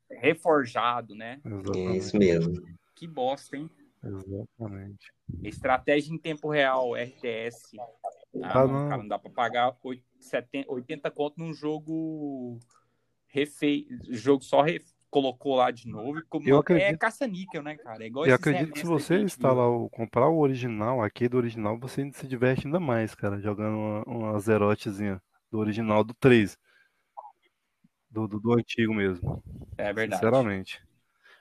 reforjado, 0.09 1.15
né? 1.15 1.41
Exatamente. 1.45 1.97
Isso 1.97 2.17
mesmo. 2.17 2.53
Que 2.95 3.07
bosta, 3.07 3.55
hein? 3.55 3.69
Exatamente. 4.03 5.11
Estratégia 5.43 6.13
em 6.13 6.17
tempo 6.17 6.49
real, 6.49 6.95
RTS. 6.95 7.77
Ah, 8.43 8.61
ah 8.61 8.67
não, 8.67 8.89
cara, 8.89 8.97
não 8.97 9.07
dá 9.07 9.19
pra 9.19 9.31
pagar 9.31 9.77
80, 9.83 10.71
80 10.71 11.11
conto 11.11 11.39
num 11.39 11.53
jogo 11.53 12.59
refeito, 13.27 13.95
jogo 14.13 14.43
só 14.43 14.61
re... 14.61 14.83
colocou 15.09 15.55
lá 15.55 15.71
de 15.71 15.87
novo. 15.87 16.21
Como 16.29 16.47
eu 16.47 16.57
é 16.57 16.59
acredito... 16.59 16.93
É 16.93 16.97
caça-níquel, 16.97 17.63
né, 17.63 17.75
cara? 17.77 18.03
É 18.03 18.07
igual 18.07 18.25
eu 18.25 18.35
acredito 18.35 18.71
que 18.71 18.79
se 18.79 18.85
você 18.85 19.19
instalar 19.19 19.67
o, 19.67 19.89
comprar 19.89 20.29
o 20.29 20.39
original, 20.39 21.01
aqui 21.01 21.27
do 21.27 21.37
original, 21.37 21.77
você 21.77 22.09
se 22.13 22.27
diverte 22.27 22.67
ainda 22.67 22.79
mais, 22.79 23.15
cara, 23.15 23.39
jogando 23.39 23.77
uma, 23.77 24.03
uma 24.03 24.39
zerotezinha 24.39 25.21
do 25.51 25.59
original 25.59 26.03
do 26.03 26.13
3. 26.13 26.57
Do, 28.09 28.27
do, 28.27 28.39
do 28.39 28.53
antigo 28.53 28.93
mesmo. 28.93 29.43
É 29.77 29.93
verdade. 29.93 30.19
Sinceramente. 30.21 30.83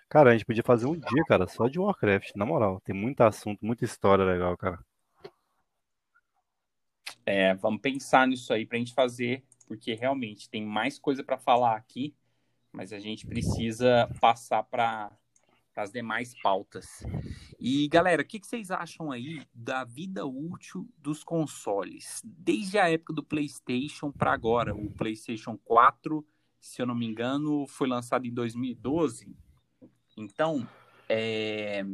Cara, 0.09 0.31
a 0.31 0.33
gente 0.33 0.47
podia 0.47 0.63
fazer 0.63 0.87
um 0.87 0.99
dia, 0.99 1.25
cara, 1.27 1.47
só 1.47 1.69
de 1.69 1.79
Warcraft, 1.79 2.33
na 2.35 2.47
moral. 2.47 2.81
Tem 2.81 2.95
muito 2.95 3.21
assunto, 3.21 3.65
muita 3.65 3.85
história 3.85 4.25
legal, 4.25 4.57
cara. 4.57 4.79
É, 7.27 7.55
vamos 7.55 7.83
pensar 7.83 8.27
nisso 8.27 8.53
aí 8.55 8.65
pra 8.65 8.79
gente 8.79 8.95
fazer, 8.95 9.45
porque 9.67 9.93
realmente 9.93 10.49
tem 10.49 10.65
mais 10.65 10.99
coisa 10.99 11.23
para 11.23 11.37
falar 11.37 11.77
aqui, 11.77 12.15
mas 12.73 12.93
a 12.93 12.99
gente 12.99 13.27
precisa 13.27 14.09
passar 14.21 14.63
para 14.65 15.11
as 15.77 15.93
demais 15.93 16.35
pautas. 16.43 17.05
E 17.59 17.89
galera, 17.89 18.23
o 18.23 18.25
que, 18.25 18.41
que, 18.41 18.47
vocês 18.47 18.71
acham 18.71 19.11
aí 19.13 19.47
da 19.55 19.85
vida 19.85 20.27
útil 20.27 20.89
dos 20.99 21.23
consoles? 21.23 22.21
Desde 22.25 22.79
a 22.79 22.91
época 22.91 23.13
do 23.13 23.23
PlayStation 23.23 24.11
para 24.11 24.33
agora, 24.33 24.75
o 24.75 24.91
PlayStation 24.91 25.57
4, 25.59 26.27
se 26.61 26.83
eu 26.83 26.87
não 26.87 26.95
me 26.95 27.07
engano, 27.07 27.67
foi 27.67 27.89
lançado 27.89 28.27
em 28.27 28.33
2012. 28.33 29.37
Então, 30.17 30.69
é... 31.09 31.85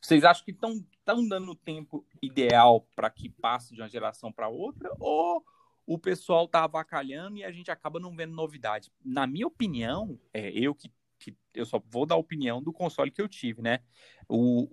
vocês 0.00 0.24
acham 0.24 0.44
que 0.44 0.50
estão 0.50 0.84
dando 1.28 1.52
o 1.52 1.56
tempo 1.56 2.04
ideal 2.20 2.86
para 2.96 3.08
que 3.08 3.28
passe 3.28 3.74
de 3.74 3.80
uma 3.80 3.88
geração 3.88 4.32
para 4.32 4.48
outra 4.48 4.90
ou 4.98 5.44
o 5.88 5.98
pessoal 5.98 6.46
tá 6.46 6.64
avacalhando 6.64 7.38
e 7.38 7.44
a 7.44 7.50
gente 7.50 7.70
acaba 7.70 7.98
não 7.98 8.14
vendo 8.14 8.34
novidade? 8.34 8.92
Na 9.02 9.26
minha 9.26 9.46
opinião, 9.46 10.20
é, 10.34 10.50
eu 10.50 10.74
que, 10.74 10.92
que 11.18 11.34
eu 11.54 11.64
só 11.64 11.82
vou 11.88 12.04
dar 12.04 12.14
a 12.14 12.18
opinião 12.18 12.62
do 12.62 12.74
console 12.74 13.10
que 13.10 13.22
eu 13.22 13.26
tive, 13.26 13.62
né? 13.62 13.80
O, 14.28 14.68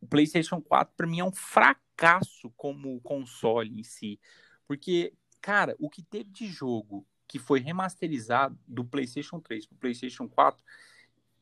o 0.00 0.06
PlayStation 0.08 0.62
4 0.62 0.94
para 0.96 1.06
mim 1.06 1.20
é 1.20 1.24
um 1.24 1.32
fracasso 1.32 2.50
como 2.56 2.98
console 3.02 3.78
em 3.78 3.82
si, 3.82 4.18
porque 4.66 5.12
cara, 5.42 5.76
o 5.78 5.90
que 5.90 6.02
teve 6.02 6.30
de 6.30 6.46
jogo 6.46 7.06
que 7.28 7.38
foi 7.38 7.60
remasterizado 7.60 8.58
do 8.66 8.86
PlayStation 8.86 9.38
3 9.40 9.66
para 9.66 9.76
o 9.76 9.78
PlayStation 9.78 10.26
4 10.26 10.64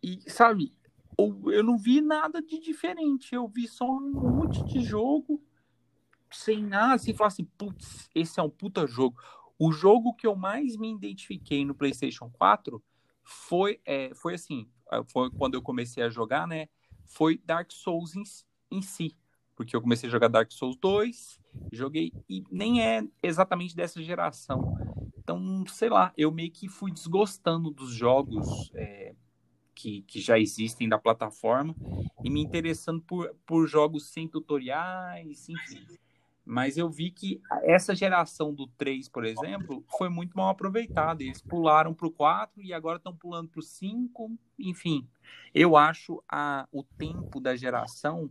e 0.03 0.29
sabe, 0.29 0.75
eu 1.17 1.63
não 1.63 1.79
vi 1.79 2.01
nada 2.01 2.43
de 2.43 2.59
diferente. 2.59 3.37
Eu 3.37 3.47
vi 3.47 3.69
só 3.69 3.89
um 3.89 4.11
monte 4.11 4.65
de 4.65 4.83
jogo 4.83 5.41
sem 6.33 6.63
nada, 6.63 6.95
assim, 6.95 7.15
falar 7.15 7.29
assim, 7.29 7.45
putz, 7.45 8.09
esse 8.15 8.39
é 8.39 8.43
um 8.43 8.51
puta 8.51 8.87
jogo. 8.87 9.17
O 9.59 9.73
jogo 9.73 10.15
que 10.15 10.27
eu 10.27 10.35
mais 10.35 10.77
me 10.77 10.93
identifiquei 10.93 11.65
no 11.65 11.75
PlayStation 11.75 12.31
4 12.31 12.83
foi, 13.23 13.81
é, 13.85 14.13
foi 14.15 14.35
assim, 14.35 14.69
é, 14.91 15.03
foi 15.05 15.31
quando 15.31 15.55
eu 15.55 15.63
comecei 15.63 16.03
a 16.03 16.11
jogar, 16.11 16.47
né? 16.47 16.69
Foi 17.07 17.41
Dark 17.45 17.71
Souls 17.71 18.15
em, 18.15 18.23
em 18.71 18.83
si. 18.83 19.17
Porque 19.55 19.77
eu 19.77 19.83
comecei 19.83 20.09
a 20.09 20.13
jogar 20.13 20.29
Dark 20.29 20.51
Souls 20.51 20.77
2, 20.77 21.39
joguei, 21.71 22.13
e 22.29 22.43
nem 22.51 22.85
é 22.85 23.07
exatamente 23.23 23.77
dessa 23.77 24.03
geração. 24.03 24.77
Então, 25.19 25.65
sei 25.69 25.89
lá, 25.89 26.13
eu 26.17 26.33
meio 26.33 26.51
que 26.51 26.69
fui 26.69 26.91
desgostando 26.91 27.71
dos 27.71 27.93
jogos 27.93 28.71
é, 28.75 29.15
que, 29.75 30.03
que 30.03 30.21
já 30.21 30.39
existem 30.39 30.89
da 30.89 30.99
plataforma 30.99 31.75
e 32.25 32.31
me 32.31 32.41
interessando 32.41 33.01
por, 33.03 33.35
por 33.47 33.67
jogos 33.67 34.09
sem 34.09 34.27
tutoriais, 34.27 35.49
enfim. 35.49 35.87
Mas 36.45 36.77
eu 36.77 36.91
vi 36.91 37.11
que 37.11 37.41
essa 37.63 37.95
geração 37.95 38.53
do 38.53 38.67
3, 38.67 39.09
por 39.09 39.25
exemplo, 39.25 39.85
foi 39.97 40.09
muito 40.09 40.37
mal 40.37 40.49
aproveitada. 40.49 41.23
Eles 41.23 41.41
pularam 41.41 41.95
para 41.95 42.07
o 42.07 42.11
4 42.11 42.63
e 42.63 42.73
agora 42.73 42.97
estão 42.97 43.15
pulando 43.15 43.49
para 43.49 43.61
o 43.61 43.63
5. 43.63 44.31
Enfim, 44.59 45.09
eu 45.55 45.77
acho 45.77 46.23
a, 46.29 46.67
o 46.73 46.83
tempo 46.83 47.41
da 47.41 47.55
geração 47.55 48.29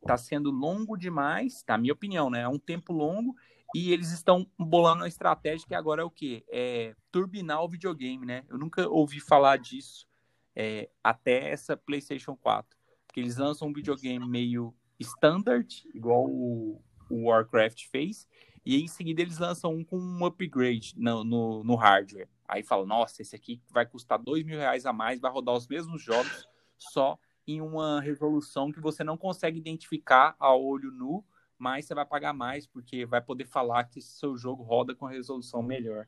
está 0.00 0.16
sendo 0.16 0.50
longo 0.50 0.96
demais, 0.96 1.64
na 1.68 1.78
minha 1.78 1.92
opinião, 1.92 2.28
né? 2.28 2.40
É 2.40 2.48
um 2.48 2.58
tempo 2.58 2.92
longo 2.92 3.36
e 3.74 3.92
eles 3.92 4.10
estão 4.10 4.46
bolando 4.58 5.02
uma 5.02 5.08
estratégia 5.08 5.66
que 5.66 5.74
agora 5.74 6.02
é 6.02 6.04
o 6.04 6.10
quê? 6.10 6.44
É 6.50 6.94
turbinar 7.10 7.62
o 7.62 7.68
videogame, 7.68 8.26
né? 8.26 8.44
Eu 8.48 8.58
nunca 8.58 8.88
ouvi 8.88 9.20
falar 9.20 9.56
disso 9.56 10.06
é, 10.54 10.90
até 11.02 11.50
essa 11.50 11.76
PlayStation 11.76 12.36
4. 12.36 12.76
Porque 13.06 13.20
eles 13.20 13.36
lançam 13.36 13.68
um 13.68 13.72
videogame 13.72 14.26
meio 14.28 14.74
standard, 14.98 15.84
igual 15.94 16.26
o, 16.26 16.82
o 17.12 17.26
Warcraft 17.26 17.86
fez, 17.90 18.26
e 18.64 18.80
em 18.80 18.88
seguida 18.88 19.22
eles 19.22 19.38
lançam 19.38 19.74
um 19.74 19.84
com 19.84 19.98
um 19.98 20.24
upgrade 20.24 20.94
no, 20.96 21.24
no, 21.24 21.64
no 21.64 21.74
hardware. 21.74 22.28
Aí 22.46 22.62
fala, 22.62 22.86
nossa, 22.86 23.22
esse 23.22 23.34
aqui 23.34 23.60
vai 23.70 23.86
custar 23.86 24.18
dois 24.18 24.44
mil 24.44 24.58
reais 24.58 24.86
a 24.86 24.92
mais, 24.92 25.20
vai 25.20 25.30
rodar 25.30 25.54
os 25.54 25.66
mesmos 25.66 26.02
jogos, 26.02 26.48
só 26.76 27.18
em 27.46 27.60
uma 27.60 28.00
resolução 28.00 28.70
que 28.70 28.80
você 28.80 29.02
não 29.02 29.16
consegue 29.16 29.58
identificar 29.58 30.36
a 30.38 30.54
olho 30.54 30.90
nu, 30.90 31.24
mas 31.58 31.84
você 31.84 31.94
vai 31.94 32.06
pagar 32.06 32.32
mais, 32.32 32.66
porque 32.66 33.04
vai 33.04 33.20
poder 33.20 33.46
falar 33.46 33.84
que 33.84 34.00
seu 34.00 34.36
jogo 34.36 34.62
roda 34.62 34.94
com 34.94 35.06
resolução 35.06 35.62
melhor. 35.62 36.06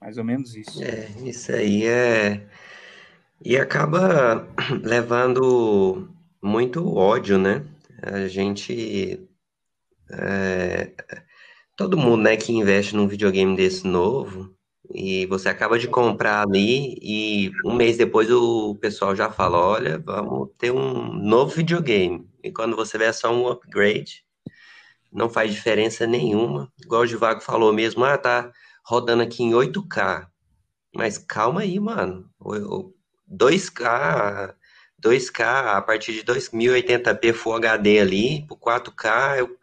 Mais 0.00 0.18
ou 0.18 0.24
menos 0.24 0.54
isso. 0.54 0.82
É, 0.82 1.08
isso 1.20 1.52
aí 1.52 1.84
é 1.84 2.46
e 3.44 3.56
acaba 3.56 4.46
levando 4.82 6.08
muito 6.40 6.94
ódio, 6.94 7.38
né? 7.38 7.64
A 8.02 8.26
gente. 8.28 9.28
É, 10.12 10.92
todo 11.76 11.96
mundo, 11.96 12.22
né, 12.22 12.36
que 12.36 12.52
investe 12.52 12.94
num 12.94 13.08
videogame 13.08 13.56
desse 13.56 13.86
novo, 13.86 14.54
e 14.94 15.26
você 15.26 15.48
acaba 15.48 15.78
de 15.78 15.88
comprar 15.88 16.42
ali, 16.42 16.98
e 17.00 17.50
um 17.64 17.74
mês 17.74 17.96
depois 17.96 18.30
o 18.30 18.74
pessoal 18.76 19.16
já 19.16 19.30
fala: 19.30 19.58
olha, 19.58 19.98
vamos 19.98 20.50
ter 20.58 20.70
um 20.70 21.12
novo 21.14 21.54
videogame. 21.54 22.28
E 22.42 22.52
quando 22.52 22.76
você 22.76 22.98
vê 22.98 23.04
é 23.04 23.12
só 23.12 23.32
um 23.32 23.48
upgrade, 23.48 24.24
não 25.12 25.28
faz 25.30 25.52
diferença 25.52 26.06
nenhuma. 26.06 26.72
Igual 26.82 27.02
o 27.02 27.06
Givago 27.06 27.40
falou 27.40 27.72
mesmo, 27.72 28.04
ah, 28.04 28.18
tá 28.18 28.50
rodando 28.84 29.22
aqui 29.22 29.42
em 29.42 29.54
8K. 29.54 30.28
Mas 30.94 31.18
calma 31.18 31.62
aí, 31.62 31.78
mano. 31.80 32.28
2K, 33.28 34.54
2K 34.98 35.76
a 35.76 35.82
partir 35.82 36.12
de 36.12 36.22
2080p 36.24 37.32
Full 37.32 37.54
HD 37.54 37.98
ali, 38.00 38.46
por 38.46 38.58
4K 38.58 39.38
eu 39.38 39.61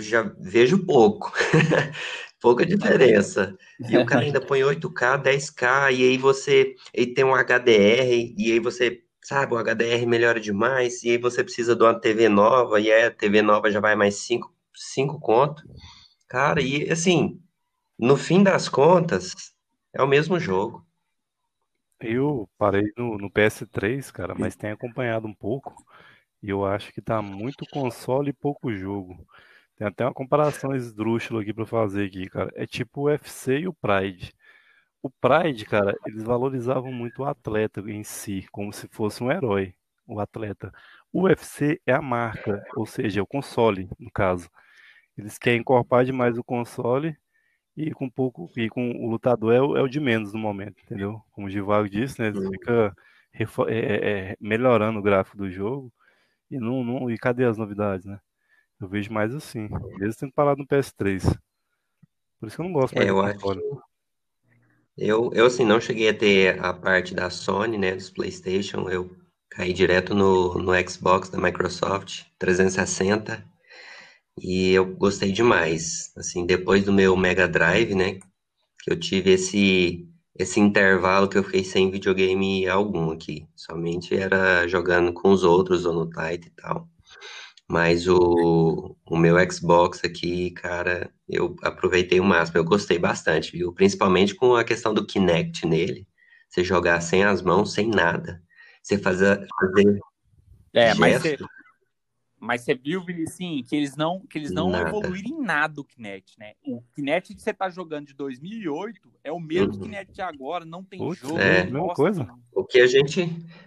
já 0.00 0.22
vejo 0.38 0.84
pouco. 0.84 1.32
Pouca 2.40 2.66
diferença. 2.66 3.56
E 3.88 3.96
o 3.96 4.04
cara 4.04 4.22
ainda 4.22 4.38
põe 4.44 4.60
8K, 4.60 5.22
10K, 5.22 5.92
e 5.92 6.02
aí 6.02 6.18
você 6.18 6.74
e 6.92 7.06
tem 7.06 7.24
um 7.24 7.34
HDR, 7.34 8.34
e 8.36 8.52
aí 8.52 8.60
você, 8.60 9.02
sabe, 9.22 9.54
o 9.54 9.58
HDR 9.58 10.06
melhora 10.06 10.38
demais, 10.38 11.02
e 11.02 11.10
aí 11.10 11.18
você 11.18 11.42
precisa 11.42 11.74
de 11.74 11.82
uma 11.82 11.98
TV 11.98 12.28
nova, 12.28 12.78
e 12.78 12.92
aí 12.92 13.04
a 13.04 13.10
TV 13.10 13.40
nova 13.40 13.70
já 13.70 13.80
vai 13.80 13.96
mais 13.96 14.16
5, 14.16 14.54
5 14.74 15.18
conto. 15.20 15.62
Cara, 16.28 16.60
e 16.60 16.90
assim, 16.90 17.40
no 17.98 18.16
fim 18.16 18.42
das 18.42 18.68
contas, 18.68 19.34
é 19.94 20.02
o 20.02 20.06
mesmo 20.06 20.38
jogo. 20.38 20.86
Eu 21.98 22.46
parei 22.58 22.92
no, 22.96 23.16
no 23.16 23.30
PS3, 23.30 24.10
cara, 24.10 24.34
mas 24.34 24.54
tenho 24.54 24.74
acompanhado 24.74 25.26
um 25.26 25.34
pouco 25.34 25.74
e 26.42 26.50
eu 26.50 26.66
acho 26.66 26.92
que 26.92 27.00
tá 27.00 27.22
muito 27.22 27.64
console 27.70 28.28
e 28.28 28.34
pouco 28.34 28.70
jogo. 28.70 29.26
Tem 29.76 29.86
até 29.86 30.04
uma 30.04 30.14
comparação 30.14 30.74
esdrúxula 30.74 31.42
aqui 31.42 31.52
pra 31.52 31.66
fazer 31.66 32.06
aqui, 32.06 32.28
cara. 32.28 32.50
É 32.54 32.66
tipo 32.66 33.02
o 33.02 33.04
UFC 33.04 33.60
e 33.60 33.68
o 33.68 33.74
Pride. 33.74 34.32
O 35.02 35.10
Pride, 35.10 35.66
cara, 35.66 35.96
eles 36.06 36.22
valorizavam 36.22 36.92
muito 36.92 37.22
o 37.22 37.24
atleta 37.24 37.80
em 37.80 38.04
si, 38.04 38.46
como 38.52 38.72
se 38.72 38.88
fosse 38.88 39.22
um 39.22 39.30
herói, 39.30 39.74
o 40.06 40.20
atleta. 40.20 40.72
O 41.12 41.24
UFC 41.24 41.80
é 41.86 41.92
a 41.92 42.02
marca, 42.02 42.64
ou 42.76 42.86
seja, 42.86 43.20
é 43.20 43.22
o 43.22 43.26
console, 43.26 43.88
no 43.98 44.10
caso. 44.10 44.48
Eles 45.16 45.38
querem 45.38 45.60
encorpar 45.60 46.04
demais 46.04 46.38
o 46.38 46.44
console 46.44 47.16
e 47.76 47.92
com 47.92 48.08
pouco 48.08 48.50
e 48.56 48.68
com 48.68 48.92
o 48.92 49.10
lutador 49.10 49.52
é 49.54 49.60
o, 49.60 49.76
é 49.76 49.82
o 49.82 49.88
de 49.88 50.00
menos 50.00 50.32
no 50.32 50.38
momento, 50.38 50.80
entendeu? 50.82 51.22
Como 51.32 51.46
o 51.46 51.50
Givago 51.50 51.88
disse, 51.88 52.20
né? 52.20 52.28
Ele 52.28 52.48
fica 52.50 52.94
é, 53.32 53.44
é, 53.68 54.30
é, 54.32 54.36
melhorando 54.40 54.98
o 55.00 55.02
gráfico 55.02 55.36
do 55.36 55.50
jogo 55.50 55.92
e 56.50 56.58
não, 56.58 56.84
não 56.84 57.10
e 57.10 57.18
cadê 57.18 57.44
as 57.44 57.58
novidades, 57.58 58.06
né? 58.06 58.20
Eu 58.80 58.88
vejo 58.88 59.12
mais 59.12 59.34
assim, 59.34 59.68
mesmo 59.98 60.14
tendo 60.18 60.32
parado 60.32 60.60
no 60.60 60.66
PS3. 60.66 61.24
Por 62.40 62.46
isso 62.46 62.56
que 62.56 62.62
eu 62.62 62.66
não 62.66 62.72
gosto 62.72 62.94
mais 62.94 63.08
É, 63.08 63.10
eu 63.10 63.20
acho 63.20 63.38
que 63.38 63.84
eu, 64.96 65.32
eu 65.32 65.46
assim, 65.46 65.64
não 65.64 65.80
cheguei 65.80 66.08
a 66.08 66.14
ter 66.16 66.62
a 66.64 66.72
parte 66.72 67.14
da 67.14 67.28
Sony, 67.30 67.76
né, 67.78 67.94
dos 67.94 68.10
PlayStation, 68.10 68.88
eu 68.88 69.10
caí 69.50 69.72
direto 69.72 70.14
no, 70.14 70.54
no 70.54 70.72
Xbox 70.88 71.28
da 71.28 71.38
Microsoft 71.38 72.24
360 72.38 73.44
e 74.40 74.70
eu 74.72 74.86
gostei 74.96 75.32
demais. 75.32 76.12
Assim, 76.16 76.46
depois 76.46 76.84
do 76.84 76.92
meu 76.92 77.16
Mega 77.16 77.48
Drive, 77.48 77.94
né, 77.94 78.14
que 78.82 78.90
eu 78.92 78.98
tive 78.98 79.32
esse 79.32 80.08
esse 80.38 80.60
intervalo 80.60 81.28
que 81.28 81.38
eu 81.38 81.44
fiquei 81.44 81.64
sem 81.64 81.90
videogame 81.90 82.68
algum 82.68 83.10
aqui, 83.12 83.46
somente 83.56 84.16
era 84.16 84.66
jogando 84.68 85.12
com 85.12 85.30
os 85.30 85.44
outros 85.44 85.86
ou 85.86 85.94
no 85.94 86.06
Titan 86.06 86.48
e 86.48 86.50
tal. 86.50 86.88
Mas 87.68 88.06
o, 88.06 88.96
o 89.06 89.16
meu 89.16 89.36
Xbox 89.50 90.04
aqui, 90.04 90.50
cara, 90.50 91.10
eu 91.28 91.56
aproveitei 91.62 92.20
o 92.20 92.24
máximo, 92.24 92.58
eu 92.58 92.64
gostei 92.64 92.98
bastante, 92.98 93.52
viu? 93.52 93.72
Principalmente 93.72 94.34
com 94.34 94.54
a 94.54 94.64
questão 94.64 94.92
do 94.92 95.06
Kinect 95.06 95.66
nele. 95.66 96.06
Você 96.48 96.62
jogar 96.62 97.00
sem 97.00 97.24
as 97.24 97.42
mãos, 97.42 97.72
sem 97.72 97.88
nada. 97.88 98.42
Você 98.82 98.98
fazer, 98.98 99.46
fazer 99.58 99.98
É, 100.74 100.94
mas 100.94 101.22
você, 101.22 101.38
mas 102.44 102.60
você 102.62 102.74
viu, 102.74 103.02
Vinicinho, 103.04 103.64
que 103.64 103.74
eles 103.74 103.96
não, 103.96 104.20
que 104.26 104.38
eles 104.38 104.50
não 104.52 104.70
Nada. 104.70 104.88
evoluíram 104.88 105.30
em 105.30 105.40
nada 105.42 105.80
o 105.80 105.84
Kinect, 105.84 106.38
né? 106.38 106.52
O 106.64 106.82
Kinect 106.94 107.34
que 107.34 107.40
você 107.42 107.52
tá 107.52 107.68
jogando 107.70 108.06
de 108.06 108.14
2008 108.14 109.10
é 109.24 109.32
o 109.32 109.40
mesmo 109.40 109.74
Uhum. 109.74 109.80
Kinect 109.80 110.12
de 110.12 110.20
agora, 110.22 110.64
não 110.64 110.84
tem 110.84 110.98
Putz, 110.98 111.20
jogo. 111.20 111.38
é, 111.38 111.64
mesma 111.64 111.78
gosta, 111.80 111.94
coisa. 111.94 112.24
não. 112.24 112.38
O 112.54 112.64
que 112.64 112.78
a 112.80 112.86
gente, 112.86 113.22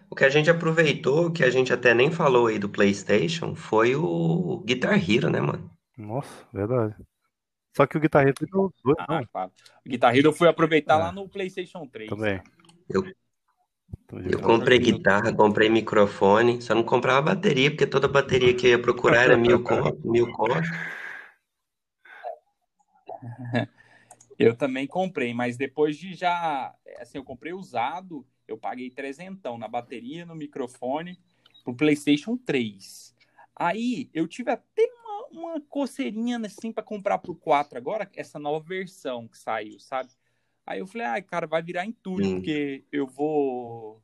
o 0.10 0.16
que 0.16 0.24
a 0.24 0.30
gente 0.30 0.50
aproveitou, 0.50 1.28
o 1.28 1.32
que 1.32 1.44
a 1.44 1.50
gente 1.50 1.74
até 1.74 1.94
nem 1.94 2.12
falou 2.12 2.48
aí 2.48 2.58
do 2.60 2.70
PlayStation, 2.70 3.56
foi 3.56 3.96
o 3.96 4.64
Guitar 4.66 4.98
Hero, 4.98 5.30
né, 5.30 5.42
mano? 5.42 5.70
Nossa, 5.98 6.48
verdade. 6.54 6.96
Só 7.76 7.86
que 7.86 7.98
o 7.98 8.00
Guitar 8.00 8.26
Hero 8.28 8.34
Ah, 9.00 9.22
não. 9.34 9.46
O 9.86 9.90
Guitar 9.90 10.16
Hero 10.16 10.30
eu 10.30 10.34
fui 10.34 10.48
aproveitar 10.48 10.96
É. 10.96 10.98
lá 11.04 11.12
no 11.12 11.28
PlayStation 11.28 11.86
3. 11.88 12.10
também. 12.10 12.42
Eu- 12.90 13.02
Então, 13.02 13.14
Eu 14.12 14.32
já- 14.32 14.46
comprei 14.46 14.80
guitarra, 14.80 15.34
comprei 15.34 15.70
microfone, 15.70 16.62
só 16.62 16.74
não 16.74 16.84
comprava 16.84 17.34
bateria, 17.34 17.70
porque 17.70 17.86
toda 17.86 18.08
bateria 18.08 18.54
que 18.54 18.68
eu 18.68 18.72
ia 18.72 18.82
procurar 18.82 19.24
era 19.24 19.38
mil 19.38 19.62
conto, 19.64 20.00
mil 20.08 20.32
conto. 20.32 20.62
Eu 24.40 24.56
também 24.56 24.86
comprei, 24.86 25.34
mas 25.34 25.58
depois 25.58 25.98
de 25.98 26.14
já. 26.14 26.74
Assim, 27.00 27.18
eu 27.18 27.24
comprei 27.24 27.54
usado, 27.54 28.24
eu 28.48 28.56
paguei 28.58 28.90
trezentão 28.92 29.58
na 29.58 29.68
bateria, 29.68 30.26
no 30.28 30.36
microfone, 30.36 31.20
pro 31.64 31.74
PlayStation 31.76 32.38
3. 32.38 33.16
Aí 33.56 34.10
eu 34.14 34.28
tive 34.28 34.52
até 34.52 34.84
uma, 35.32 35.54
uma 35.56 35.62
coceirinha 35.62 36.40
assim 36.46 36.72
para 36.72 36.84
comprar 36.84 37.18
pro 37.18 37.34
4 37.36 37.80
agora, 37.80 38.08
essa 38.16 38.38
nova 38.38 38.64
versão 38.64 39.28
que 39.28 39.38
saiu, 39.38 39.80
sabe? 39.80 40.12
Aí 40.68 40.80
eu 40.80 40.86
falei, 40.86 41.08
ai, 41.08 41.22
cara, 41.22 41.48
vai 41.48 41.64
virar 41.64 41.86
entulho, 41.86 42.26
Hum. 42.28 42.36
porque 42.36 42.84
eu 42.92 43.08
vou. 43.08 44.04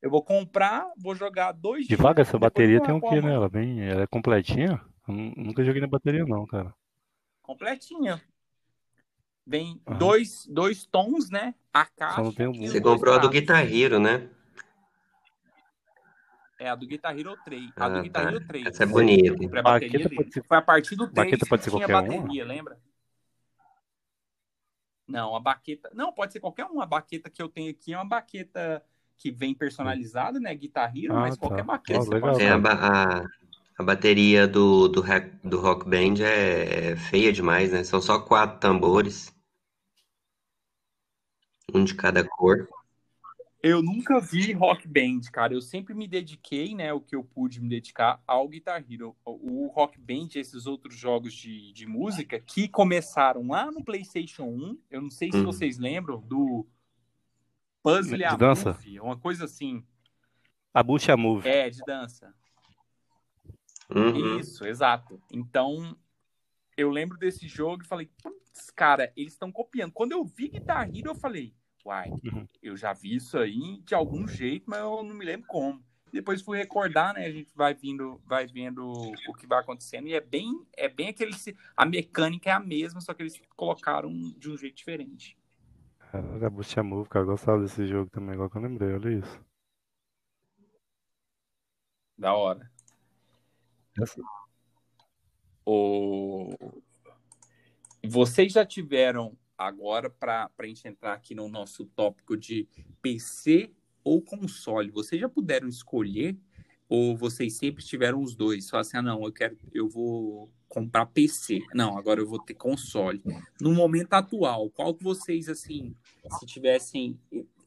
Eu 0.00 0.08
vou 0.10 0.22
comprar, 0.22 0.86
vou 0.96 1.14
jogar 1.14 1.50
dois 1.50 1.88
De 1.88 1.96
vaga, 1.96 2.22
essa 2.22 2.38
bateria 2.38 2.80
tem 2.80 2.94
o 2.94 3.00
quê, 3.00 3.20
mão. 3.20 3.22
né? 3.30 3.34
Ela 3.34 3.48
vem, 3.48 3.80
ela 3.82 4.02
é 4.02 4.06
completinha? 4.06 4.80
Eu 5.08 5.14
nu- 5.14 5.32
nunca 5.36 5.64
joguei 5.64 5.80
na 5.80 5.88
bateria, 5.88 6.24
não, 6.24 6.46
cara. 6.46 6.72
completinha. 7.42 8.22
Vem 9.46 9.78
Aham. 9.86 9.98
dois, 9.98 10.46
dois 10.46 10.86
tons, 10.86 11.28
né? 11.30 11.54
A 11.72 11.84
caixa. 11.84 12.22
os 12.22 12.34
Você 12.70 12.80
comprou 12.80 13.14
a 13.14 13.18
do. 13.18 13.28
Guitar 13.28 13.70
Hero, 13.70 13.98
né? 13.98 14.30
É, 16.58 16.70
a 16.70 16.74
do 16.74 16.86
Guitar 16.86 17.18
Hero 17.18 17.36
3. 17.44 17.70
A 17.76 17.88
do 17.88 17.98
Ah, 17.98 18.02
Guitar 18.02 18.22
tá. 18.24 18.30
Hero 18.30 18.46
3. 18.46 18.66
Essa 18.66 18.84
é 18.84 18.86
bonita. 18.86 19.36
Comprei 19.36 19.60
a 19.60 19.62
Baqueta 19.62 19.86
bateria 19.86 20.08
dele. 20.08 20.16
pode 20.16 20.32
ser- 20.32 20.44
Foi 20.44 20.56
a 20.56 20.62
partir 20.62 20.96
do 20.96 21.08
3 21.08 21.26
Baqueta 21.26 21.46
pode 21.46 21.60
que 21.60 21.64
ser 21.70 21.76
tinha 21.76 21.86
qualquer 21.88 22.08
uma? 22.10 22.22
bateria, 22.22 22.44
lembra? 22.44 22.78
Não, 25.06 25.36
a 25.36 25.40
baqueta... 25.40 25.90
Não, 25.94 26.12
pode 26.12 26.32
ser 26.32 26.40
qualquer 26.40 26.64
uma. 26.66 26.84
A 26.84 26.86
baqueta 26.86 27.30
que 27.30 27.42
eu 27.42 27.48
tenho 27.48 27.70
aqui 27.70 27.92
é 27.92 27.96
uma 27.98 28.04
baqueta 28.08 28.84
que 29.16 29.30
vem 29.30 29.54
personalizada, 29.54 30.40
né? 30.40 30.54
Guitar 30.54 30.96
Hero, 30.96 31.12
Ah, 31.14 31.20
mas 31.20 31.36
tá. 31.36 31.38
qualquer 31.40 31.64
baqueta. 31.64 32.00
Você 32.04 32.10
legal, 32.10 32.32
pode 32.32 32.42
É, 32.42 32.50
a, 32.50 32.58
ba- 32.58 32.72
a, 32.72 33.24
a 33.78 33.82
bateria 33.82 34.46
do, 34.46 34.88
do, 34.88 35.02
do 35.44 35.60
Rock 35.60 35.88
Band 35.88 36.22
é, 36.22 36.92
é 36.92 36.96
feia 36.96 37.32
demais, 37.32 37.72
né? 37.72 37.84
São 37.84 38.00
só 38.00 38.18
quatro 38.18 38.58
tambores, 38.60 39.32
um 41.74 41.84
de 41.84 41.94
cada 41.94 42.24
cor. 42.26 42.66
Eu 43.66 43.82
nunca 43.82 44.20
vi 44.20 44.52
Rock 44.52 44.86
Band, 44.86 45.22
cara. 45.32 45.54
Eu 45.54 45.62
sempre 45.62 45.94
me 45.94 46.06
dediquei, 46.06 46.74
né, 46.74 46.92
o 46.92 47.00
que 47.00 47.16
eu 47.16 47.24
pude 47.24 47.62
me 47.62 47.66
dedicar 47.66 48.22
ao 48.26 48.46
Guitar 48.46 48.84
Hero. 48.86 49.16
O 49.24 49.68
Rock 49.68 49.98
Band, 49.98 50.28
esses 50.34 50.66
outros 50.66 50.94
jogos 50.94 51.32
de, 51.32 51.72
de 51.72 51.86
música 51.86 52.38
que 52.38 52.68
começaram 52.68 53.48
lá 53.48 53.72
no 53.72 53.82
PlayStation 53.82 54.44
1. 54.44 54.78
Eu 54.90 55.00
não 55.00 55.08
sei 55.10 55.32
se 55.32 55.38
Hum. 55.38 55.44
vocês 55.44 55.78
lembram 55.78 56.20
do 56.20 56.66
Puzzle 57.82 58.18
De 58.18 58.24
a 58.24 58.36
dança? 58.36 58.74
Movie, 58.74 59.00
uma 59.00 59.16
coisa 59.16 59.46
assim. 59.46 59.82
A 60.74 60.82
Bucha 60.82 61.16
Move. 61.16 61.48
É, 61.48 61.70
de 61.70 61.80
dança. 61.86 62.34
Uhum. 63.88 64.40
Isso, 64.40 64.66
exato. 64.66 65.22
Então, 65.32 65.96
eu 66.76 66.90
lembro 66.90 67.16
desse 67.16 67.48
jogo 67.48 67.82
e 67.82 67.86
falei, 67.86 68.10
putz, 68.22 68.68
cara, 68.76 69.10
eles 69.16 69.32
estão 69.32 69.50
copiando. 69.50 69.92
Quando 69.92 70.12
eu 70.12 70.22
vi 70.22 70.48
Guitar 70.48 70.86
Hero, 70.94 71.12
eu 71.12 71.14
falei, 71.14 71.54
uai, 71.84 72.10
Uhum. 72.10 72.46
eu 72.62 72.76
já 72.76 72.92
vi 72.92 73.16
isso 73.16 73.38
aí 73.38 73.80
de 73.84 73.94
algum 73.94 74.26
jeito, 74.26 74.64
mas 74.68 74.80
eu 74.80 75.02
não 75.02 75.14
me 75.14 75.24
lembro 75.24 75.46
como. 75.46 75.82
Depois 76.12 76.40
fui 76.42 76.56
recordar, 76.56 77.12
né? 77.14 77.26
A 77.26 77.30
gente 77.32 77.52
vai 77.56 77.74
vindo, 77.74 78.20
vai 78.24 78.46
vendo 78.46 78.88
o 79.28 79.34
que 79.34 79.46
vai 79.48 79.58
acontecendo 79.58 80.06
e 80.06 80.14
é 80.14 80.20
bem, 80.20 80.64
é 80.76 80.88
bem 80.88 81.08
aquele, 81.08 81.32
a 81.76 81.84
mecânica 81.84 82.50
é 82.50 82.52
a 82.52 82.60
mesma, 82.60 83.00
só 83.00 83.12
que 83.12 83.22
eles 83.22 83.40
colocaram 83.56 84.12
de 84.38 84.48
um 84.48 84.56
jeito 84.56 84.76
diferente. 84.76 85.36
Caralho, 86.12 86.46
a 86.46 86.50
Bucha 86.50 86.82
Move, 86.84 87.08
cara. 87.08 87.24
Eu 87.24 87.30
gostava 87.30 87.60
desse 87.60 87.84
jogo 87.88 88.08
também, 88.10 88.34
agora 88.34 88.48
que 88.48 88.56
eu 88.56 88.62
lembrei, 88.62 88.92
olha 88.94 89.18
isso. 89.18 89.44
Da 92.16 92.32
hora. 92.34 92.70
Essa- 94.00 94.22
O... 95.66 96.50
Vocês 98.04 98.52
já 98.52 98.64
tiveram 98.66 99.36
agora 99.66 100.08
para 100.10 100.50
a 100.56 100.66
gente 100.66 100.86
entrar 100.86 101.14
aqui 101.14 101.34
no 101.34 101.48
nosso 101.48 101.84
tópico 101.86 102.36
de 102.36 102.68
PC 103.02 103.72
ou 104.02 104.22
console? 104.22 104.90
Vocês 104.90 105.20
já 105.20 105.28
puderam 105.28 105.68
escolher 105.68 106.36
ou 106.88 107.16
vocês 107.16 107.56
sempre 107.56 107.84
tiveram 107.84 108.22
os 108.22 108.34
dois? 108.34 108.66
Só 108.66 108.78
assim, 108.78 108.96
ah, 108.96 109.02
não, 109.02 109.24
eu 109.24 109.32
quero, 109.32 109.56
eu 109.72 109.88
vou 109.88 110.50
comprar 110.68 111.06
PC. 111.06 111.60
Não, 111.74 111.96
agora 111.96 112.20
eu 112.20 112.26
vou 112.26 112.38
ter 112.38 112.54
console. 112.54 113.22
No 113.60 113.72
momento 113.72 114.12
atual, 114.14 114.70
qual 114.70 114.94
que 114.94 115.02
vocês 115.04 115.48
assim, 115.48 115.94
se 116.38 116.46
tivessem 116.46 117.18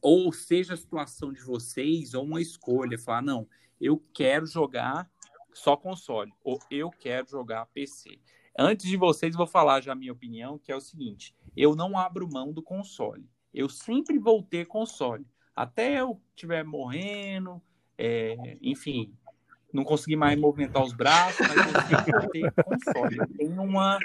ou 0.01 0.31
seja 0.31 0.73
a 0.73 0.77
situação 0.77 1.33
de 1.33 1.41
vocês 1.41 2.13
ou 2.13 2.23
uma 2.23 2.41
escolha, 2.41 2.97
falar, 2.97 3.21
não, 3.21 3.47
eu 3.79 4.01
quero 4.13 4.45
jogar 4.45 5.09
só 5.53 5.75
console, 5.75 6.31
ou 6.43 6.59
eu 6.69 6.89
quero 6.89 7.27
jogar 7.27 7.65
PC. 7.67 8.19
Antes 8.57 8.87
de 8.87 8.97
vocês, 8.97 9.35
vou 9.35 9.47
falar 9.47 9.81
já 9.81 9.91
a 9.91 9.95
minha 9.95 10.11
opinião, 10.11 10.57
que 10.57 10.71
é 10.71 10.75
o 10.75 10.81
seguinte: 10.81 11.35
eu 11.57 11.75
não 11.75 11.97
abro 11.97 12.31
mão 12.31 12.53
do 12.53 12.61
console. 12.61 13.27
Eu 13.51 13.67
sempre 13.67 14.19
vou 14.19 14.43
ter 14.43 14.65
console. 14.67 15.25
Até 15.55 15.99
eu 15.99 16.21
estiver 16.35 16.63
morrendo, 16.63 17.59
é, 17.97 18.57
enfim, 18.61 19.11
não 19.73 19.83
conseguir 19.83 20.15
mais 20.15 20.39
movimentar 20.39 20.83
os 20.83 20.93
braços, 20.93 21.45
mas 21.47 21.57
eu 21.57 21.81
sempre 21.81 22.11
vou 22.11 22.29
ter 22.29 22.53
console. 22.63 23.17
Eu 23.17 23.27
tenho 23.27 23.63
uma, 23.63 23.99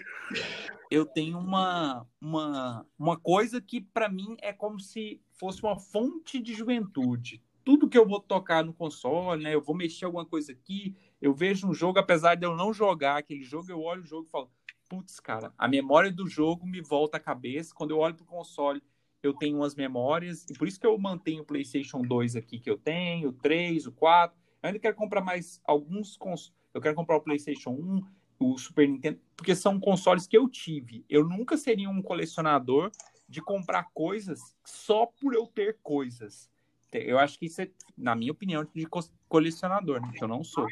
eu 0.91 1.05
tenho 1.05 1.39
uma, 1.39 2.07
uma, 2.19 2.87
uma 2.99 3.17
coisa 3.19 3.61
que 3.61 3.83
para 3.83 4.09
mim 4.09 4.35
é 4.41 4.53
como 4.53 4.81
se 4.81 5.21
fosse 5.39 5.63
uma 5.63 5.79
fonte 5.79 6.41
de 6.41 6.55
juventude. 6.55 7.43
Tudo 7.63 7.89
que 7.89 7.99
eu 7.99 8.09
vou 8.09 8.19
tocar 8.19 8.65
no 8.65 8.73
console, 8.73 9.45
né? 9.45 9.55
Eu 9.55 9.61
vou 9.61 9.77
mexer 9.77 10.07
alguma 10.07 10.25
coisa 10.25 10.53
aqui, 10.53 10.97
eu 11.21 11.33
vejo 11.33 11.69
um 11.69 11.75
jogo, 11.75 11.99
apesar 11.99 12.35
de 12.35 12.45
eu 12.45 12.57
não 12.57 12.73
jogar 12.73 13.19
aquele 13.19 13.45
jogo, 13.45 13.71
eu 13.71 13.81
olho 13.81 14.03
o 14.03 14.07
jogo 14.07 14.27
e 14.27 14.31
falo, 14.31 14.51
putz, 14.93 15.19
cara, 15.19 15.55
a 15.57 15.67
memória 15.67 16.13
do 16.13 16.29
jogo 16.29 16.67
me 16.67 16.83
volta 16.83 17.17
à 17.17 17.21
cabeça. 17.21 17.75
Quando 17.75 17.93
eu 17.93 17.99
olho 17.99 18.15
pro 18.15 18.27
console, 18.27 18.83
eu 19.23 19.33
tenho 19.33 19.57
umas 19.57 19.75
memórias, 19.75 20.45
e 20.51 20.53
por 20.53 20.69
isso 20.69 20.79
que 20.79 20.87
eu 20.87 20.99
mantenho 20.99 21.41
o 21.41 21.47
PlayStation 21.47 22.03
2 22.03 22.37
aqui 22.37 22.59
que 22.59 22.69
eu 22.69 22.77
tenho, 22.77 23.31
o 23.31 23.33
3, 23.33 23.87
o 23.87 23.93
4. 23.93 24.39
Eu 24.63 24.67
ainda 24.67 24.79
quero 24.79 24.95
comprar 24.95 25.23
mais 25.23 25.63
alguns 25.65 26.15
consoles. 26.15 26.53
Eu 26.75 26.81
quero 26.83 26.95
comprar 26.95 27.17
o 27.17 27.23
PlayStation 27.23 27.71
1, 27.71 28.03
o 28.39 28.59
Super 28.59 28.87
Nintendo, 28.87 29.19
porque 29.35 29.57
são 29.57 29.81
consoles 29.81 30.27
que 30.27 30.37
eu 30.37 30.47
tive. 30.47 31.07
Eu 31.09 31.27
nunca 31.27 31.57
seria 31.57 31.89
um 31.89 32.03
colecionador 32.03 32.93
de 33.27 33.41
comprar 33.41 33.89
coisas 33.95 34.55
só 34.63 35.07
por 35.07 35.33
eu 35.33 35.47
ter 35.47 35.79
coisas. 35.83 36.51
Eu 36.93 37.19
acho 37.19 37.39
que 37.39 37.47
isso 37.47 37.63
é, 37.63 37.71
na 37.97 38.15
minha 38.15 38.33
opinião, 38.33 38.63
de 38.75 38.87
colecionador, 39.27 40.03
né? 40.03 40.13
Que 40.15 40.23
eu 40.23 40.29
não 40.29 40.45
sou. 40.45 40.67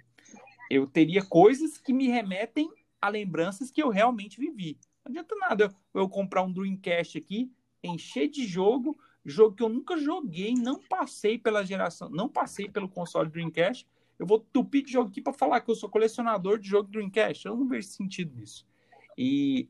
Eu 0.68 0.86
teria 0.86 1.24
coisas 1.24 1.78
que 1.78 1.94
me 1.94 2.06
remetem 2.06 2.70
a 3.00 3.08
lembranças 3.08 3.70
que 3.70 3.82
eu 3.82 3.88
realmente 3.88 4.38
vivi. 4.38 4.78
Não 5.04 5.10
adianta 5.10 5.34
nada 5.36 5.64
eu, 5.94 6.02
eu 6.02 6.08
comprar 6.08 6.42
um 6.42 6.52
Dreamcast 6.52 7.18
aqui, 7.18 7.50
encher 7.82 8.28
de 8.28 8.46
jogo, 8.46 8.98
jogo 9.24 9.56
que 9.56 9.62
eu 9.62 9.68
nunca 9.68 9.96
joguei, 9.96 10.54
não 10.54 10.78
passei 10.78 11.38
pela 11.38 11.64
geração, 11.64 12.10
não 12.10 12.28
passei 12.28 12.68
pelo 12.68 12.88
console 12.88 13.30
Dreamcast. 13.30 13.86
Eu 14.18 14.26
vou 14.26 14.38
tupir 14.38 14.84
de 14.84 14.92
jogo 14.92 15.08
aqui 15.08 15.20
para 15.20 15.32
falar 15.32 15.60
que 15.60 15.70
eu 15.70 15.74
sou 15.74 15.88
colecionador 15.88 16.58
de 16.58 16.68
jogo 16.68 16.90
Dreamcast. 16.90 17.46
Eu 17.46 17.56
não 17.56 17.66
vejo 17.66 17.88
sentido 17.88 18.36
nisso. 18.36 18.66
E 19.16 19.68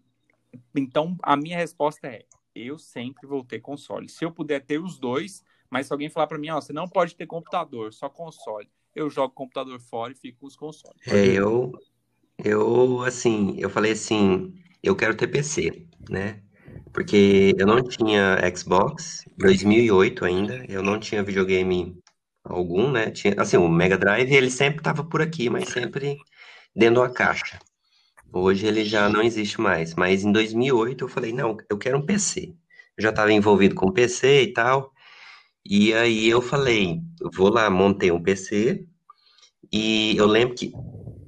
então 0.74 1.16
a 1.22 1.36
minha 1.36 1.56
resposta 1.56 2.08
é: 2.08 2.24
eu 2.54 2.78
sempre 2.78 3.26
vou 3.26 3.44
ter 3.44 3.60
console. 3.60 4.08
Se 4.08 4.24
eu 4.24 4.32
puder 4.32 4.64
ter 4.64 4.80
os 4.80 4.98
dois, 4.98 5.44
mas 5.70 5.86
se 5.86 5.92
alguém 5.92 6.10
falar 6.10 6.26
para 6.26 6.38
mim, 6.38 6.50
ó, 6.50 6.60
você 6.60 6.72
não 6.72 6.88
pode 6.88 7.14
ter 7.14 7.26
computador, 7.26 7.92
só 7.92 8.08
console, 8.08 8.68
eu 8.94 9.08
jogo 9.08 9.32
computador 9.32 9.78
fora 9.80 10.12
e 10.12 10.16
fico 10.16 10.40
com 10.40 10.46
os 10.46 10.56
consoles. 10.56 11.00
É, 11.06 11.26
eu, 11.26 11.72
eu, 12.44 13.02
assim, 13.02 13.54
eu 13.58 13.70
falei 13.70 13.92
assim, 13.92 14.54
eu 14.82 14.96
quero 14.96 15.14
ter 15.16 15.28
PC, 15.28 15.86
né? 16.08 16.40
Porque 16.92 17.54
eu 17.58 17.66
não 17.66 17.82
tinha 17.82 18.38
Xbox, 18.54 19.24
2008 19.38 20.24
ainda, 20.24 20.64
eu 20.68 20.82
não 20.82 20.98
tinha 20.98 21.22
videogame 21.22 21.96
algum, 22.44 22.90
né? 22.90 23.10
Tinha, 23.10 23.34
assim, 23.38 23.56
o 23.56 23.68
Mega 23.68 23.96
Drive, 23.96 24.32
ele 24.32 24.50
sempre 24.50 24.80
estava 24.80 25.04
por 25.04 25.22
aqui, 25.22 25.48
mas 25.48 25.68
sempre 25.68 26.16
dentro 26.74 27.02
da 27.02 27.10
caixa. 27.10 27.58
Hoje 28.32 28.66
ele 28.66 28.84
já 28.84 29.08
não 29.08 29.22
existe 29.22 29.60
mais, 29.60 29.94
mas 29.94 30.24
em 30.24 30.32
2008 30.32 31.04
eu 31.04 31.08
falei, 31.08 31.32
não, 31.32 31.56
eu 31.68 31.78
quero 31.78 31.98
um 31.98 32.06
PC. 32.06 32.54
Eu 32.96 33.02
já 33.02 33.10
estava 33.10 33.32
envolvido 33.32 33.74
com 33.74 33.92
PC 33.92 34.42
e 34.42 34.52
tal, 34.52 34.92
e 35.64 35.92
aí 35.94 36.28
eu 36.28 36.40
falei, 36.40 37.00
vou 37.34 37.50
lá, 37.50 37.68
montei 37.70 38.10
um 38.10 38.22
PC, 38.22 38.84
e 39.72 40.16
eu 40.16 40.26
lembro 40.26 40.54
que, 40.54 40.72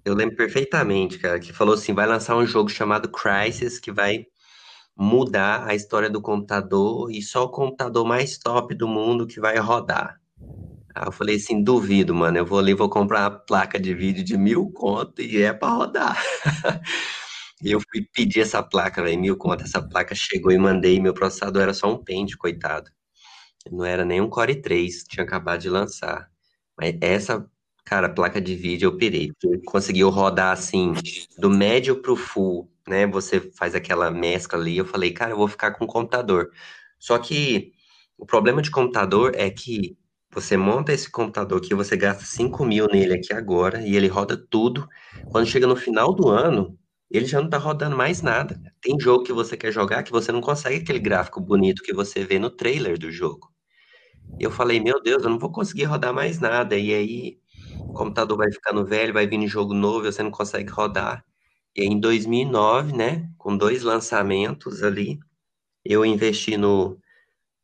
eu 0.04 0.14
lembro 0.14 0.36
perfeitamente, 0.36 1.18
cara, 1.18 1.38
que 1.38 1.52
falou 1.52 1.74
assim, 1.74 1.94
vai 1.94 2.06
lançar 2.06 2.36
um 2.36 2.46
jogo 2.46 2.68
chamado 2.68 3.08
Crysis, 3.10 3.78
que 3.78 3.92
vai 3.92 4.26
mudar 4.96 5.66
a 5.66 5.74
história 5.74 6.10
do 6.10 6.20
computador 6.20 7.10
e 7.10 7.22
só 7.22 7.44
o 7.44 7.50
computador 7.50 8.04
mais 8.06 8.38
top 8.38 8.74
do 8.74 8.88
mundo 8.88 9.26
que 9.26 9.40
vai 9.40 9.58
rodar. 9.58 10.20
Aí 10.94 11.06
eu 11.06 11.12
falei 11.12 11.36
assim, 11.36 11.62
duvido, 11.62 12.14
mano, 12.14 12.38
eu 12.38 12.46
vou 12.46 12.58
ali, 12.58 12.74
vou 12.74 12.88
comprar 12.90 13.22
uma 13.30 13.30
placa 13.38 13.80
de 13.80 13.94
vídeo 13.94 14.24
de 14.24 14.36
mil 14.36 14.70
conto 14.72 15.22
e 15.22 15.42
é 15.42 15.52
para 15.52 15.72
rodar. 15.72 16.22
E 17.62 17.70
eu 17.70 17.80
fui 17.80 18.04
pedir 18.12 18.40
essa 18.40 18.60
placa, 18.62 19.00
velho, 19.02 19.20
mil 19.20 19.36
conto, 19.36 19.62
essa 19.62 19.80
placa 19.80 20.14
chegou 20.16 20.50
e 20.50 20.58
mandei, 20.58 20.98
meu 21.00 21.14
processador 21.14 21.62
era 21.62 21.72
só 21.72 21.92
um 21.92 21.96
pente, 22.02 22.36
coitado. 22.36 22.90
Não 23.70 23.84
era 23.84 24.04
nem 24.04 24.20
um 24.20 24.28
Core 24.28 24.60
3, 24.60 25.04
tinha 25.04 25.24
acabado 25.24 25.60
de 25.60 25.70
lançar. 25.70 26.28
Mas 26.78 26.96
essa, 27.00 27.48
cara, 27.84 28.08
placa 28.08 28.40
de 28.40 28.54
vídeo 28.54 28.86
eu 28.86 28.96
pirei, 28.96 29.32
conseguiu 29.66 30.10
rodar 30.10 30.52
assim, 30.52 30.92
do 31.38 31.50
médio 31.50 32.00
pro 32.00 32.16
full, 32.16 32.70
né? 32.86 33.06
Você 33.06 33.40
faz 33.40 33.74
aquela 33.74 34.10
mescla 34.10 34.58
ali. 34.58 34.76
Eu 34.76 34.86
falei, 34.86 35.12
cara, 35.12 35.32
eu 35.32 35.36
vou 35.36 35.48
ficar 35.48 35.72
com 35.72 35.84
o 35.84 35.88
computador. 35.88 36.50
Só 36.98 37.18
que 37.18 37.72
o 38.16 38.26
problema 38.26 38.62
de 38.62 38.70
computador 38.70 39.32
é 39.34 39.50
que 39.50 39.96
você 40.32 40.56
monta 40.56 40.92
esse 40.92 41.10
computador 41.10 41.58
aqui, 41.58 41.74
você 41.74 41.96
gasta 41.96 42.24
5 42.24 42.64
mil 42.64 42.86
nele 42.86 43.14
aqui 43.14 43.32
agora 43.34 43.86
e 43.86 43.96
ele 43.96 44.06
roda 44.08 44.36
tudo. 44.36 44.88
Quando 45.30 45.46
chega 45.46 45.66
no 45.66 45.76
final 45.76 46.14
do 46.14 46.28
ano, 46.28 46.78
ele 47.10 47.26
já 47.26 47.40
não 47.40 47.50
tá 47.50 47.58
rodando 47.58 47.96
mais 47.96 48.22
nada. 48.22 48.58
Tem 48.80 48.98
jogo 48.98 49.24
que 49.24 49.32
você 49.32 49.56
quer 49.56 49.70
jogar 49.70 50.02
que 50.02 50.10
você 50.10 50.32
não 50.32 50.40
consegue 50.40 50.76
aquele 50.76 50.98
gráfico 50.98 51.40
bonito 51.40 51.82
que 51.82 51.92
você 51.92 52.24
vê 52.24 52.38
no 52.38 52.48
trailer 52.48 52.98
do 52.98 53.12
jogo. 53.12 53.52
Eu 54.40 54.50
falei, 54.50 54.80
meu 54.80 55.02
Deus, 55.02 55.22
eu 55.22 55.30
não 55.30 55.38
vou 55.38 55.52
conseguir 55.52 55.84
rodar 55.84 56.14
mais 56.14 56.40
nada. 56.40 56.78
E 56.78 56.94
aí 56.94 57.41
o 57.88 57.92
computador 57.92 58.36
vai 58.36 58.50
ficando 58.50 58.84
velho, 58.84 59.12
vai 59.12 59.26
vir 59.26 59.46
jogo 59.46 59.74
novo, 59.74 60.04
você 60.04 60.22
não 60.22 60.30
consegue 60.30 60.70
rodar. 60.70 61.24
E 61.74 61.84
em 61.84 61.98
2009, 61.98 62.92
né, 62.94 63.30
com 63.38 63.56
dois 63.56 63.82
lançamentos 63.82 64.82
ali, 64.82 65.18
eu 65.84 66.04
investi 66.04 66.56
no, 66.56 66.98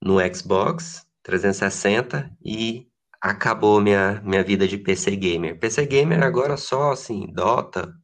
no 0.02 0.16
Xbox 0.34 1.06
360 1.22 2.30
e 2.44 2.88
acabou 3.20 3.80
minha, 3.80 4.20
minha 4.24 4.42
vida 4.42 4.66
de 4.66 4.78
PC 4.78 5.16
gamer. 5.16 5.58
PC 5.58 5.86
gamer 5.86 6.22
agora 6.22 6.56
só 6.56 6.92
assim, 6.92 7.26
Dota, 7.32 7.94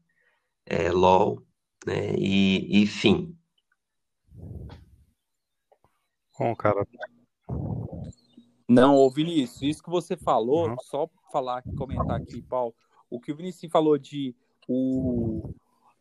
é, 0.66 0.90
LoL, 0.90 1.42
né, 1.86 2.14
e, 2.16 2.82
e 2.82 2.86
fim. 2.86 3.36
Bom, 6.38 6.54
cara. 6.54 6.86
Não, 8.68 8.96
ô 8.96 9.10
Vinícius, 9.10 9.62
isso 9.62 9.82
que 9.82 9.90
você 9.90 10.16
falou, 10.16 10.68
uhum. 10.68 10.76
só 10.80 11.08
falar, 11.34 11.64
comentar 11.76 12.12
aqui, 12.12 12.40
Paulo, 12.40 12.72
o 13.10 13.20
que 13.20 13.32
o 13.32 13.36
Vinícius 13.36 13.72
falou 13.72 13.98
de 13.98 14.36
o, 14.68 15.52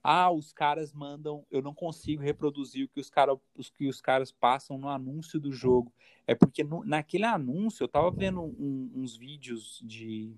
ah, 0.04 0.30
os 0.30 0.54
caras 0.54 0.94
mandam, 0.94 1.44
eu 1.50 1.60
não 1.60 1.74
consigo 1.74 2.22
reproduzir 2.22 2.86
o 2.86 2.88
que 2.88 3.00
os, 3.00 3.10
cara, 3.10 3.36
os, 3.58 3.72
que 3.72 3.88
os 3.88 4.00
caras 4.00 4.32
passam 4.32 4.78
no 4.78 4.88
anúncio 4.88 5.40
do 5.40 5.52
jogo. 5.52 5.92
É 6.28 6.36
porque 6.36 6.64
no, 6.64 6.86
naquele 6.86 7.26
anúncio, 7.26 7.84
eu 7.84 7.88
tava 7.88 8.12
vendo 8.12 8.44
um, 8.44 8.92
uns 8.94 9.18
vídeos 9.18 9.82
de. 9.84 10.36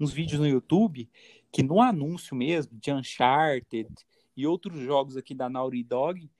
uns 0.00 0.12
vídeos 0.12 0.40
no 0.40 0.48
YouTube 0.48 1.10
que 1.52 1.62
no 1.62 1.82
anúncio 1.82 2.34
mesmo, 2.34 2.78
de 2.78 2.90
Uncharted 2.90 3.92
e 4.34 4.46
outros 4.46 4.78
jogos 4.80 5.18
aqui 5.18 5.34
da 5.34 5.50
Naughty 5.50 5.84
Dog, 5.84 6.30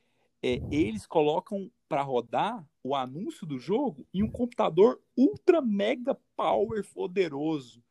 é, 0.42 0.62
eles 0.70 1.06
colocam 1.06 1.70
para 1.92 2.00
rodar 2.00 2.66
o 2.82 2.96
anúncio 2.96 3.46
do 3.46 3.58
jogo 3.58 4.06
em 4.14 4.22
um 4.22 4.30
computador 4.30 4.98
ultra 5.14 5.60
mega 5.60 6.16
power 6.34 6.82
poderoso 6.94 7.82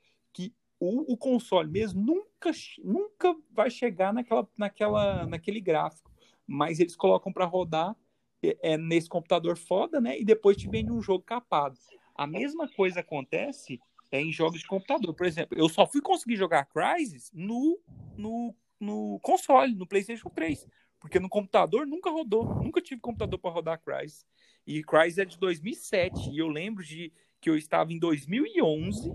o, 0.82 1.14
o 1.14 1.16
console 1.16 1.70
mesmo 1.70 2.02
nunca, 2.02 2.52
nunca 2.84 3.36
vai 3.52 3.70
chegar 3.70 4.12
naquela, 4.12 4.50
naquela, 4.58 5.28
naquele 5.28 5.62
gráfico. 5.62 6.12
Mas 6.48 6.80
eles 6.80 6.96
colocam 6.96 7.32
para 7.32 7.46
rodar 7.46 7.96
é, 8.44 8.74
é, 8.74 8.78
nesse 8.78 9.08
computador 9.08 9.56
foda, 9.56 10.02
né? 10.02 10.20
E 10.20 10.26
depois 10.26 10.58
te 10.58 10.68
vende 10.68 10.92
um 10.92 11.02
jogo 11.02 11.24
capado. 11.24 11.78
A 12.16 12.26
mesma 12.26 12.68
coisa 12.68 13.02
acontece 13.02 13.80
é, 14.12 14.20
em 14.20 14.32
jogos 14.32 14.60
de 14.60 14.68
computador. 14.68 15.14
Por 15.14 15.28
exemplo, 15.28 15.56
eu 15.56 15.70
só 15.70 15.86
fui 15.86 16.02
conseguir 16.02 16.36
jogar 16.36 16.66
Crysis 16.66 17.30
no, 17.32 17.80
no, 18.18 18.56
no 18.80 19.20
console, 19.22 19.76
no 19.76 19.86
PlayStation 19.86 20.30
3. 20.30 20.68
Porque 21.02 21.20
no 21.20 21.28
computador 21.28 21.86
nunca 21.86 22.10
rodou. 22.10 22.64
Nunca 22.64 22.80
tive 22.80 23.02
computador 23.02 23.38
para 23.38 23.52
rodar 23.52 23.82
Crysis. 23.82 24.26
E 24.66 24.82
Crysis 24.84 25.18
é 25.18 25.26
de 25.26 25.38
2007. 25.38 26.30
E 26.30 26.38
eu 26.38 26.48
lembro 26.48 26.82
de 26.82 27.12
que 27.42 27.50
eu 27.50 27.58
estava 27.58 27.92
em 27.92 28.00
2011 28.00 29.12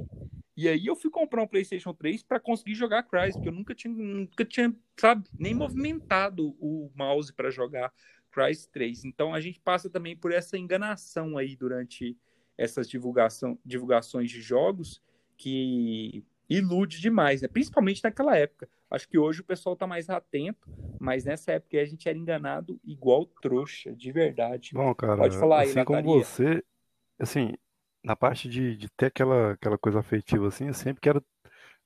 e 0.56 0.68
aí 0.68 0.86
eu 0.86 0.96
fui 0.96 1.10
comprar 1.10 1.42
um 1.42 1.46
PlayStation 1.46 1.92
3 1.92 2.22
para 2.22 2.40
conseguir 2.40 2.74
jogar 2.74 3.02
Crysis, 3.02 3.34
porque 3.34 3.48
eu 3.48 3.52
nunca 3.52 3.74
tinha, 3.74 3.92
nunca 3.92 4.42
tinha, 4.42 4.74
sabe, 4.98 5.28
nem 5.38 5.52
movimentado 5.52 6.56
o 6.58 6.90
mouse 6.94 7.30
para 7.30 7.50
jogar 7.50 7.92
Crysis 8.30 8.66
3. 8.68 9.04
Então 9.04 9.34
a 9.34 9.40
gente 9.40 9.60
passa 9.60 9.90
também 9.90 10.16
por 10.16 10.32
essa 10.32 10.56
enganação 10.56 11.36
aí 11.36 11.54
durante 11.54 12.16
essas 12.56 12.88
divulgação, 12.88 13.58
divulgações 13.62 14.30
de 14.30 14.40
jogos 14.40 15.02
que 15.36 16.24
ilude 16.48 17.00
demais, 17.00 17.42
né? 17.42 17.48
Principalmente 17.48 18.02
naquela 18.02 18.36
época. 18.36 18.68
Acho 18.90 19.08
que 19.08 19.18
hoje 19.18 19.40
o 19.40 19.44
pessoal 19.44 19.74
está 19.74 19.86
mais 19.86 20.08
atento, 20.08 20.68
mas 21.00 21.24
nessa 21.24 21.52
época 21.52 21.80
a 21.80 21.84
gente 21.84 22.08
era 22.08 22.16
enganado 22.16 22.80
igual 22.84 23.26
trouxa, 23.26 23.92
de 23.92 24.12
verdade. 24.12 24.70
Bom, 24.72 24.94
cara, 24.94 25.16
Pode 25.16 25.36
falar 25.36 25.62
assim 25.62 25.80
aí, 25.80 25.84
como 25.84 26.02
você, 26.02 26.62
assim, 27.18 27.54
na 28.02 28.14
parte 28.14 28.48
de, 28.48 28.76
de 28.76 28.88
ter 28.90 29.06
aquela, 29.06 29.52
aquela 29.52 29.76
coisa 29.76 29.98
afetiva 29.98 30.46
assim, 30.46 30.68
eu 30.68 30.74
sempre 30.74 31.00
quero, 31.00 31.24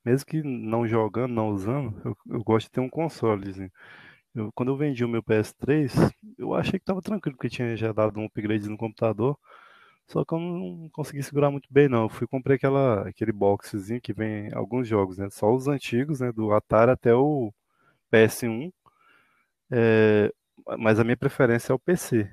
mesmo 0.05 0.25
que 0.25 0.43
não 0.43 0.87
jogando, 0.87 1.33
não 1.33 1.49
usando, 1.49 1.99
eu, 2.05 2.17
eu 2.35 2.43
gosto 2.43 2.67
de 2.67 2.71
ter 2.71 2.81
um 2.81 2.89
console. 2.89 3.49
Assim. 3.49 3.69
Eu, 4.35 4.51
quando 4.53 4.71
eu 4.71 4.77
vendi 4.77 5.03
o 5.03 5.09
meu 5.09 5.23
PS3, 5.23 5.93
eu 6.37 6.53
achei 6.53 6.79
que 6.79 6.85
tava 6.85 7.01
tranquilo, 7.01 7.35
porque 7.35 7.49
tinha 7.49 7.75
já 7.75 7.91
dado 7.91 8.19
um 8.19 8.25
upgrade 8.25 8.69
no 8.69 8.77
computador. 8.77 9.37
Só 10.11 10.25
que 10.25 10.33
eu 10.33 10.39
não 10.39 10.89
consegui 10.91 11.23
segurar 11.23 11.49
muito 11.51 11.69
bem, 11.71 11.87
não. 11.87 12.03
Eu 12.03 12.09
fui 12.09 12.27
comprei 12.27 12.57
aquela, 12.57 13.07
aquele 13.07 13.31
boxzinho 13.31 14.01
que 14.01 14.13
vem 14.13 14.53
alguns 14.53 14.87
jogos, 14.87 15.17
né? 15.17 15.29
Só 15.31 15.53
os 15.53 15.67
antigos, 15.69 16.19
né? 16.19 16.31
Do 16.33 16.51
Atari 16.53 16.91
até 16.91 17.13
o 17.15 17.53
PS1. 18.11 18.73
É, 19.71 20.33
mas 20.79 20.99
a 20.99 21.03
minha 21.03 21.17
preferência 21.17 21.73
é 21.73 21.75
o 21.75 21.79
PC. 21.79 22.29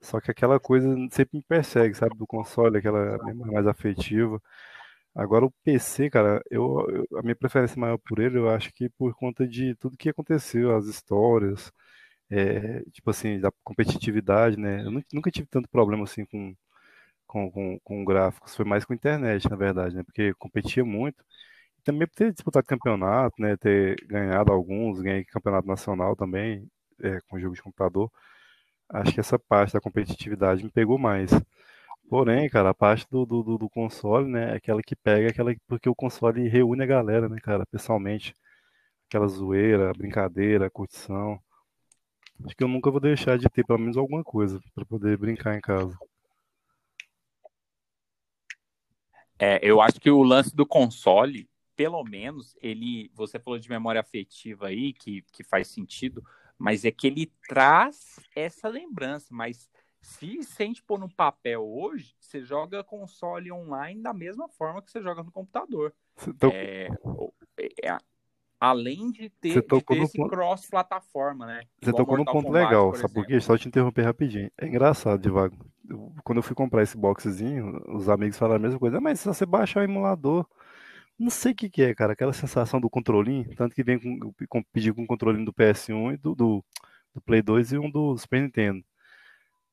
Só 0.00 0.20
que 0.20 0.30
aquela 0.30 0.60
coisa 0.60 0.88
sempre 1.10 1.38
me 1.38 1.44
persegue, 1.44 1.94
sabe? 1.94 2.16
Do 2.18 2.26
console, 2.26 2.78
aquela 2.78 3.18
mais 3.34 3.66
afetiva. 3.66 4.40
Agora 5.14 5.46
o 5.46 5.52
PC, 5.64 6.10
cara, 6.10 6.42
eu, 6.50 6.86
eu, 6.90 7.18
a 7.18 7.22
minha 7.22 7.36
preferência 7.36 7.80
maior 7.80 7.98
por 7.98 8.18
ele, 8.20 8.38
eu 8.38 8.50
acho 8.50 8.72
que 8.74 8.88
por 8.90 9.14
conta 9.14 9.46
de 9.48 9.74
tudo 9.76 9.96
que 9.96 10.10
aconteceu, 10.10 10.76
as 10.76 10.86
histórias, 10.86 11.72
é, 12.30 12.82
tipo 12.92 13.10
assim, 13.10 13.40
da 13.40 13.52
competitividade, 13.64 14.58
né? 14.58 14.84
Eu 14.84 14.92
nunca 15.12 15.30
tive 15.30 15.46
tanto 15.48 15.68
problema 15.70 16.04
assim 16.04 16.24
com, 16.26 16.54
com, 17.34 17.50
com, 17.50 17.78
com 17.84 18.04
gráficos, 18.04 18.54
foi 18.56 18.64
mais 18.64 18.84
com 18.84 18.94
internet, 18.94 19.48
na 19.50 19.56
verdade, 19.56 19.96
né? 19.96 20.02
Porque 20.04 20.34
competia 20.34 20.84
muito. 20.84 21.24
E 21.78 21.82
também 21.82 22.06
por 22.08 22.14
ter 22.16 22.32
disputado 22.32 22.66
campeonato, 22.66 23.40
né? 23.42 23.56
Ter 23.56 23.96
ganhado 24.06 24.52
alguns, 24.52 25.00
ganhei 25.02 25.24
campeonato 25.24 25.68
nacional 25.68 26.16
também, 26.16 26.68
é, 27.02 27.20
com 27.28 27.40
jogo 27.40 27.54
de 27.54 27.62
computador 27.62 28.10
acho 28.88 29.12
que 29.12 29.20
essa 29.20 29.38
parte 29.38 29.72
da 29.74 29.80
competitividade 29.80 30.62
me 30.64 30.70
pegou 30.70 30.98
mais. 30.98 31.30
Porém, 32.08 32.48
cara, 32.48 32.70
a 32.70 32.74
parte 32.74 33.06
do, 33.10 33.24
do, 33.26 33.42
do 33.58 33.70
console, 33.70 34.28
né, 34.30 34.52
é 34.52 34.56
aquela 34.56 34.82
que 34.82 34.94
pega, 34.96 35.30
aquela 35.30 35.54
porque 35.66 35.88
o 35.88 35.94
console 35.94 36.48
reúne 36.48 36.82
a 36.84 36.86
galera, 36.86 37.28
né, 37.28 37.38
cara, 37.42 37.66
pessoalmente. 37.66 38.34
Aquela 39.08 39.28
zoeira, 39.28 39.92
brincadeira, 39.94 40.70
curtição. 40.70 41.38
Acho 42.44 42.56
que 42.56 42.64
eu 42.64 42.68
nunca 42.68 42.90
vou 42.90 43.00
deixar 43.00 43.38
de 43.38 43.48
ter 43.48 43.64
pelo 43.64 43.78
menos 43.78 43.96
alguma 43.96 44.24
coisa 44.24 44.60
para 44.74 44.84
poder 44.84 45.16
brincar 45.18 45.56
em 45.56 45.60
casa. 45.60 45.96
É, 49.38 49.58
eu 49.62 49.80
acho 49.80 50.00
que 50.00 50.10
o 50.10 50.22
lance 50.22 50.54
do 50.54 50.66
console, 50.66 51.48
pelo 51.76 52.02
menos, 52.04 52.56
ele. 52.60 53.10
Você 53.14 53.38
falou 53.38 53.58
de 53.58 53.68
memória 53.68 54.00
afetiva 54.00 54.68
aí, 54.68 54.92
que, 54.92 55.22
que 55.32 55.42
faz 55.42 55.68
sentido, 55.68 56.24
mas 56.58 56.84
é 56.84 56.90
que 56.90 57.06
ele 57.06 57.32
traz 57.48 58.20
essa 58.34 58.68
lembrança. 58.68 59.28
Mas 59.30 59.68
se, 60.00 60.42
se 60.42 60.62
a 60.62 60.66
gente 60.66 60.82
pôr 60.82 60.98
no 60.98 61.08
papel 61.08 61.66
hoje, 61.66 62.14
você 62.20 62.42
joga 62.42 62.84
console 62.84 63.50
online 63.50 64.02
da 64.02 64.12
mesma 64.12 64.48
forma 64.48 64.82
que 64.82 64.90
você 64.90 65.02
joga 65.02 65.22
no 65.22 65.32
computador. 65.32 65.92
Tô... 66.38 66.48
É, 66.52 66.88
é, 67.82 67.98
além 68.60 69.10
de 69.10 69.28
ter, 69.30 69.54
de 69.54 69.62
ter 69.62 70.02
esse 70.02 70.16
ponto... 70.16 70.30
cross-plataforma, 70.30 71.46
né? 71.46 71.62
Você 71.80 71.90
Igual 71.90 72.04
tocou 72.04 72.18
num 72.18 72.24
ponto 72.24 72.46
Kombat, 72.46 72.64
legal, 72.64 72.90
por 72.90 72.98
sabe 72.98 73.14
por 73.14 73.26
quê? 73.26 73.40
Só 73.40 73.58
te 73.58 73.68
interromper 73.68 74.02
rapidinho. 74.02 74.50
É 74.56 74.66
engraçado, 74.66 75.20
Divago. 75.20 75.56
Quando 76.24 76.38
eu 76.38 76.42
fui 76.42 76.54
comprar 76.54 76.82
esse 76.82 76.96
boxzinho, 76.96 77.82
os 77.88 78.08
amigos 78.08 78.38
falaram 78.38 78.60
a 78.60 78.62
mesma 78.62 78.78
coisa. 78.78 78.98
Ah, 78.98 79.00
mas 79.00 79.20
se 79.20 79.26
você 79.26 79.44
baixar 79.44 79.80
o 79.80 79.84
emulador, 79.84 80.46
não 81.18 81.30
sei 81.30 81.52
o 81.52 81.54
que, 81.54 81.70
que 81.70 81.82
é, 81.82 81.94
cara. 81.94 82.12
Aquela 82.14 82.32
sensação 82.32 82.80
do 82.80 82.90
controlinho, 82.90 83.54
tanto 83.56 83.74
que 83.74 83.84
vem 83.84 83.98
com, 83.98 84.32
com 84.48 84.62
pedir 84.64 84.94
com 84.94 85.02
o 85.04 85.06
controlinho 85.06 85.44
do 85.44 85.52
PS1 85.52 86.14
e 86.14 86.16
do, 86.16 86.34
do, 86.34 86.64
do, 87.14 87.20
Play 87.22 87.42
2 87.42 87.72
e 87.72 87.78
um 87.78 87.90
do 87.90 88.16
Super 88.18 88.42
Nintendo. 88.42 88.84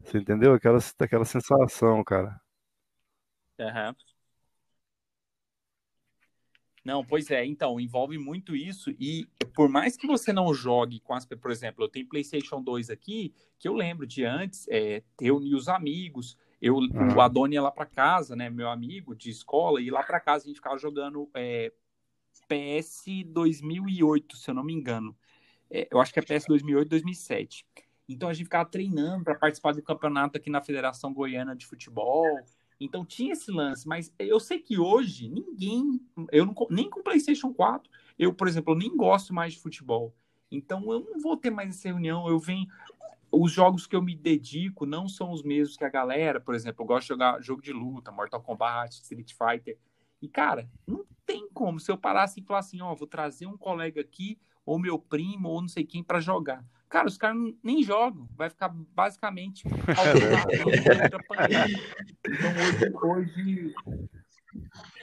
Você 0.02 0.20
entendeu? 0.20 0.54
Aquela, 0.54 0.80
aquela 1.00 1.26
sensação, 1.26 2.04
cara. 2.04 2.40
Aham. 3.60 3.90
Uhum. 3.90 4.11
Não, 6.84 7.06
pois 7.06 7.30
é, 7.30 7.46
então, 7.46 7.80
envolve 7.80 8.18
muito 8.18 8.56
isso 8.56 8.90
e 9.00 9.28
por 9.54 9.70
mais 9.70 9.96
que 9.96 10.08
você 10.08 10.34
não 10.34 10.52
jogue 10.54 11.00
com 11.00 11.14
as, 11.14 11.26
por 11.26 11.52
exemplo, 11.52 11.84
eu 11.84 11.90
tenho 11.90 12.08
PlayStation 12.08 12.62
2 12.62 12.90
aqui, 12.90 13.34
que 13.60 13.68
eu 13.68 13.74
lembro 13.74 14.08
de 14.08 14.26
antes, 14.26 14.68
é, 14.68 15.04
reunir 15.20 15.54
os 15.54 15.70
amigos, 15.70 16.36
eu, 16.60 16.76
uhum. 16.76 17.16
o 17.16 17.22
Adoni 17.22 17.56
ia 17.56 17.62
lá 17.62 17.72
para 17.72 17.86
casa, 17.86 18.36
né, 18.36 18.50
meu 18.50 18.70
amigo 18.70 19.16
de 19.16 19.30
escola, 19.30 19.80
e 19.80 19.92
lá 19.92 20.02
para 20.02 20.20
casa 20.20 20.46
a 20.46 20.48
gente 20.48 20.56
ficava 20.56 20.78
jogando 20.78 21.30
é, 21.36 21.72
PS 22.48 23.06
2008, 23.28 24.38
se 24.38 24.50
eu 24.50 24.56
não 24.56 24.64
me 24.64 24.74
engano. 24.74 25.16
É, 25.70 25.88
eu 25.92 26.00
acho 26.02 26.12
que 26.12 26.20
é 26.20 26.24
PS 26.24 26.46
2008, 26.48 26.90
2007. 26.90 27.66
Então 28.08 28.28
a 28.28 28.34
gente 28.34 28.46
ficava 28.46 28.70
treinando 28.70 29.24
para 29.24 29.36
participar 29.36 29.74
do 29.74 29.82
campeonato 29.82 30.38
aqui 30.38 30.50
na 30.50 30.62
Federação 30.62 31.14
Goiana 31.14 31.56
de 31.56 31.66
Futebol. 31.66 32.26
Então 32.84 33.06
tinha 33.06 33.34
esse 33.34 33.52
lance, 33.52 33.88
mas 33.88 34.12
eu 34.18 34.40
sei 34.40 34.60
que 34.60 34.80
hoje 34.80 35.30
ninguém, 35.30 36.02
eu 36.32 36.48
não, 36.48 36.56
nem 36.70 36.90
com 36.90 37.04
PlayStation 37.04 37.54
4, 37.54 37.88
eu, 38.18 38.34
por 38.34 38.48
exemplo, 38.48 38.74
nem 38.74 38.98
gosto 38.98 39.34
mais 39.34 39.54
de 39.54 39.60
futebol. 39.60 40.16
Então 40.50 40.92
eu 40.92 41.00
não 41.00 41.20
vou 41.20 41.38
ter 41.38 41.52
mais 41.52 41.70
essa 41.70 41.90
reunião, 41.90 42.28
eu 42.28 42.40
venho 42.40 42.68
os 43.32 43.52
jogos 43.52 43.86
que 43.86 43.96
eu 43.96 44.02
me 44.02 44.16
dedico 44.16 44.86
não 44.86 45.08
são 45.08 45.32
os 45.32 45.44
mesmos 45.44 45.78
que 45.78 45.86
a 45.86 45.90
galera, 45.90 46.42
por 46.42 46.56
exemplo, 46.56 46.82
eu 46.82 46.88
gosto 46.88 47.04
de 47.04 47.10
jogar 47.10 47.42
jogo 47.42 47.62
de 47.62 47.72
luta, 47.72 48.12
Mortal 48.12 48.42
Kombat, 48.42 48.96
Street 48.96 49.32
Fighter. 49.32 49.78
E 50.20 50.28
cara, 50.28 50.68
não 50.86 51.06
tem 51.26 51.48
como 51.54 51.80
se 51.80 51.92
eu 51.92 51.98
parasse 51.98 52.40
e 52.40 52.44
falar 52.44 52.60
assim, 52.60 52.82
ó, 52.82 52.96
vou 52.96 53.08
trazer 53.08 53.46
um 53.46 53.58
colega 53.58 54.02
aqui 54.02 54.40
ou 54.66 54.80
meu 54.80 54.98
primo 54.98 55.50
ou 55.50 55.62
não 55.62 55.70
sei 55.70 55.86
quem 55.86 56.04
para 56.04 56.20
jogar. 56.20 56.66
Cara, 56.92 57.08
os 57.08 57.18
caras 57.18 57.38
nem 57.64 57.82
jogam, 57.82 58.28
vai 58.36 58.50
ficar 58.50 58.68
basicamente 58.68 59.64
Então 62.28 62.52
hoje, 62.60 62.92
hoje, 63.02 63.74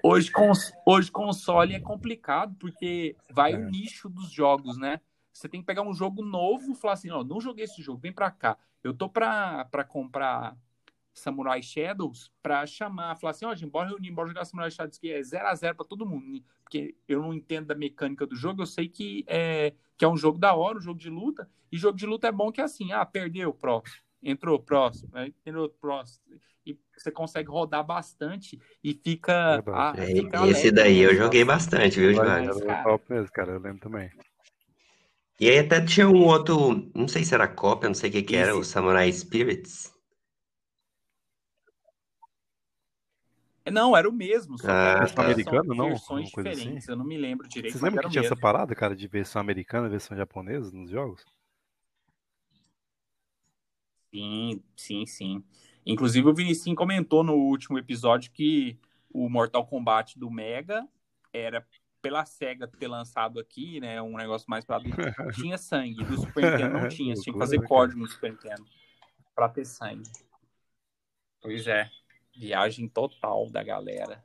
hoje, 0.03 0.31
cons, 0.31 0.71
hoje 0.85 1.11
console 1.11 1.75
é 1.75 1.81
complicado 1.81 2.55
porque 2.61 3.17
vai 3.31 3.55
é. 3.55 3.57
o 3.57 3.71
nicho 3.71 4.11
dos 4.11 4.31
jogos, 4.31 4.77
né? 4.77 5.01
Você 5.33 5.49
tem 5.49 5.61
que 5.61 5.67
pegar 5.67 5.81
um 5.81 5.95
jogo 5.95 6.23
novo 6.23 6.73
e 6.73 6.75
falar 6.75 6.93
assim, 6.93 7.09
ó, 7.11 7.25
não 7.25 7.41
joguei 7.41 7.65
esse 7.65 7.81
jogo, 7.81 7.99
vem 7.99 8.13
para 8.13 8.31
cá. 8.31 8.59
Eu 8.85 8.93
tô 8.93 9.09
para 9.09 9.65
comprar 9.89 10.59
Samurai 11.19 11.63
Shadows 11.63 12.31
para 12.43 12.67
chamar, 12.67 13.17
falar 13.17 13.33
assim, 13.33 13.45
ó, 13.45 13.53
oh, 13.53 13.67
bora 13.69 13.89
reunir, 13.89 14.11
bora 14.11 14.29
jogar 14.29 14.45
Samurai 14.45 14.71
Shadows 14.71 14.99
que 14.99 15.11
é 15.11 15.23
0 15.23 15.47
a 15.47 15.55
0 15.55 15.75
para 15.75 15.87
todo 15.87 16.07
mundo, 16.07 16.43
porque 16.63 16.95
eu 17.07 17.21
não 17.21 17.35
entendo 17.35 17.67
da 17.67 17.75
mecânica 17.75 18.27
do 18.27 18.37
jogo, 18.37 18.63
eu 18.63 18.67
sei 18.67 18.89
que 18.89 19.25
é 19.27 19.73
que 19.97 20.05
é 20.05 20.09
um 20.09 20.17
jogo 20.17 20.39
da 20.39 20.55
hora, 20.55 20.79
um 20.79 20.81
jogo 20.81 21.01
de 21.01 21.11
luta, 21.11 21.49
e 21.73 21.77
jogo 21.77 21.99
de 21.99 22.07
luta 22.07 22.29
é 22.29 22.33
bom 22.33 22.53
que 22.53 22.61
é 22.61 22.65
assim, 22.65 22.93
ah, 22.93 23.05
perdeu, 23.05 23.53
próximo, 23.53 24.01
entrou, 24.23 24.59
próximo, 24.61 25.11
entrou, 25.45 25.69
próximo, 25.69 26.25
e 26.65 26.79
você 26.97 27.11
consegue 27.11 27.51
rodar 27.51 27.85
bastante 27.85 28.61
e 28.83 28.95
fica... 28.95 29.63
Ah, 29.67 29.95
fica 29.97 30.47
esse 30.47 30.71
daí 30.71 31.01
eu 31.01 31.17
joguei 31.17 31.45
bastante, 31.45 31.99
viu, 31.99 32.15
João? 32.15 32.27
Cara. 32.27 33.29
cara, 33.33 33.53
eu 33.53 33.59
lembro 33.59 33.81
também. 33.81 34.11
E 35.41 35.49
aí 35.49 35.61
até 35.61 35.81
tinha 35.81 36.09
um 36.09 36.25
outro, 36.25 36.91
não 36.95 37.07
sei 37.07 37.25
se 37.25 37.33
era 37.33 37.47
cópia, 37.47 37.89
não 37.89 37.95
sei 37.95 38.11
o 38.11 38.13
que 38.13 38.23
que 38.23 38.37
era, 38.37 38.57
o 38.57 38.65
Samurai 38.65 39.11
Spirits. 39.13 39.93
Não, 43.71 43.97
era 43.97 44.09
o 44.09 44.13
mesmo, 44.13 44.59
só 44.59 44.69
ah, 44.71 45.05
que 45.07 45.15
tá. 45.15 45.25
americano, 45.25 45.75
não? 45.75 45.89
versões 45.89 46.29
assim? 46.29 46.43
diferentes. 46.43 46.85
Assim? 46.85 46.93
Eu 46.93 46.97
não 46.97 47.05
me 47.05 47.17
lembro 47.17 47.49
direito. 47.49 47.73
Vocês 47.73 47.83
lembram 47.83 48.03
que 48.05 48.11
tinha 48.11 48.23
mesmo. 48.23 48.35
essa 48.35 48.41
parada, 48.41 48.75
cara, 48.75 48.95
de 48.95 49.07
versão 49.07 49.41
americana 49.41 49.87
e 49.87 49.91
versão 49.91 50.17
japonesa 50.17 50.71
nos 50.73 50.91
jogos? 50.91 51.25
Sim, 54.11 54.63
sim, 54.77 55.07
sim. 55.07 55.45
Inclusive 55.85 56.29
o 56.29 56.35
Vinicius 56.35 56.75
comentou 56.75 57.23
no 57.23 57.35
último 57.35 57.79
episódio 57.79 58.31
que 58.33 58.79
o 59.11 59.29
Mortal 59.29 59.67
Kombat 59.67 60.19
do 60.19 60.31
Mega 60.31 60.87
era 61.33 61.67
pela 62.01 62.25
SEGA 62.25 62.69
ter 62.69 62.89
lançado 62.89 63.41
aqui, 63.41 63.81
né, 63.81 64.01
um 64.01 64.17
negócio 64.17 64.49
mais 64.49 64.65
para 64.65 64.81
tinha 65.35 65.59
sangue. 65.59 66.05
Do 66.05 66.17
Super 66.17 66.53
Nintendo 66.53 66.79
não 66.79 66.89
tinha, 66.89 67.15
tinha 67.15 67.33
que 67.33 67.39
fazer 67.39 67.63
código 67.67 68.01
no 68.01 68.07
Super 68.07 68.33
Nintendo 68.33 68.65
para 69.35 69.49
ter 69.49 69.65
sangue. 69.65 70.11
Pois 71.41 71.67
é. 71.67 71.91
Viagem 72.39 72.89
total 72.89 73.51
da 73.51 73.63
galera. 73.65 74.23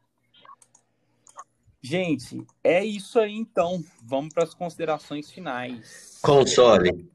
Gente, 1.81 2.45
é 2.63 2.85
isso 2.85 3.19
aí 3.19 3.33
então. 3.33 3.83
Vamos 4.03 4.33
para 4.33 4.43
as 4.43 4.53
considerações 4.53 5.31
finais. 5.31 6.19
Console. 6.21 7.11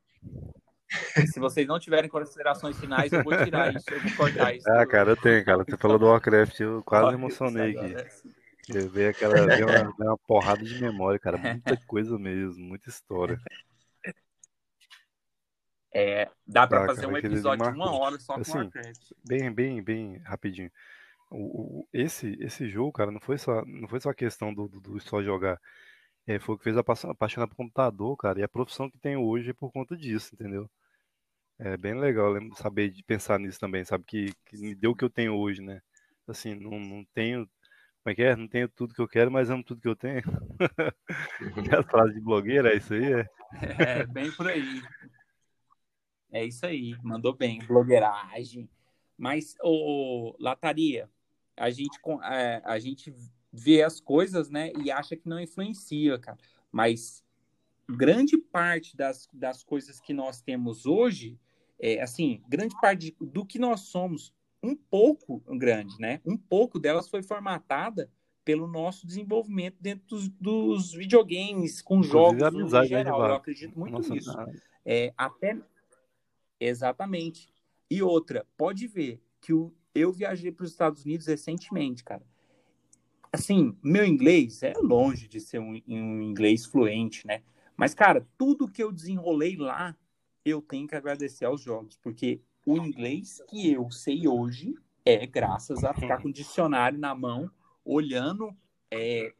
Se 1.32 1.38
vocês 1.38 1.66
não 1.66 1.78
tiverem 1.78 2.10
considerações 2.10 2.78
finais, 2.78 3.12
eu 3.12 3.22
vou 3.22 3.36
tirar 3.44 3.74
isso, 3.74 3.84
eu 3.90 4.00
vou 4.00 4.16
cortar 4.16 4.54
isso. 4.54 4.68
Ah, 4.70 4.86
cara, 4.86 5.10
eu 5.10 5.16
tenho, 5.16 5.44
cara. 5.44 5.64
Você 5.64 5.76
falou 5.76 5.98
do 5.98 6.06
Warcraft, 6.06 6.60
eu 6.60 6.82
quase 6.82 7.14
emocionei 7.14 7.76
aqui. 7.78 7.94
Eu 8.68 8.90
vi 8.90 9.06
aquela, 9.06 9.56
vi 9.56 9.64
uma, 9.64 9.94
uma 9.98 10.18
porrada 10.18 10.62
de 10.62 10.80
memória, 10.80 11.18
cara. 11.18 11.38
Muita 11.38 11.76
coisa 11.86 12.18
mesmo, 12.18 12.62
muita 12.62 12.90
história. 12.90 13.40
É, 15.98 16.30
dá 16.46 16.64
para 16.64 16.86
fazer 16.86 17.06
um 17.06 17.16
episódio 17.16 17.66
de 17.66 17.76
uma 17.76 17.90
hora 17.90 18.16
só 18.20 18.34
com 18.34 18.40
assim, 18.40 18.56
Warcraft. 18.56 19.12
Bem, 19.26 19.52
bem, 19.52 19.82
bem 19.82 20.18
rapidinho. 20.18 20.70
O, 21.28 21.80
o, 21.80 21.88
esse, 21.92 22.38
esse 22.40 22.68
jogo, 22.68 22.92
cara, 22.92 23.10
não 23.10 23.18
foi 23.18 23.36
só, 23.36 23.64
não 23.66 23.88
foi 23.88 23.98
só 23.98 24.10
a 24.10 24.14
questão 24.14 24.54
do, 24.54 24.68
do, 24.68 24.80
do 24.80 25.00
só 25.00 25.20
jogar. 25.20 25.60
É, 26.24 26.38
foi 26.38 26.54
o 26.54 26.58
que 26.58 26.62
fez 26.62 26.76
apaixonar 26.76 27.48
por 27.48 27.56
computador, 27.56 28.16
cara. 28.16 28.38
E 28.38 28.44
a 28.44 28.48
profissão 28.48 28.88
que 28.88 28.96
tenho 28.96 29.24
hoje 29.24 29.50
é 29.50 29.52
por 29.52 29.72
conta 29.72 29.96
disso, 29.96 30.34
entendeu? 30.34 30.70
É 31.58 31.76
bem 31.76 31.98
legal 31.98 32.30
lembro, 32.30 32.56
saber 32.56 32.90
de 32.90 33.02
pensar 33.02 33.40
nisso 33.40 33.58
também, 33.58 33.84
sabe? 33.84 34.04
Que, 34.04 34.32
que 34.46 34.56
me 34.56 34.76
deu 34.76 34.92
o 34.92 34.94
que 34.94 35.04
eu 35.04 35.10
tenho 35.10 35.34
hoje, 35.34 35.60
né? 35.60 35.80
Assim, 36.28 36.54
não, 36.54 36.78
não 36.78 37.04
tenho. 37.12 37.44
Como 38.04 38.12
é 38.12 38.14
que 38.14 38.22
é? 38.22 38.36
Não 38.36 38.46
tenho 38.46 38.68
tudo 38.68 38.94
que 38.94 39.00
eu 39.00 39.08
quero, 39.08 39.32
mas 39.32 39.50
amo 39.50 39.64
tudo 39.64 39.80
que 39.80 39.88
eu 39.88 39.96
tenho. 39.96 40.22
Aquela 41.58 41.82
frase 41.82 42.14
de 42.14 42.20
blogueira, 42.20 42.72
é 42.72 42.76
isso 42.76 42.94
aí? 42.94 43.12
É, 43.14 43.26
é 44.00 44.06
bem 44.06 44.30
por 44.30 44.46
aí. 44.46 44.80
É 46.30 46.44
isso 46.44 46.64
aí, 46.66 46.94
mandou 47.02 47.34
bem, 47.34 47.58
blogueiragem. 47.66 48.68
Mas, 49.16 49.54
ô, 49.62 50.36
Lataria, 50.38 51.08
a 51.56 51.70
gente, 51.70 51.98
é, 52.24 52.62
a 52.64 52.78
gente 52.78 53.12
vê 53.52 53.82
as 53.82 54.00
coisas, 54.00 54.50
né, 54.50 54.72
e 54.82 54.90
acha 54.90 55.16
que 55.16 55.28
não 55.28 55.40
influencia, 55.40 56.18
cara. 56.18 56.38
Mas 56.70 57.24
grande 57.88 58.36
parte 58.36 58.96
das, 58.96 59.28
das 59.32 59.64
coisas 59.64 59.98
que 59.98 60.12
nós 60.12 60.42
temos 60.42 60.84
hoje, 60.84 61.38
é, 61.80 62.00
assim, 62.02 62.42
grande 62.48 62.78
parte 62.80 63.16
do 63.20 63.44
que 63.44 63.58
nós 63.58 63.80
somos, 63.80 64.32
um 64.62 64.74
pouco 64.76 65.40
grande, 65.56 65.98
né? 65.98 66.20
Um 66.26 66.36
pouco 66.36 66.78
delas 66.78 67.08
foi 67.08 67.22
formatada 67.22 68.10
pelo 68.44 68.66
nosso 68.66 69.06
desenvolvimento 69.06 69.76
dentro 69.80 70.06
dos, 70.08 70.28
dos 70.28 70.92
videogames, 70.92 71.80
com 71.80 72.02
jogos 72.02 72.42
em 72.42 72.86
geral. 72.86 73.24
Eu 73.24 73.34
acredito 73.34 73.78
muito 73.78 73.92
Nossa, 73.92 74.12
nisso. 74.12 74.34
É, 74.84 75.12
até 75.16 75.56
Exatamente. 76.60 77.48
E 77.90 78.02
outra, 78.02 78.46
pode 78.56 78.86
ver 78.86 79.20
que 79.40 79.52
o, 79.52 79.72
eu 79.94 80.12
viajei 80.12 80.52
para 80.52 80.64
os 80.64 80.70
Estados 80.70 81.04
Unidos 81.04 81.26
recentemente, 81.26 82.04
cara. 82.04 82.22
Assim, 83.32 83.76
meu 83.82 84.04
inglês 84.04 84.62
é 84.62 84.72
longe 84.78 85.28
de 85.28 85.40
ser 85.40 85.58
um, 85.58 85.80
um 85.86 86.22
inglês 86.22 86.64
fluente, 86.64 87.26
né? 87.26 87.42
Mas, 87.76 87.94
cara, 87.94 88.26
tudo 88.36 88.68
que 88.68 88.82
eu 88.82 88.90
desenrolei 88.90 89.56
lá, 89.56 89.96
eu 90.44 90.60
tenho 90.60 90.88
que 90.88 90.94
agradecer 90.94 91.44
aos 91.44 91.60
jogos, 91.60 91.96
porque 91.98 92.40
o 92.66 92.76
inglês 92.76 93.42
que 93.48 93.72
eu 93.72 93.90
sei 93.90 94.26
hoje 94.26 94.74
é 95.04 95.26
graças 95.26 95.84
a 95.84 95.94
ficar 95.94 96.20
com 96.20 96.28
o 96.28 96.32
dicionário 96.32 96.98
na 96.98 97.14
mão, 97.14 97.50
olhando 97.84 98.54
é, 98.90 99.32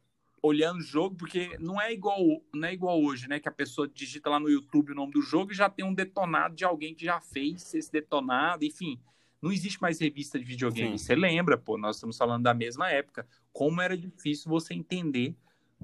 olhando 0.43 0.79
o 0.79 0.83
jogo, 0.83 1.17
porque 1.17 1.57
não 1.59 1.81
é 1.81 1.93
igual 1.93 2.21
não 2.53 2.69
é 2.69 2.73
igual 2.73 3.03
hoje, 3.03 3.29
né? 3.29 3.41
Que 3.41 3.49
a 3.49 3.53
pessoa 3.53 3.89
digita 3.89 4.31
lá 4.31 4.39
no 4.39 4.49
YouTube 4.49 4.93
o 4.93 4.95
nome 4.95 5.13
do 5.13 5.23
jogo 5.23 5.53
e 5.53 5.55
já 5.55 5.69
tem 5.69 5.85
um 5.85 5.95
detonado 5.95 6.55
de 6.55 6.65
alguém 6.65 6.95
que 6.95 7.05
já 7.05 7.21
fez 7.21 7.75
esse 7.75 7.91
detonado, 7.91 8.65
enfim. 8.65 8.99
Não 9.41 9.53
existe 9.53 9.81
mais 9.81 10.01
revista 10.01 10.39
de 10.39 10.45
videogame. 10.45 10.99
Sim. 10.99 11.05
Você 11.05 11.15
lembra, 11.15 11.57
pô, 11.57 11.79
nós 11.79 11.97
estamos 11.97 12.17
falando 12.17 12.43
da 12.43 12.53
mesma 12.53 12.91
época. 12.91 13.27
Como 13.53 13.81
era 13.81 13.97
difícil 13.97 14.51
você 14.51 14.75
entender 14.75 15.37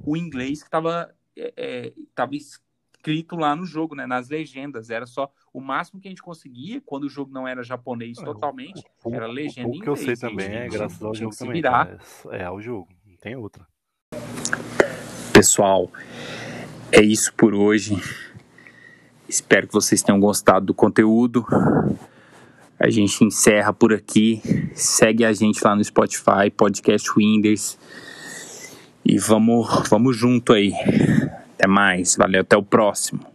o 0.05 0.17
inglês 0.17 0.61
que 0.61 0.67
estava 0.67 1.15
é, 1.37 1.53
é, 1.57 1.93
escrito 2.33 3.37
lá 3.37 3.55
no 3.55 3.65
jogo, 3.65 3.95
né? 3.95 4.07
Nas 4.07 4.29
legendas. 4.29 4.91
Era 4.91 5.07
só 5.07 5.31
o 5.53 5.61
máximo 5.61 6.01
que 6.01 6.09
a 6.09 6.11
gente 6.11 6.23
conseguia 6.23 6.81
quando 6.81 7.05
o 7.05 7.09
jogo 7.09 7.33
não 7.33 7.47
era 7.47 7.63
japonês 7.63 8.19
é, 8.19 8.25
totalmente, 8.25 8.83
o, 9.05 9.15
era 9.15 9.27
legenda 9.27 9.69
o, 9.69 9.77
o 9.77 9.81
que 9.81 9.89
eu 9.89 9.97
sei 9.97 10.17
também 10.17 10.47
é 10.47 10.69
graças 10.69 11.03
ao 11.03 11.15
jogo 11.15 11.37
também. 11.37 11.55
Virar. 11.55 11.99
É, 12.31 12.39
é 12.39 12.45
ao 12.45 12.61
jogo, 12.61 12.89
não 13.07 13.17
tem 13.17 13.37
outra. 13.37 13.67
Pessoal, 15.33 15.91
é 16.93 17.03
isso 17.03 17.33
por 17.35 17.55
hoje. 17.55 18.01
Espero 19.29 19.67
que 19.67 19.75
vocês 19.75 20.03
tenham 20.03 20.21
gostado 20.21 20.67
do 20.67 20.75
conteúdo. 20.75 21.45
A 22.79 22.89
gente 22.89 23.25
encerra 23.25 23.73
por 23.73 23.93
aqui. 23.93 24.41
Segue 24.75 25.25
a 25.25 25.33
gente 25.33 25.61
lá 25.65 25.75
no 25.75 25.83
Spotify, 25.83 26.51
Podcast 26.57 27.11
Winders. 27.17 27.79
E 29.05 29.19
vamos, 29.19 29.89
vamos 29.89 30.17
junto 30.17 30.53
aí. 30.53 30.73
Até 31.55 31.67
mais. 31.67 32.17
Valeu, 32.17 32.43
até 32.43 32.57
o 32.57 32.63
próximo. 32.63 33.34